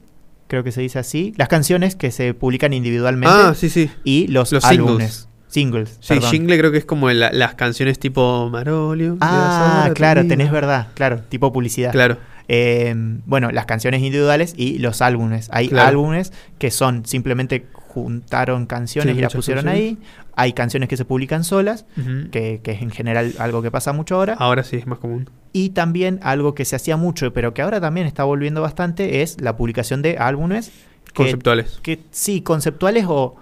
creo 0.46 0.62
que 0.62 0.72
se 0.72 0.82
dice 0.82 0.98
así, 0.98 1.32
las 1.38 1.48
canciones 1.48 1.96
que 1.96 2.10
se 2.10 2.34
publican 2.34 2.74
individualmente 2.74 3.34
Ah, 3.34 3.54
sí, 3.54 3.70
sí. 3.70 3.90
y 4.04 4.26
los, 4.28 4.52
Los 4.52 4.64
álbumes. 4.66 4.96
Singles. 5.12 5.28
Sí, 5.48 6.16
perdón. 6.16 6.30
jingle 6.30 6.58
creo 6.58 6.70
que 6.72 6.78
es 6.78 6.84
como 6.84 7.10
la- 7.10 7.32
las 7.32 7.54
canciones 7.54 7.98
tipo 7.98 8.48
Marolio. 8.50 9.16
Ah, 9.20 9.90
claro, 9.94 10.26
tenés 10.26 10.50
verdad, 10.50 10.88
claro, 10.94 11.20
tipo 11.28 11.52
publicidad. 11.52 11.90
Claro. 11.92 12.18
Eh, 12.48 12.94
bueno, 13.26 13.50
las 13.50 13.66
canciones 13.66 14.00
individuales 14.02 14.54
y 14.56 14.78
los 14.78 15.02
álbumes. 15.02 15.48
Hay 15.52 15.68
Claro. 15.68 15.88
álbumes 15.88 16.32
que 16.58 16.70
son 16.70 17.04
simplemente 17.04 17.66
juntaron 17.72 18.66
canciones 18.66 19.14
Sí, 19.14 19.18
y 19.18 19.22
las 19.22 19.34
pusieron 19.34 19.64
canciones. 19.64 19.96
ahí. 19.98 19.98
Hay 20.36 20.52
canciones 20.52 20.88
que 20.88 20.96
se 20.96 21.04
publican 21.04 21.42
solas, 21.44 21.84
que, 22.30 22.60
que 22.62 22.70
es 22.72 22.80
en 22.82 22.90
general 22.90 23.34
algo 23.38 23.60
que 23.60 23.70
pasa 23.70 23.92
mucho 23.92 24.14
ahora. 24.16 24.34
Ahora 24.38 24.62
sí 24.62 24.76
es 24.76 24.86
más 24.86 24.98
común. 24.98 25.28
Y 25.52 25.70
también 25.70 26.20
algo 26.22 26.54
que 26.54 26.64
se 26.64 26.76
hacía 26.76 26.96
mucho, 26.96 27.32
pero 27.32 27.54
que 27.54 27.62
ahora 27.62 27.80
también 27.80 28.06
está 28.06 28.22
volviendo 28.24 28.60
bastante, 28.62 29.22
es 29.22 29.40
la 29.40 29.56
publicación 29.56 30.00
de 30.02 30.16
álbumes. 30.18 30.70
Que, 31.06 31.12
Conceptuales. 31.24 31.80
que 31.82 32.00
sí, 32.12 32.42
conceptuales 32.42 33.06
o... 33.08 33.34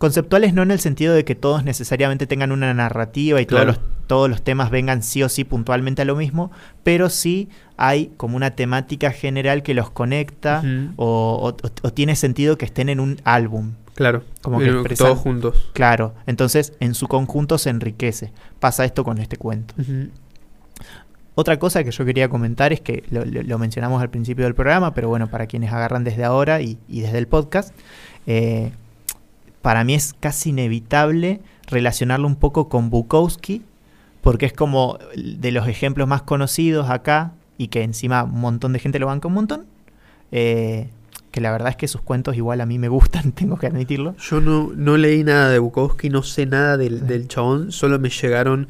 Conceptuales 0.00 0.54
no 0.54 0.62
en 0.62 0.70
el 0.70 0.80
sentido 0.80 1.12
de 1.12 1.24
que 1.26 1.34
todos 1.34 1.62
necesariamente 1.62 2.26
tengan 2.26 2.52
una 2.52 2.72
narrativa 2.72 3.38
y 3.40 3.44
todos, 3.44 3.66
los, 3.66 3.80
todos 4.06 4.30
los 4.30 4.40
temas 4.42 4.70
vengan 4.70 5.02
sí 5.02 5.22
o 5.22 5.28
sí 5.28 5.44
puntualmente 5.44 6.00
a 6.00 6.04
lo 6.06 6.16
mismo, 6.16 6.50
pero 6.82 7.10
sí 7.10 7.50
hay 7.76 8.10
como 8.16 8.34
una 8.36 8.52
temática 8.52 9.10
general 9.10 9.62
que 9.62 9.74
los 9.74 9.90
conecta 9.90 10.62
o, 10.96 11.52
o- 11.62 11.68
o 11.86 11.92
tiene 11.92 12.16
sentido 12.16 12.56
que 12.56 12.64
estén 12.64 12.88
en 12.88 12.98
un 12.98 13.18
álbum. 13.24 13.72
Claro. 13.94 14.24
Como 14.40 14.58
que 14.60 14.64
Pero 14.64 14.80
expresan- 14.82 15.04
todos 15.08 15.18
juntos. 15.18 15.68
Claro, 15.74 16.14
entonces 16.26 16.72
en 16.80 16.94
su 16.94 17.06
conjunto 17.06 17.58
se 17.58 17.68
enriquece. 17.68 18.32
Pasa 18.58 18.86
esto 18.86 19.04
con 19.04 19.18
este 19.18 19.36
cuento. 19.36 19.74
Otra 21.34 21.58
cosa 21.58 21.84
que 21.84 21.90
yo 21.90 22.04
quería 22.06 22.28
comentar 22.30 22.72
es 22.72 22.80
que 22.80 23.04
lo, 23.10 23.24
lo- 23.26 23.42
lo 23.42 23.58
mencionamos 23.58 24.00
al 24.00 24.08
principio 24.08 24.44
del 24.46 24.54
programa, 24.54 24.94
pero 24.94 25.08
bueno, 25.10 25.28
para 25.28 25.46
quienes 25.46 25.72
agarran 25.72 26.04
desde 26.04 26.24
ahora 26.24 26.62
y, 26.62 26.78
y 26.88 27.00
desde 27.02 27.18
el 27.18 27.28
podcast, 27.28 27.74
eh, 28.26 28.72
para 29.62 29.84
mí 29.84 29.94
es 29.94 30.14
casi 30.18 30.50
inevitable 30.50 31.40
relacionarlo 31.66 32.26
un 32.26 32.36
poco 32.36 32.68
con 32.68 32.90
Bukowski, 32.90 33.62
porque 34.20 34.46
es 34.46 34.52
como 34.52 34.98
de 35.16 35.50
los 35.52 35.68
ejemplos 35.68 36.08
más 36.08 36.22
conocidos 36.22 36.90
acá 36.90 37.32
y 37.58 37.68
que 37.68 37.82
encima 37.82 38.24
un 38.24 38.40
montón 38.40 38.72
de 38.72 38.78
gente 38.78 38.98
lo 38.98 39.06
banca 39.06 39.28
un 39.28 39.34
montón. 39.34 39.66
eh, 40.32 40.88
que 41.30 41.40
la 41.40 41.52
verdad 41.52 41.68
es 41.68 41.76
que 41.76 41.86
sus 41.88 42.00
cuentos 42.00 42.36
igual 42.36 42.60
a 42.60 42.66
mí 42.66 42.78
me 42.78 42.88
gustan, 42.88 43.32
tengo 43.40 43.56
que 43.56 43.66
admitirlo. 43.66 44.16
Yo 44.16 44.40
no, 44.40 44.72
no 44.74 44.96
leí 44.96 45.24
nada 45.24 45.48
de 45.48 45.58
Bukowski, 45.58 46.10
no 46.10 46.22
sé 46.22 46.46
nada 46.46 46.76
del, 46.76 47.06
del 47.06 47.28
chabón, 47.28 47.72
solo 47.72 47.98
me 47.98 48.08
llegaron 48.10 48.68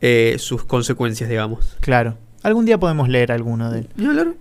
eh, 0.00 0.36
sus 0.38 0.64
consecuencias, 0.64 1.28
digamos. 1.30 1.76
Claro, 1.80 2.16
algún 2.42 2.64
día 2.64 2.78
podemos 2.78 3.08
leer 3.08 3.32
alguno 3.32 3.70
de 3.70 3.80
él. 3.80 3.88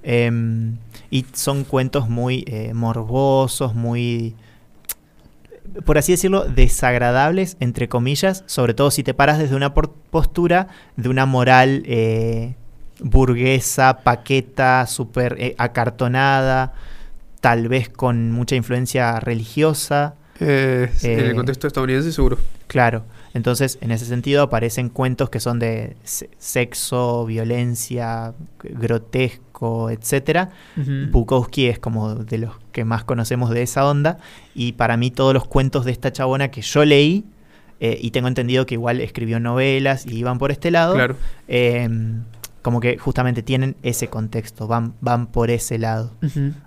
Em, 0.03 0.77
y 1.11 1.25
son 1.33 1.63
cuentos 1.63 2.09
muy 2.09 2.43
eh, 2.47 2.73
morbosos, 2.73 3.75
muy, 3.75 4.35
por 5.85 5.97
así 5.97 6.13
decirlo, 6.13 6.45
desagradables, 6.45 7.57
entre 7.59 7.87
comillas, 7.87 8.43
sobre 8.47 8.73
todo 8.73 8.91
si 8.91 9.03
te 9.03 9.13
paras 9.13 9.39
desde 9.39 9.55
una 9.55 9.73
postura 9.73 10.67
de 10.95 11.09
una 11.09 11.25
moral 11.25 11.83
eh, 11.85 12.55
burguesa, 12.99 13.99
paqueta, 14.03 14.85
súper 14.87 15.35
eh, 15.39 15.55
acartonada, 15.57 16.73
tal 17.41 17.67
vez 17.67 17.89
con 17.89 18.31
mucha 18.31 18.55
influencia 18.55 19.19
religiosa. 19.19 20.15
Eh, 20.39 20.89
en 21.01 21.19
Eh, 21.19 21.29
el 21.29 21.35
contexto 21.35 21.67
estadounidense, 21.67 22.11
seguro. 22.11 22.37
Claro, 22.67 23.03
entonces 23.33 23.77
en 23.81 23.91
ese 23.91 24.05
sentido 24.05 24.43
aparecen 24.43 24.89
cuentos 24.89 25.29
que 25.29 25.39
son 25.39 25.59
de 25.59 25.95
se- 26.03 26.29
sexo, 26.37 27.25
violencia, 27.25 28.33
grotesco, 28.63 29.89
etcétera. 29.89 30.49
Ujú. 30.77 31.11
Bukowski 31.11 31.67
es 31.67 31.79
como 31.79 32.15
de 32.15 32.37
los 32.39 32.53
que 32.71 32.85
más 32.85 33.03
conocemos 33.03 33.49
de 33.51 33.61
esa 33.61 33.87
onda 33.87 34.17
y 34.55 34.73
para 34.73 34.97
mí 34.97 35.11
todos 35.11 35.33
los 35.33 35.45
cuentos 35.45 35.85
de 35.85 35.91
esta 35.91 36.11
chabona 36.11 36.49
que 36.49 36.61
yo 36.61 36.85
leí 36.85 37.25
eh, 37.79 37.97
y 38.01 38.11
tengo 38.11 38.27
entendido 38.27 38.65
que 38.65 38.75
igual 38.75 38.99
escribió 39.01 39.39
novelas 39.39 40.05
y 40.05 40.15
iban 40.17 40.37
por 40.37 40.51
este 40.51 40.69
lado, 40.71 40.95
Claro. 40.95 41.15
eh, 41.47 41.87
como 42.61 42.81
que 42.81 42.97
justamente 42.97 43.41
tienen 43.41 43.77
ese 43.83 44.09
contexto, 44.09 44.67
van, 44.67 44.93
van 44.99 45.27
por 45.27 45.49
ese 45.49 45.77
lado. 45.77 46.11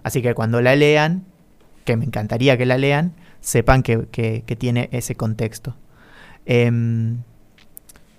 Así 0.02 0.22
que 0.22 0.32
cuando 0.34 0.62
la 0.62 0.74
lean, 0.74 1.24
que 1.84 1.96
me 1.98 2.06
encantaría 2.06 2.56
que 2.56 2.64
la 2.64 2.78
lean, 2.78 3.12
sepan 3.42 3.82
que, 3.82 4.06
que- 4.10 4.42
que 4.46 4.56
tiene 4.56 4.88
ese 4.92 5.14
contexto. 5.16 5.76
Em, 6.46 7.18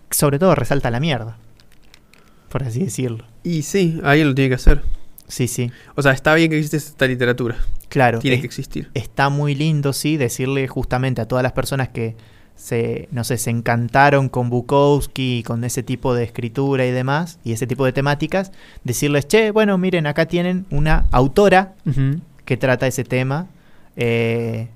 sobre 0.10 0.40
todo 0.40 0.56
resalta 0.56 0.90
la 0.92 1.00
mierda, 1.00 1.38
por 2.50 2.64
así 2.64 2.80
decirlo. 2.80 3.26
Y 3.44 3.64
sí, 3.64 4.00
alguien 4.04 4.30
lo 4.30 4.36
tiene 4.36 4.50
que 4.50 4.56
hacer. 4.56 4.82
Sí, 5.28 5.48
sí, 5.48 5.72
O 5.96 6.02
sea, 6.02 6.12
está 6.12 6.36
bien 6.36 6.50
que 6.52 6.58
existe 6.58 6.78
esta 6.78 7.08
literatura. 7.08 7.56
claro. 7.90 8.20
Tiene 8.20 8.36
es- 8.36 8.42
que 8.42 8.48
existir. 8.48 8.90
está 8.94 9.30
muy 9.30 9.56
lindo, 9.56 9.94
sí, 9.94 10.18
decirle 10.18 10.68
justamente 10.68 11.22
a 11.22 11.28
todas 11.28 11.44
las 11.44 11.54
personas 11.54 11.90
que 11.90 12.16
se, 12.56 13.08
no 13.12 13.24
sé, 13.24 13.38
se 13.40 13.50
encantaron 13.50 14.30
con 14.30 14.50
Bukowski 14.52 15.42
con 15.44 15.64
ese 15.64 15.82
tipo 15.82 16.14
de 16.14 16.24
escritura 16.24 16.86
y 16.86 16.92
demás, 16.92 17.40
y 17.44 17.52
ese 17.54 17.66
tipo 17.66 17.84
de 17.86 17.94
temáticas, 17.94 18.52
decirles, 18.84 19.28
che, 19.28 19.50
bueno, 19.52 19.78
miren, 19.80 20.06
acá 20.06 20.28
tienen 20.28 20.66
una 20.70 21.06
autora 21.12 21.74
que 22.46 22.58
trata 22.58 22.86
ese 22.86 23.04
tema, 23.04 23.48
eh, 23.96 24.68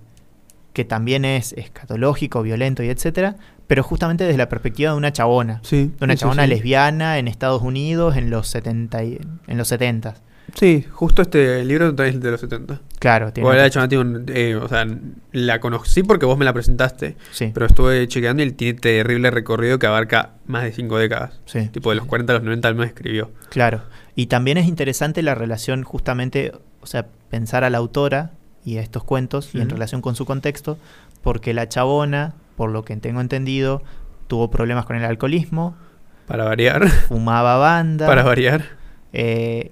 que 0.77 0.85
también 0.85 1.25
es 1.25 1.53
escatológico, 1.53 2.43
violento 2.43 2.83
y 2.83 2.89
etcétera, 2.89 3.35
pero 3.65 3.81
justamente 3.81 4.25
desde 4.25 4.37
la 4.37 4.47
perspectiva 4.47 4.91
de 4.91 4.97
una 4.97 5.11
chabona, 5.11 5.59
Sí. 5.63 5.91
de 5.97 6.05
una 6.05 6.15
chabona 6.15 6.43
sí. 6.43 6.49
lesbiana 6.49 7.17
en 7.17 7.27
Estados 7.27 7.63
Unidos 7.63 8.15
en 8.15 8.29
los 8.29 8.47
70 8.47 9.03
y- 9.03 9.19
en 9.47 9.57
los 9.57 9.69
70. 9.69 10.13
Sí, 10.53 10.85
justo 10.91 11.23
este 11.23 11.65
libro 11.65 11.95
también 11.95 12.17
es 12.17 12.21
de 12.21 12.29
los 12.29 12.39
70. 12.41 12.79
Claro, 12.99 13.33
tiene 13.33 13.49
chabona 13.71 13.89
tiene 13.89 14.03
un- 14.03 14.25
eh, 14.27 14.55
o 14.55 14.67
sea, 14.67 14.85
la 15.31 15.59
conocí 15.59 16.03
porque 16.03 16.27
vos 16.27 16.37
me 16.37 16.45
la 16.45 16.53
presentaste, 16.53 17.17
sí, 17.31 17.49
pero 17.55 17.65
estuve 17.65 18.07
chequeando 18.07 18.43
y 18.43 18.51
tiene 18.51 18.77
terrible 18.79 19.31
recorrido 19.31 19.79
que 19.79 19.87
abarca 19.87 20.33
más 20.45 20.61
de 20.63 20.73
cinco 20.73 20.99
décadas. 20.99 21.39
sí. 21.45 21.69
Tipo 21.71 21.89
de 21.89 21.95
los 21.95 22.05
40 22.05 22.33
a 22.33 22.35
los 22.35 22.43
90 22.43 22.67
al 22.67 22.75
menos 22.75 22.89
escribió. 22.89 23.31
Claro, 23.49 23.81
y 24.15 24.27
también 24.27 24.57
es 24.59 24.67
interesante 24.67 25.23
la 25.23 25.33
relación 25.33 25.81
justamente, 25.81 26.51
o 26.81 26.85
sea, 26.85 27.07
pensar 27.31 27.63
a 27.63 27.71
la 27.71 27.79
autora 27.79 28.29
y 28.67 28.77
a 28.79 28.81
estos 28.81 29.03
cuentos 29.05 29.55
y 29.55 29.61
en 29.61 29.69
relación 29.69 30.01
con 30.01 30.15
su 30.15 30.25
contexto, 30.25 30.77
porque 31.23 31.53
la 31.53 31.69
chabona, 31.69 32.33
por 32.57 32.69
lo 32.69 32.83
que 32.83 32.97
tengo 32.97 33.21
entendido, 33.21 33.81
tuvo 34.27 34.51
problemas 34.51 34.85
con 34.85 34.97
el 34.97 35.05
alcoholismo, 35.05 35.75
Para 36.27 36.43
variar. 36.43 36.85
fumaba 36.89 37.55
banda. 37.55 38.05
para 38.07 38.23
variar. 38.23 38.65
eh, 39.13 39.71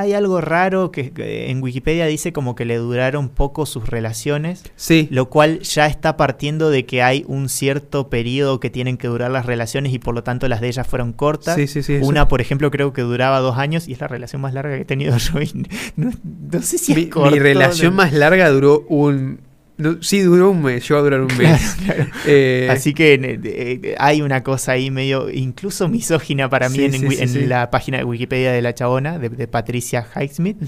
hay 0.00 0.12
algo 0.14 0.40
raro 0.40 0.90
que 0.90 1.10
que 1.10 1.50
en 1.50 1.62
Wikipedia 1.62 2.06
dice 2.06 2.32
como 2.32 2.54
que 2.54 2.64
le 2.64 2.76
duraron 2.76 3.28
poco 3.28 3.66
sus 3.66 3.88
relaciones, 3.88 4.62
Sí. 4.76 5.08
lo 5.10 5.28
cual 5.30 5.60
ya 5.60 5.86
está 5.86 6.16
partiendo 6.16 6.70
de 6.70 6.86
que 6.86 7.02
hay 7.02 7.24
un 7.28 7.48
cierto 7.48 8.08
periodo 8.08 8.60
que 8.60 8.70
tienen 8.70 8.96
que 8.96 9.08
durar 9.08 9.30
las 9.30 9.46
relaciones 9.46 9.92
y 9.92 9.98
por 9.98 10.14
lo 10.14 10.22
tanto 10.22 10.48
las 10.48 10.60
de 10.60 10.68
ellas 10.68 10.86
fueron 10.86 11.12
cortas. 11.12 11.56
Sí, 11.56 11.66
sí, 11.66 11.82
sí. 11.82 11.94
eso. 11.94 12.06
Una, 12.06 12.28
por 12.28 12.40
ejemplo, 12.40 12.70
creo 12.70 12.92
que 12.92 13.02
duraba 13.02 13.40
dos 13.40 13.56
años 13.58 13.88
y 13.88 13.92
es 13.92 14.00
la 14.00 14.08
relación 14.08 14.40
más 14.42 14.54
larga 14.54 14.74
que 14.76 14.82
he 14.82 14.84
tenido 14.84 15.16
yo. 15.18 15.40
y 15.40 15.50
no, 15.96 16.10
no 16.52 16.62
sé 16.62 16.78
si 16.78 16.92
es 16.92 16.98
mi, 16.98 17.38
relación 17.38 17.92
no- 17.92 17.96
más 17.98 18.12
larga 18.12 18.48
duró 18.50 18.84
un. 18.88 19.40
No, 19.80 20.02
sí, 20.02 20.20
duró 20.20 20.50
un 20.50 20.62
mes. 20.62 20.88
Llegó 20.88 21.00
a 21.00 21.02
durar 21.02 21.20
un 21.20 21.26
Claro, 21.28 21.52
mes. 21.56 21.76
claro. 21.84 22.06
Eh, 22.26 22.68
Así 22.70 22.94
que 22.94 23.14
eh, 23.14 23.40
eh, 23.44 23.94
hay 23.98 24.22
una 24.22 24.42
cosa 24.42 24.72
ahí 24.72 24.90
medio, 24.90 25.30
incluso 25.30 25.88
misógina 25.88 26.48
para 26.48 26.68
mí 26.68 26.76
Sí, 26.78 26.84
en, 26.84 26.92
sí, 26.92 27.06
wi- 27.06 27.16
sí, 27.16 27.22
en 27.22 27.28
sí. 27.28 27.46
la 27.46 27.70
página 27.70 27.98
de 27.98 28.04
Wikipedia 28.04 28.52
de 28.52 28.62
la 28.62 28.74
chabona, 28.74 29.18
de, 29.18 29.28
de 29.30 29.48
Patricia 29.48 30.06
Highsmith. 30.14 30.58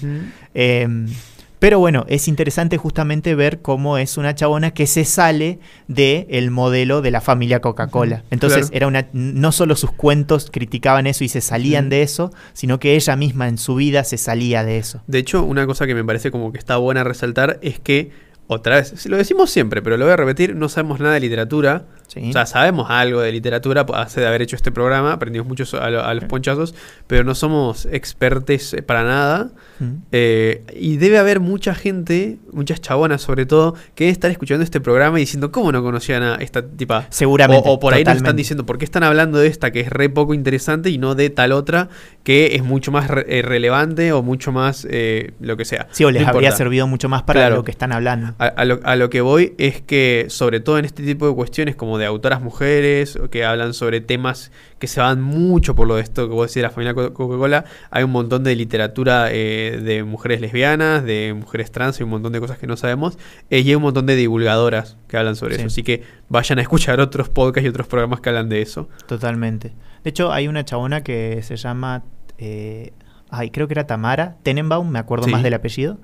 Eh, 0.55 0.89
pero 1.59 1.79
bueno, 1.79 2.05
es 2.09 2.27
interesante 2.27 2.77
justamente 2.77 3.37
ver 3.37 3.63
cómo 3.63 3.97
es 3.97 4.17
una 4.17 4.35
chabona 4.35 4.73
que 4.73 4.89
se 4.89 5.05
sale 5.05 5.61
del 5.87 6.27
el 6.29 6.51
modelo 6.51 7.03
de 7.03 7.13
la 7.13 7.21
familia 7.21 7.61
Coca-Cola. 7.61 8.25
Entonces, 8.33 8.63
claro. 8.71 8.77
era 8.77 8.87
una, 8.89 9.07
no 9.13 9.53
solo 9.53 9.77
sus 9.77 9.93
cuentos 9.93 10.51
criticaban 10.53 11.07
eso 11.07 11.23
y 11.23 11.29
se 11.29 11.41
salían 11.41 11.89
de 11.89 12.03
eso, 12.03 12.33
sino 12.53 12.81
que 12.81 12.97
ella 12.97 13.15
misma 13.15 13.47
en 13.47 13.59
su 13.59 13.77
vida 13.77 14.03
se 14.03 14.19
salía 14.19 14.65
de 14.65 14.79
eso. 14.79 15.03
De 15.07 15.21
hecho, 15.21 15.45
una 15.45 15.65
cosa 15.69 15.87
que 15.87 15.95
me 15.95 16.05
parece 16.05 16.33
como 16.33 16.51
que 16.51 16.59
está 16.59 16.79
buena 16.79 17.05
resaltar 17.05 17.61
es 17.63 17.79
que, 17.79 18.11
otra 18.49 18.77
vez, 18.77 19.07
lo 19.07 19.17
decimos 19.17 19.51
siempre, 19.51 19.81
pero 19.83 19.97
lo 19.97 20.05
voy 20.05 20.13
a 20.13 20.17
repetir, 20.17 20.55
no 20.55 20.69
sabemos 20.69 21.01
nada 21.01 21.15
de 21.15 21.21
literatura, 21.21 21.85
Sí. 22.09 22.29
O 22.29 22.33
sea, 22.33 22.45
sabemos 22.45 22.89
algo 22.91 23.23
de 23.23 23.33
literatura, 23.33 23.87
hace 23.95 24.21
de 24.21 24.27
haber 24.27 24.43
hecho 24.43 24.55
este 24.55 24.71
programa, 24.71 25.15
aprendimos 25.15 25.49
mucho 25.49 25.65
a, 25.81 25.89
lo- 25.89 26.05
a 26.05 26.13
los 26.13 26.25
ponchazos, 26.25 26.75
pero 27.07 27.25
no 27.25 27.35
somos 27.35 27.87
expertes 27.91 28.75
eh, 28.75 28.83
para 28.83 29.03
nada. 29.03 29.49
Mm. 29.79 29.85
Eh, 30.13 30.63
y 30.79 30.99
debe 30.99 31.17
haber 31.17 31.41
mucha 31.41 31.75
gente, 31.75 32.37
muchas 32.53 32.83
chabonas 32.83 33.23
sobre 33.23 33.47
todo, 33.47 33.75
que 33.95 34.05
debe 34.05 34.13
estar 34.13 34.31
escuchando 34.31 34.63
este 34.63 34.79
programa 34.79 35.19
y 35.19 35.23
diciendo, 35.23 35.51
¿cómo 35.53 35.73
no 35.73 35.83
conocían 35.83 36.23
a 36.23 36.35
esta 36.35 36.61
tipa? 36.67 37.07
Seguramente. 37.09 37.67
O, 37.67 37.73
o 37.73 37.81
por 37.81 37.95
ahí 37.95 38.05
nos 38.05 38.17
están 38.17 38.37
diciendo, 38.37 38.67
¿por 38.67 38.77
qué 38.77 38.85
están 38.85 39.05
hablando 39.05 39.39
de 39.39 39.47
esta 39.47 39.71
que 39.71 39.81
es 39.81 39.89
re 39.89 40.11
poco 40.11 40.35
interesante 40.35 40.91
y 40.91 40.99
no 40.99 41.15
de 41.15 41.31
tal 41.31 41.53
otra 41.53 41.89
que 42.25 42.57
es 42.57 42.63
mucho 42.63 42.93
más 42.93 43.09
re- 43.09 43.25
eh, 43.27 43.41
relevante 43.41 44.13
o 44.13 44.23
mucho 44.23 44.53
más 44.53 44.87
eh, 44.91 45.33
lo 45.41 45.57
que 45.57 45.65
sea? 45.65 45.89
Sí, 45.93 46.05
o 46.05 46.11
les 46.11 46.21
No 46.25 46.29
habría 46.29 46.49
importa. 46.49 46.59
servido 46.59 46.87
mucho 46.87 47.09
más 47.09 47.23
para 47.23 47.41
Claro. 47.41 47.57
lo 47.57 47.65
que 47.65 47.71
están 47.71 47.93
hablando. 47.93 48.32
A, 48.39 48.47
a 48.47 48.65
lo, 48.65 48.81
a 48.85 48.97
lo 48.97 49.11
que 49.11 49.21
voy 49.21 49.55
es 49.59 49.81
que, 49.81 50.27
sobre 50.29 50.61
todo 50.61 50.79
en 50.79 50.85
este 50.85 51.03
tipo 51.03 51.29
de 51.29 51.35
cuestiones 51.35 51.77
como 51.77 51.99
de 51.99 52.07
autoras 52.07 52.41
mujeres, 52.43 53.17
o 53.17 53.29
que 53.31 53.45
hablan 53.45 53.75
sobre 53.75 54.01
temas 54.01 54.53
que 54.79 54.87
se 54.87 55.01
van 55.01 55.21
mucho 55.23 55.75
por 55.75 55.87
lo 55.87 55.97
de 55.97 56.03
esto 56.03 56.29
que 56.29 56.35
vos 56.35 56.47
decís 56.49 56.57
de 56.57 56.63
la 56.63 56.71
familia 56.71 56.95
Co- 56.95 57.13
Coca-Cola, 57.15 57.65
hay 57.91 58.05
un 58.05 58.11
montón 58.11 58.45
de 58.45 58.55
literatura 58.57 59.29
eh, 59.31 59.81
de 59.83 60.03
mujeres 60.05 60.41
lesbianas, 60.41 61.05
de 61.05 61.35
mujeres 61.35 61.71
trans 61.71 62.01
y 62.01 62.03
un 62.03 62.11
montón 62.11 62.33
de 62.33 62.41
cosas 62.41 62.59
que 62.59 62.67
no 62.67 62.77
sabemos, 62.77 63.19
eh, 63.51 63.61
y 63.61 63.69
hay 63.69 63.75
un 63.75 63.83
montón 63.83 64.07
de 64.07 64.17
divulgadoras 64.17 64.97
que 65.09 65.17
hablan 65.17 65.37
sobre 65.37 65.55
Sí. 65.55 65.61
eso. 65.61 65.67
Así 65.69 65.83
que 65.83 66.03
vayan 66.29 66.59
a 66.59 66.63
escuchar 66.63 67.01
otros 67.01 67.29
podcasts 67.29 67.65
y 67.67 67.69
otros 67.69 67.87
programas 67.87 68.21
que 68.21 68.29
hablan 68.29 68.49
de 68.49 68.63
eso. 68.63 68.89
Totalmente. 69.07 69.73
De 70.05 70.11
hecho, 70.11 70.33
hay 70.33 70.49
una 70.49 70.65
chabona 70.65 71.03
que 71.03 71.43
se 71.43 71.57
llama. 71.57 72.03
eh, 72.39 72.93
ay, 73.31 73.51
creo 73.51 73.69
que 73.69 73.75
era 73.75 73.87
Tamara 73.87 74.37
Tenenbaum, 74.43 74.89
me 74.91 74.99
acuerdo 74.99 75.27
Sí. 75.27 75.31
más 75.31 75.43
del 75.43 75.55
apellido. 75.55 75.99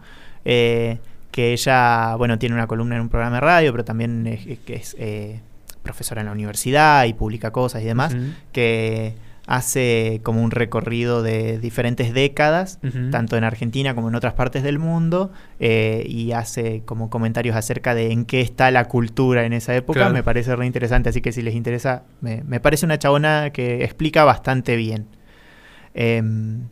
eh, 0.45 0.99
que 1.31 1.53
ella, 1.53 2.15
bueno, 2.17 2.39
tiene 2.39 2.55
una 2.55 2.67
columna 2.67 2.97
en 2.97 3.03
un 3.03 3.09
programa 3.09 3.37
de 3.37 3.41
radio, 3.41 3.73
pero 3.73 3.85
también 3.85 4.27
es, 4.27 4.97
eh, 4.99 5.41
profesora 5.83 6.21
en 6.21 6.27
la 6.27 6.33
universidad 6.33 7.05
y 7.05 7.15
publica 7.15 7.51
cosas 7.51 7.83
y 7.83 7.87
demás. 7.87 8.17
Que 8.53 9.15
hace 9.47 10.21
como 10.25 10.43
un 10.43 10.51
recorrido 10.51 11.23
de 11.23 11.59
diferentes 11.59 12.13
décadas 12.13 12.79
tanto 13.11 13.39
en 13.39 13.45
Argentina 13.45 13.95
como 13.95 14.11
en 14.11 14.15
otras 14.15 14.35
partes 14.35 14.63
del 14.63 14.79
mundo, 14.79 15.33
eh, 15.59 16.05
y 16.07 16.33
hace 16.33 16.83
como 16.85 17.09
comentarios 17.09 17.57
acerca 17.57 17.95
de 17.95 18.13
en 18.13 18.27
qué 18.27 18.43
está 18.43 18.71
la 18.71 18.85
cultura 18.85 19.47
en 19.47 19.55
esa 19.55 19.75
época. 19.75 20.01
Claro. 20.01 20.15
Me 20.15 20.23
parece 20.23 20.55
re 20.55 20.67
interesante, 20.67 21.09
así 21.09 21.23
que 21.23 21.33
si 21.33 21.41
les 21.41 21.55
interesa, 21.55 22.03
me, 22.21 22.43
me 22.45 22.61
parece 22.61 22.85
una 22.85 22.99
chabona 22.99 23.51
que 23.51 23.85
explica 23.85 24.25
bastante 24.25 24.77
bien. 24.77 25.07
Em, 25.95 26.69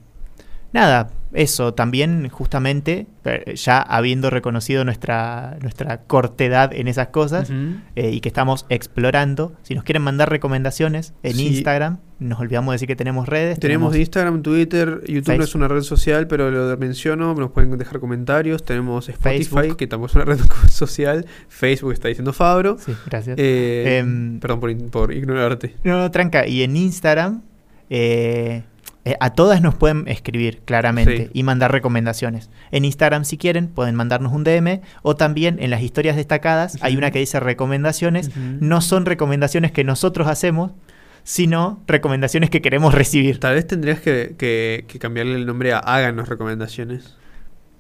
nada, 0.77 1.11
eso 1.33 1.75
también 1.75 2.29
justamente, 2.29 3.07
eh, 3.25 3.55
ya 3.57 3.81
habiendo 3.83 4.31
reconocido 4.31 4.85
nuestra, 4.85 5.57
nuestra 5.61 6.03
cortedad 6.03 6.73
en 6.73 6.87
esas 6.89 7.09
cosas, 7.09 7.51
eh, 7.97 8.11
y 8.11 8.21
que 8.21 8.29
estamos 8.29 8.65
explorando. 8.69 9.53
Si 9.63 9.75
nos 9.75 9.83
quieren 9.85 10.03
mandar 10.03 10.31
recomendaciones 10.31 11.13
en 11.25 11.35
Sí. 11.35 11.49
Instagram, 11.49 11.99
nos 12.21 12.39
olvidamos 12.41 12.73
de 12.73 12.75
decir 12.77 12.89
que 12.89 12.97
tenemos 12.97 13.29
redes. 13.29 13.59
Tenemos 13.59 13.95
Instagram, 13.97 14.41
Twitter, 14.43 15.03
YouTube 15.07 15.37
no 15.37 15.45
es 15.45 15.55
una 15.55 15.69
red 15.69 15.83
social, 15.83 16.27
pero 16.29 16.51
lo 16.51 16.77
menciono, 16.79 17.35
nos 17.35 17.51
pueden 17.51 17.77
dejar 17.77 17.99
comentarios. 18.01 18.65
Tenemos 18.65 19.09
Spotify, 19.09 19.45
Facebook. 19.45 19.77
que 19.77 19.87
tampoco 19.89 20.07
es 20.11 20.15
una 20.15 20.25
red 20.25 20.39
social. 20.71 21.27
Facebook 21.49 21.93
está 21.93 22.09
diciendo 22.09 22.33
Fabro. 22.33 22.79
Sí, 22.79 22.95
gracias. 23.07 23.37
Eh, 23.39 23.99
Em, 23.99 24.39
perdón 24.41 24.61
por, 24.61 24.77
por 24.91 25.13
ignorarte. 25.13 25.75
No, 25.85 25.99
no, 25.99 26.11
tranca. 26.11 26.47
Y 26.47 26.63
en 26.63 26.77
Instagram, 26.77 27.43
eh, 27.91 28.63
a 29.21 29.31
todas 29.31 29.61
nos 29.63 29.75
pueden 29.75 30.09
escribir 30.09 30.63
claramente 30.65 31.17
Sí. 31.27 31.31
y 31.33 31.43
mandar 31.43 31.71
recomendaciones. 31.71 32.51
En 32.73 32.85
Instagram, 32.85 33.25
si 33.25 33.39
quieren, 33.39 33.69
pueden 33.69 33.95
mandarnos 33.95 34.33
un 34.33 34.43
DM 34.43 34.81
o 35.03 35.15
también 35.15 35.59
en 35.61 35.71
las 35.71 35.83
historias 35.83 36.17
destacadas 36.17 36.79
hay 36.81 36.97
una 36.97 37.11
que 37.11 37.19
dice 37.21 37.39
recomendaciones. 37.39 38.31
No 38.37 38.81
son 38.81 39.07
recomendaciones 39.07 39.71
que 39.73 39.85
nosotros 39.85 40.27
hacemos, 40.29 40.73
sino 41.23 41.83
recomendaciones 41.87 42.51
que 42.51 42.63
queremos 42.63 42.95
recibir. 42.95 43.41
Tal 43.41 43.55
vez 43.55 43.67
tendrías 43.67 44.01
que, 44.01 44.35
que- 44.39 44.85
que 44.89 44.99
cambiarle 44.99 45.35
el 45.35 45.47
nombre 45.47 45.73
a 45.73 45.79
Háganos 45.79 46.29
recomendaciones. 46.29 47.17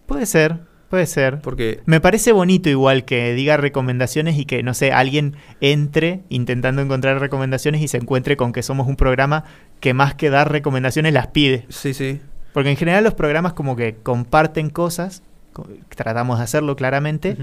Puede 0.06 0.26
ser, 0.26 0.60
puede 0.88 1.06
ser. 1.06 1.40
Porque 1.40 1.80
Me 1.86 2.00
parece 2.00 2.32
bonito 2.32 2.68
igual 2.68 3.04
que 3.04 3.32
diga 3.34 3.56
recomendaciones 3.56 4.38
y 4.38 4.44
que, 4.44 4.62
no 4.62 4.74
sé, 4.74 4.92
alguien 4.92 5.34
entre 5.60 6.20
intentando 6.28 6.82
encontrar 6.82 7.18
recomendaciones 7.20 7.80
y 7.82 7.88
se 7.88 7.96
encuentre 7.98 8.36
con 8.36 8.52
que 8.52 8.62
somos 8.62 8.86
un 8.86 8.96
programa 8.96 9.44
que 9.80 9.94
más 9.94 10.14
que 10.14 10.30
dar 10.30 10.50
recomendaciones 10.52 11.12
las 11.12 11.26
pide. 11.28 11.64
sí, 11.68 11.92
sí. 11.94 12.20
Porque 12.52 12.70
en 12.70 12.76
general 12.76 13.04
los 13.04 13.12
programas 13.14 13.52
como 13.52 13.76
que 13.76 13.96
comparten 14.02 14.70
cosas, 14.70 15.22
co- 15.52 15.68
tratamos 15.94 16.38
de 16.38 16.44
hacerlo 16.44 16.74
claramente, 16.74 17.36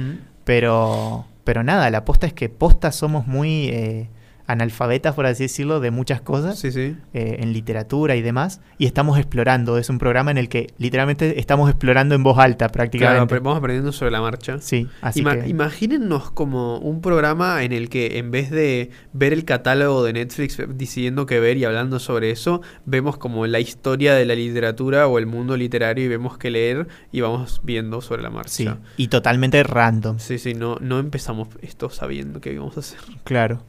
pero, 0.44 1.26
pero 1.44 1.64
nada, 1.64 1.90
la 1.90 2.04
posta 2.06 2.28
es 2.28 2.34
que 2.34 2.50
posta 2.50 2.92
somos 2.92 3.28
muy 3.28 3.68
eh, 3.70 4.10
analfabetas, 4.54 5.14
por 5.16 5.26
así 5.26 5.44
decirlo, 5.44 5.80
de 5.80 5.92
muchas 5.92 6.22
cosas 6.22 6.58
Sí, 6.58 6.72
sí. 6.72 6.96
eh, 7.14 7.38
en 7.40 7.52
literatura 7.54 8.16
y 8.16 8.22
demás, 8.22 8.62
y 8.78 8.86
estamos 8.86 9.18
explorando. 9.20 9.78
Es 9.78 9.90
un 9.90 9.98
programa 10.00 10.32
en 10.32 10.38
el 10.38 10.48
que 10.50 10.68
literalmente 10.78 11.40
estamos 11.40 11.70
explorando 11.70 12.16
en 12.16 12.24
voz 12.24 12.38
alta 12.40 12.70
prácticamente. 12.70 13.40
vamos 13.40 13.58
aprendiendo 13.58 13.92
sobre 13.92 14.12
la 14.12 14.22
marcha. 14.22 14.60
sí, 14.60 14.88
así 15.02 15.22
Ima- 15.22 15.42
que... 15.44 15.50
Imagínennos 15.50 16.32
como 16.32 16.78
un 16.78 17.02
programa 17.02 17.64
en 17.64 17.72
el 17.74 17.90
que 17.90 18.18
en 18.18 18.32
vez 18.32 18.50
de 18.50 18.90
ver 19.14 19.34
el 19.34 19.44
catálogo 19.46 20.04
de 20.04 20.14
Netflix 20.14 20.58
eh, 20.60 20.68
decidiendo 20.68 21.26
qué 21.26 21.40
ver 21.40 21.58
y 21.58 21.66
hablando 21.66 22.00
sobre 22.00 22.32
eso, 22.32 22.62
vemos 22.86 23.18
como 23.18 23.46
la 23.48 23.60
historia 23.60 24.14
de 24.14 24.26
la 24.26 24.36
literatura 24.36 25.08
o 25.08 25.18
el 25.20 25.26
mundo 25.26 25.58
literario 25.58 26.06
y 26.06 26.08
vemos 26.08 26.38
qué 26.38 26.50
leer 26.52 26.88
y 27.12 27.22
vamos 27.22 27.62
viendo 27.64 28.02
sobre 28.02 28.22
la 28.22 28.30
marcha. 28.30 28.50
Sí, 28.54 28.70
y 28.98 29.08
totalmente 29.08 29.64
random, 29.64 30.20
Sí, 30.20 30.38
sí, 30.38 30.54
no, 30.54 30.78
no 30.80 31.00
empezamos 31.00 31.48
esto 31.62 31.90
sabiendo 31.90 32.40
qué 32.42 32.54
íbamos 32.54 32.78
a 32.78 32.82
hacer. 32.82 33.00
claro. 33.24 33.62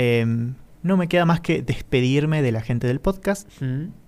Em, 0.00 0.54
no 0.84 0.96
me 0.96 1.08
queda 1.08 1.24
más 1.24 1.40
que 1.40 1.60
despedirme 1.60 2.40
de 2.40 2.52
la 2.52 2.60
gente 2.60 2.86
del 2.86 3.00
podcast. 3.00 3.50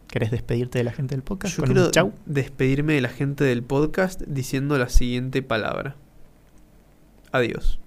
¿Querés 0.07 0.31
despedirte 0.31 0.79
de 0.79 0.85
la 0.85 0.93
gente 0.93 1.17
del 1.17 1.25
podcast? 1.25 1.57
Yo 1.57 1.65
quiero 1.65 1.91
chau. 1.91 2.13
despedirme 2.27 2.93
de 2.93 3.01
la 3.01 3.09
gente 3.09 3.43
del 3.43 3.65
podcast 3.65 4.23
diciendo 4.23 4.79
la 4.79 4.89
siguiente 4.89 5.43
palabra. 5.43 5.97
Adiós. 7.33 7.81